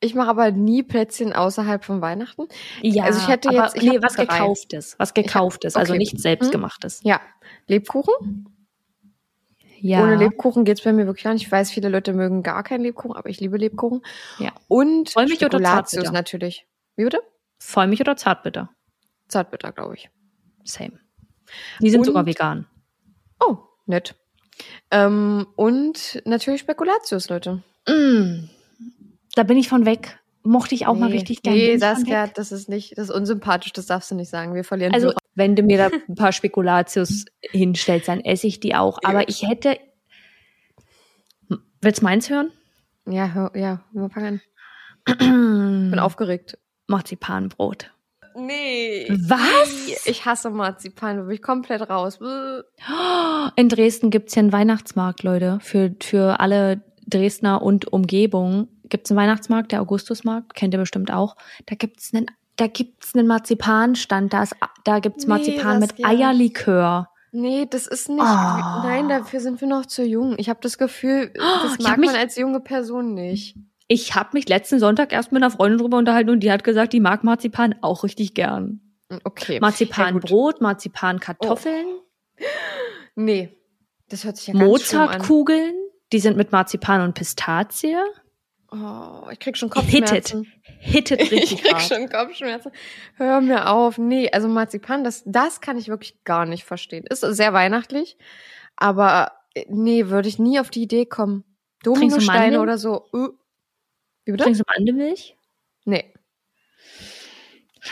[0.01, 2.47] ich mache aber nie Plätzchen außerhalb von Weihnachten.
[2.81, 5.99] Ja, Also ich hätte aber jetzt- ich nee, hab was gekauftes, was gekauftes, also okay.
[5.99, 6.99] nicht selbstgemachtes.
[7.03, 7.21] Ja,
[7.67, 8.49] Lebkuchen.
[9.81, 10.03] Ja.
[10.03, 11.43] Ohne Lebkuchen geht's bei mir wirklich gar nicht.
[11.45, 14.01] Ich weiß, viele Leute mögen gar keinen Lebkuchen, aber ich liebe Lebkuchen.
[14.39, 14.51] Ja.
[14.67, 16.11] Und Vollmilch oder Zartbitter?
[16.11, 16.65] natürlich.
[16.95, 17.21] Wie bitte?
[17.59, 18.69] Vollmilch oder Zartbitter?
[19.27, 20.09] Zartbitter, glaube ich.
[20.63, 20.99] Same.
[21.81, 22.67] Die sind Und- sogar vegan.
[23.39, 24.15] Oh, nett.
[24.91, 27.63] Ähm, und natürlich Spekulatius, Leute.
[27.87, 28.49] Mm.
[29.35, 30.19] Da bin ich von weg.
[30.43, 31.57] Mochte ich auch mal richtig gerne.
[31.57, 34.55] Nee, Saskia, das ist nicht, das ist unsympathisch, das darfst du nicht sagen.
[34.55, 35.13] Wir verlieren Also.
[35.39, 38.99] Wenn du mir da ein paar Spekulatius hinstellst, dann esse ich die auch.
[39.03, 39.79] Aber ich hätte.
[41.81, 42.51] Willst du meins hören?
[43.07, 44.41] Ja, hör, ja, wir fangen an.
[45.07, 46.59] Ich bin aufgeregt.
[46.87, 47.91] Marzipanbrot.
[48.35, 49.07] Nee.
[49.09, 50.05] Was?
[50.05, 52.19] Ich hasse Marzipan, da bin ich komplett raus.
[53.55, 55.59] In Dresden gibt's ja einen Weihnachtsmarkt, Leute.
[55.61, 61.35] Für, für alle Dresdner und Umgebung gibt's einen Weihnachtsmarkt, der Augustusmarkt, kennt ihr bestimmt auch.
[61.65, 64.55] Da gibt's einen, da gibt's einen Marzipanstand, da, ist,
[64.89, 66.07] da gibt's Nee, Marzipan mit Saskia.
[66.07, 67.09] Eierlikör.
[67.31, 68.21] Nee, das ist nicht.
[68.21, 68.23] Oh.
[68.23, 70.33] Nein, dafür sind wir noch zu jung.
[70.37, 73.55] Ich habe das Gefühl, das ich mag man als junge Person nicht.
[73.87, 76.93] Ich habe mich letzten Sonntag erst mit einer Freundin drüber unterhalten und die hat gesagt,
[76.93, 78.81] die mag Marzipan auch richtig gern.
[79.23, 79.59] Okay.
[79.59, 81.85] Marzipanbrot, Marzipankartoffeln,
[83.15, 83.57] Nee,
[84.09, 84.65] das hört sich ja ganz.
[84.65, 85.75] Mozartkugeln,
[86.11, 87.97] die sind mit Marzipan und Pistazie.
[88.71, 89.91] Oh, ich krieg schon Hittet.
[89.91, 90.53] Kopfschmerzen.
[90.79, 91.83] Hittet Ich richtig krieg hart.
[91.83, 92.71] schon Kopfschmerzen.
[93.15, 93.97] Hör mir auf.
[93.97, 97.05] Nee, also Marzipan, das, das kann ich wirklich gar nicht verstehen.
[97.09, 98.17] Ist sehr weihnachtlich,
[98.75, 101.43] aber äh, nee, würde ich nie auf die Idee kommen.
[101.83, 103.07] Dominosteine oder so.
[103.11, 104.43] Wie bitte?
[104.43, 105.35] Trinkst du Mandelmilch?
[105.85, 106.13] Nee.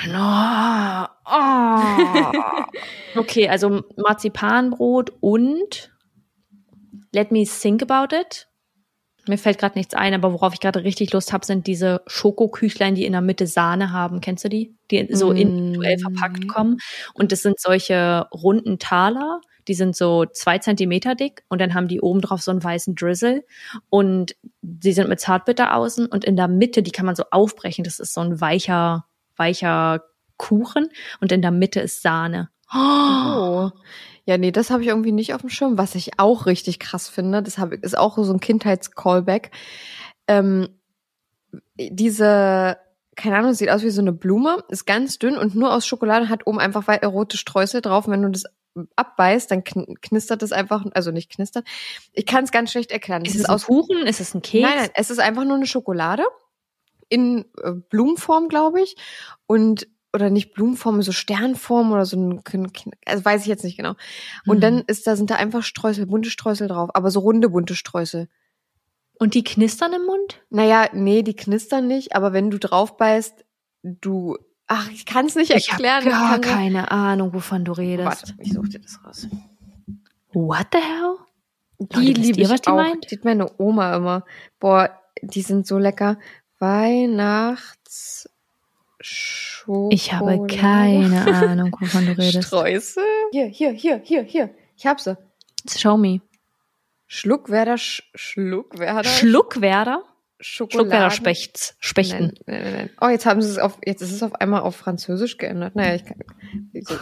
[0.07, 1.07] No.
[1.25, 2.33] Oh.
[3.19, 5.91] okay, also Marzipanbrot und
[7.13, 8.46] let me think about it.
[9.27, 12.95] Mir fällt gerade nichts ein, aber worauf ich gerade richtig Lust habe, sind diese Schokoküchlein,
[12.95, 14.21] die in der Mitte Sahne haben.
[14.21, 14.75] Kennst du die?
[14.91, 15.37] Die so Mm.
[15.37, 16.77] individuell verpackt kommen.
[17.13, 21.87] Und das sind solche runden Taler, die sind so zwei Zentimeter dick und dann haben
[21.89, 23.43] die oben drauf so einen weißen Drizzle
[23.89, 27.83] und die sind mit Zartbitter außen und in der Mitte, die kann man so aufbrechen.
[27.83, 29.05] Das ist so ein weicher,
[29.35, 30.03] weicher
[30.37, 30.87] Kuchen
[31.19, 32.49] und in der Mitte ist Sahne.
[32.73, 33.69] Oh.
[34.27, 35.77] Ja, nee, das habe ich irgendwie nicht auf dem Schirm.
[35.77, 39.51] Was ich auch richtig krass finde, das hab, ist auch so ein Kindheits-Callback.
[40.27, 40.67] Ähm,
[41.79, 42.77] diese,
[43.15, 46.27] keine Ahnung, sieht aus wie so eine Blume, ist ganz dünn und nur aus Schokolade,
[46.27, 48.05] hat oben einfach rote Streusel drauf.
[48.05, 48.43] Und wenn du das
[48.97, 51.65] abbeißt, dann kn knistert es einfach, also nicht knistert.
[52.11, 53.23] Ich kann es ganz schlecht erklären.
[53.23, 54.05] Das Ist es ein Kuchen?
[54.05, 54.67] Ist es ein Keks?
[54.67, 56.25] Nein, nein, es ist einfach nur eine Schokolade
[57.07, 58.97] in äh, Blumenform, glaube ich.
[59.45, 59.87] Und
[60.17, 62.41] oder nicht Blumenform, so Sternform oder so ein,
[63.05, 63.95] also weiß ich jetzt nicht genau.
[64.45, 64.61] Und Mhm.
[64.61, 68.27] dann ist da sind da einfach Streusel, bunte Streusel drauf, aber so runde bunte Streusel.
[69.19, 70.43] Und die knistern im Mund?
[70.49, 73.45] Naja, nee, die knistern nicht, aber wenn du drauf beißt,
[73.83, 74.37] du,
[74.67, 76.03] ach, ich kann es nicht Ich erklären.
[76.05, 78.05] habe gar ich kann keine Ahnung, wovon du redest.
[78.07, 79.27] Warte, ich suche dir das raus.
[80.33, 81.15] What the hell?
[81.79, 82.75] Die Leute, liebe ihr, ich was die auch.
[82.75, 83.09] meint?
[83.09, 84.23] Die hat meine Oma immer.
[84.59, 84.89] Boah,
[85.21, 86.17] die sind so lecker.
[86.59, 88.29] Weihnachts
[89.07, 89.95] Schokolade.
[89.95, 92.47] Ich habe keine Ahnung, wovon du redest.
[92.47, 93.03] Streusel?
[93.31, 94.49] Hier, hier, hier, hier, hier.
[94.75, 95.17] Ich hab sie.
[95.69, 96.21] Show me.
[97.07, 99.03] Schluckwerder, Sch Schluckwerder.
[99.05, 100.03] Schluckwerder?
[100.39, 100.89] Schokolade.
[100.89, 102.19] Schluckwerder Spechts, Spechten.
[102.19, 102.89] Nein, nein, nein, nein.
[103.01, 105.75] Oh, jetzt haben sie es auf, jetzt ist es auf einmal auf Französisch geändert.
[105.75, 106.17] Naja, ich kann.
[106.73, 106.95] wieso?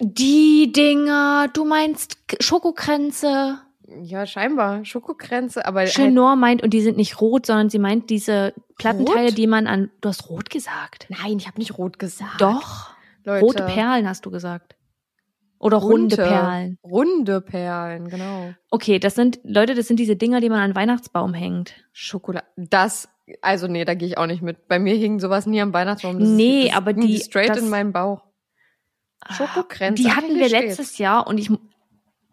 [0.00, 3.58] Die Dinger, du meinst Schokokränze.
[4.02, 4.84] Ja, scheinbar.
[4.84, 9.28] Schokokränze, aber halt, Chenor meint, und die sind nicht rot, sondern sie meint diese Plattenteile,
[9.28, 9.38] Rot?
[9.38, 9.90] die man an.
[10.00, 11.06] Du hast rot gesagt.
[11.08, 12.40] nein, ich habe nicht rot gesagt.
[12.40, 12.90] Doch.
[13.24, 13.44] Leute.
[13.44, 14.76] Rote Perlen hast du gesagt.
[15.58, 16.28] Oder runde Bunte.
[16.28, 16.78] Perlen.
[16.82, 18.52] Runde Perlen, genau.
[18.70, 21.74] Okay, das sind, Leute, das sind diese Dinger, die man an den Weihnachtsbaum hängt.
[21.92, 22.46] Schokolade.
[22.56, 23.08] Das,
[23.42, 24.66] also nee, da gehe ich auch nicht mit.
[24.66, 26.18] Bei mir hing sowas nie am Weihnachtsbaum.
[26.18, 28.22] Das Nee, ist, das aber die- straight das- in meinen Bauch.
[29.30, 30.02] Schokokränze.
[30.02, 31.48] Die hatten wir letztes Jahr und ich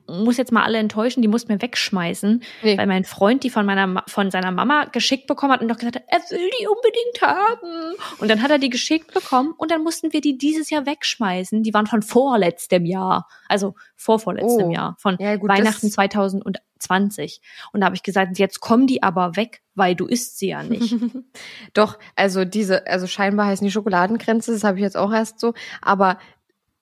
[0.10, 2.78] muss jetzt mal alle enttäuschen, die mussten wir wegschmeißen, Nee.
[2.78, 5.96] weil mein Freund die von meiner von seiner Mama geschickt bekommen hat und doch gesagt
[5.98, 7.96] hat, er will die unbedingt haben.
[8.20, 11.64] Und dann hat er die geschickt bekommen und dann mussten wir die dieses Jahr wegschmeißen.
[11.64, 14.72] Die waren von vorletztem Jahr, also vorvorletztem Oh.
[14.72, 17.42] Jahr, von Ja, gut, Weihnachten das- 2020.
[17.72, 20.64] Und da habe ich gesagt, jetzt kommen die aber weg, weil du isst sie ja
[20.64, 20.96] nicht.
[21.74, 25.54] Doch, also diese, also scheinbar heißen die Schokoladenkränze, das habe ich jetzt auch erst so,
[25.82, 26.18] aber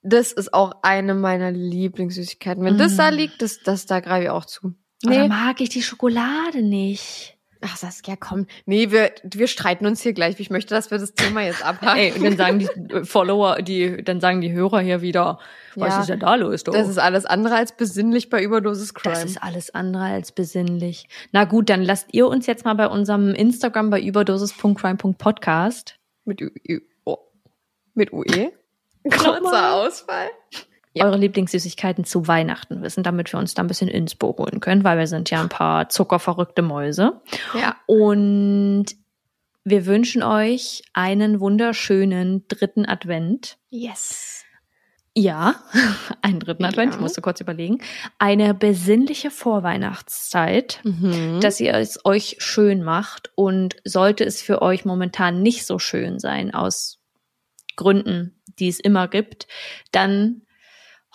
[0.04, 2.64] das ist auch eine meiner Lieblingssüßigkeiten.
[2.64, 3.16] Wenn das da Mm.
[3.16, 4.74] liegt, das, das da greife ich auch zu.
[5.04, 5.28] Nee.
[5.28, 7.34] mag ich die Schokolade nicht.
[7.62, 8.46] Ach, Saskia, komm.
[8.68, 10.40] Nee, wir, wir streiten uns hier gleich.
[10.40, 11.98] Ich möchte, dass wir das Thema jetzt abhaken.
[12.00, 15.40] Ey, und dann sagen die äh, Follower, die, dann sagen die Hörer hier wieder,
[15.76, 16.64] was Ja, ist denn da los?
[16.64, 16.72] Du?
[16.72, 19.16] Das ist alles andere als besinnlich bei Überdosis Crime.
[19.16, 21.08] Das ist alles andere als besinnlich.
[21.32, 25.96] Na gut, dann lasst ihr uns jetzt mal bei unserem Instagram bei überdosis.crime.podcast.
[26.26, 27.18] mit, Ü, Ü, oh,
[27.96, 28.52] mit UE.
[29.10, 30.30] Kurzer Ausfall.
[30.94, 31.06] Ja.
[31.06, 34.98] eure Lieblingssüßigkeiten zu Weihnachten wissen, damit wir uns da ein bisschen Inspo holen können, weil
[34.98, 37.22] wir sind ja ein paar zuckerverrückte Mäuse.
[37.54, 37.76] Ja.
[37.86, 38.86] Und
[39.64, 43.58] wir wünschen euch einen wunderschönen dritten Advent.
[43.70, 44.44] Yes.
[45.16, 45.56] Ja,
[46.24, 47.02] einen dritten Advent, ich Ja.
[47.02, 47.80] musste kurz überlegen.
[48.18, 50.80] Eine besinnliche Vorweihnachtszeit.
[50.84, 51.40] Mhm.
[51.42, 56.18] dass ihr es euch schön macht und sollte es für euch momentan nicht so schön
[56.20, 56.97] sein aus
[57.78, 59.48] Gründen, die es immer gibt,
[59.94, 60.42] dann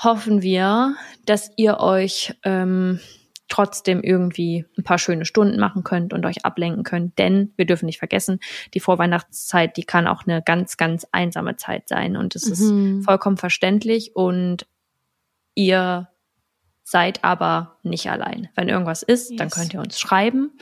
[0.02, 2.98] hoffen wir, dass ihr euch ähm,
[3.48, 7.84] trotzdem irgendwie ein paar schöne Stunden machen könnt und euch ablenken könnt, denn wir dürfen
[7.84, 8.40] nicht vergessen,
[8.72, 13.02] die Vorweihnachtszeit, die kann auch eine ganz, ganz einsame Zeit sein und es ist Mhm.
[13.02, 14.66] vollkommen verständlich und
[15.54, 16.08] ihr
[16.82, 18.48] seid aber nicht allein.
[18.54, 19.54] Wenn irgendwas ist, dann Yes.
[19.54, 20.52] könnt ihr uns schreiben,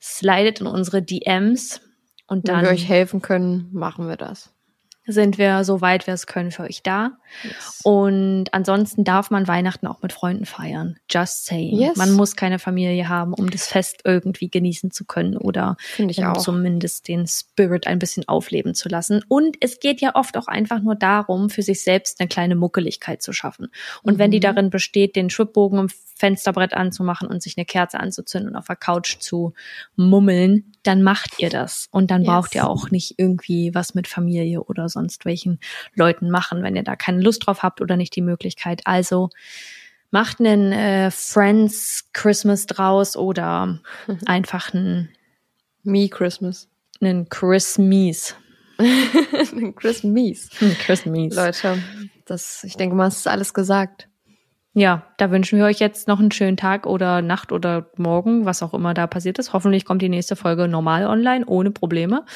[0.00, 1.82] slidet in unsere DMs
[2.26, 4.52] und Wenn dann wir euch helfen können, machen wir das.
[5.06, 7.12] Sind wir, soweit wir es können, für euch da.
[7.42, 7.80] Yes.
[7.84, 10.98] Und ansonsten darf man Weihnachten auch mit Freunden feiern.
[11.10, 11.78] Just saying.
[11.78, 11.96] Yes.
[11.96, 17.08] Man muss keine Familie haben, um das Fest irgendwie genießen zu können oder ähm, zumindest
[17.08, 19.22] den Spirit ein bisschen aufleben zu lassen.
[19.28, 23.22] Und es geht ja oft auch einfach nur darum, für sich selbst eine kleine Muckeligkeit
[23.22, 23.68] zu schaffen.
[24.02, 24.42] Und wenn die Mhm.
[24.42, 25.88] darin besteht, den Schwibbogen im
[26.18, 29.52] Fensterbrett anzumachen und sich eine Kerze anzuzünden und auf der Couch zu
[29.96, 31.88] mummeln, dann macht ihr das.
[31.90, 32.30] Und dann Yes.
[32.30, 35.60] braucht ihr auch nicht irgendwie was mit Familie oder sonst welchen
[35.94, 38.82] Leuten machen, wenn ihr da keine Lust drauf habt oder nicht die Möglichkeit.
[38.84, 39.30] Also
[40.10, 43.80] Macht einen äh, Friends Christmas draus oder
[44.26, 45.10] einfach einen,
[45.82, 46.68] Me Christmas.
[47.00, 48.34] einen Christmas.
[49.76, 50.48] Christmas.
[50.78, 51.34] Christmas.
[51.34, 51.82] Leute,
[52.24, 54.08] das, ich denke mal, es ist alles gesagt.
[54.78, 58.62] Ja, da wünschen wir euch jetzt noch einen schönen Tag oder Nacht oder Morgen, was
[58.62, 59.54] auch immer da passiert ist.
[59.54, 62.26] Hoffentlich kommt die nächste Folge normal online, ohne Probleme.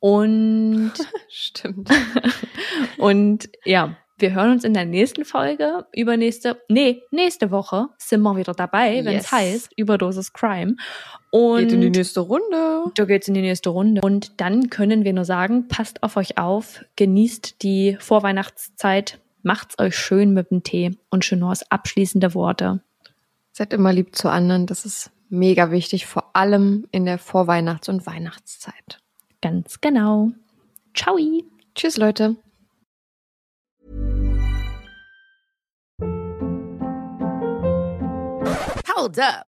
[0.00, 0.90] Und,
[1.28, 1.88] Stimmt.
[2.98, 5.86] und ja, wir hören uns in der nächsten Folge.
[5.94, 9.32] Übernächste, nee, nächste Woche sind wir wieder dabei, wenn es Yes.
[9.32, 10.74] heißt Überdosis Crime.
[11.30, 12.90] Und Geht in die nächste Runde.
[12.96, 14.00] da geht's in die nächste Runde.
[14.02, 19.96] Und dann können wir nur sagen, passt auf euch auf, genießt die Vorweihnachtszeit, macht's euch
[19.96, 22.80] schön mit dem Tee und Chenors abschließende Worte.
[23.52, 24.66] Seid immer lieb zu anderen.
[24.66, 29.00] Das ist mega wichtig, vor allem in der Vorweihnachts- und Weihnachtszeit.
[29.40, 30.32] Ganz genau.
[30.94, 31.18] Ciao.
[31.74, 32.36] Tschüss, Leute.
[38.96, 39.53] Hold up.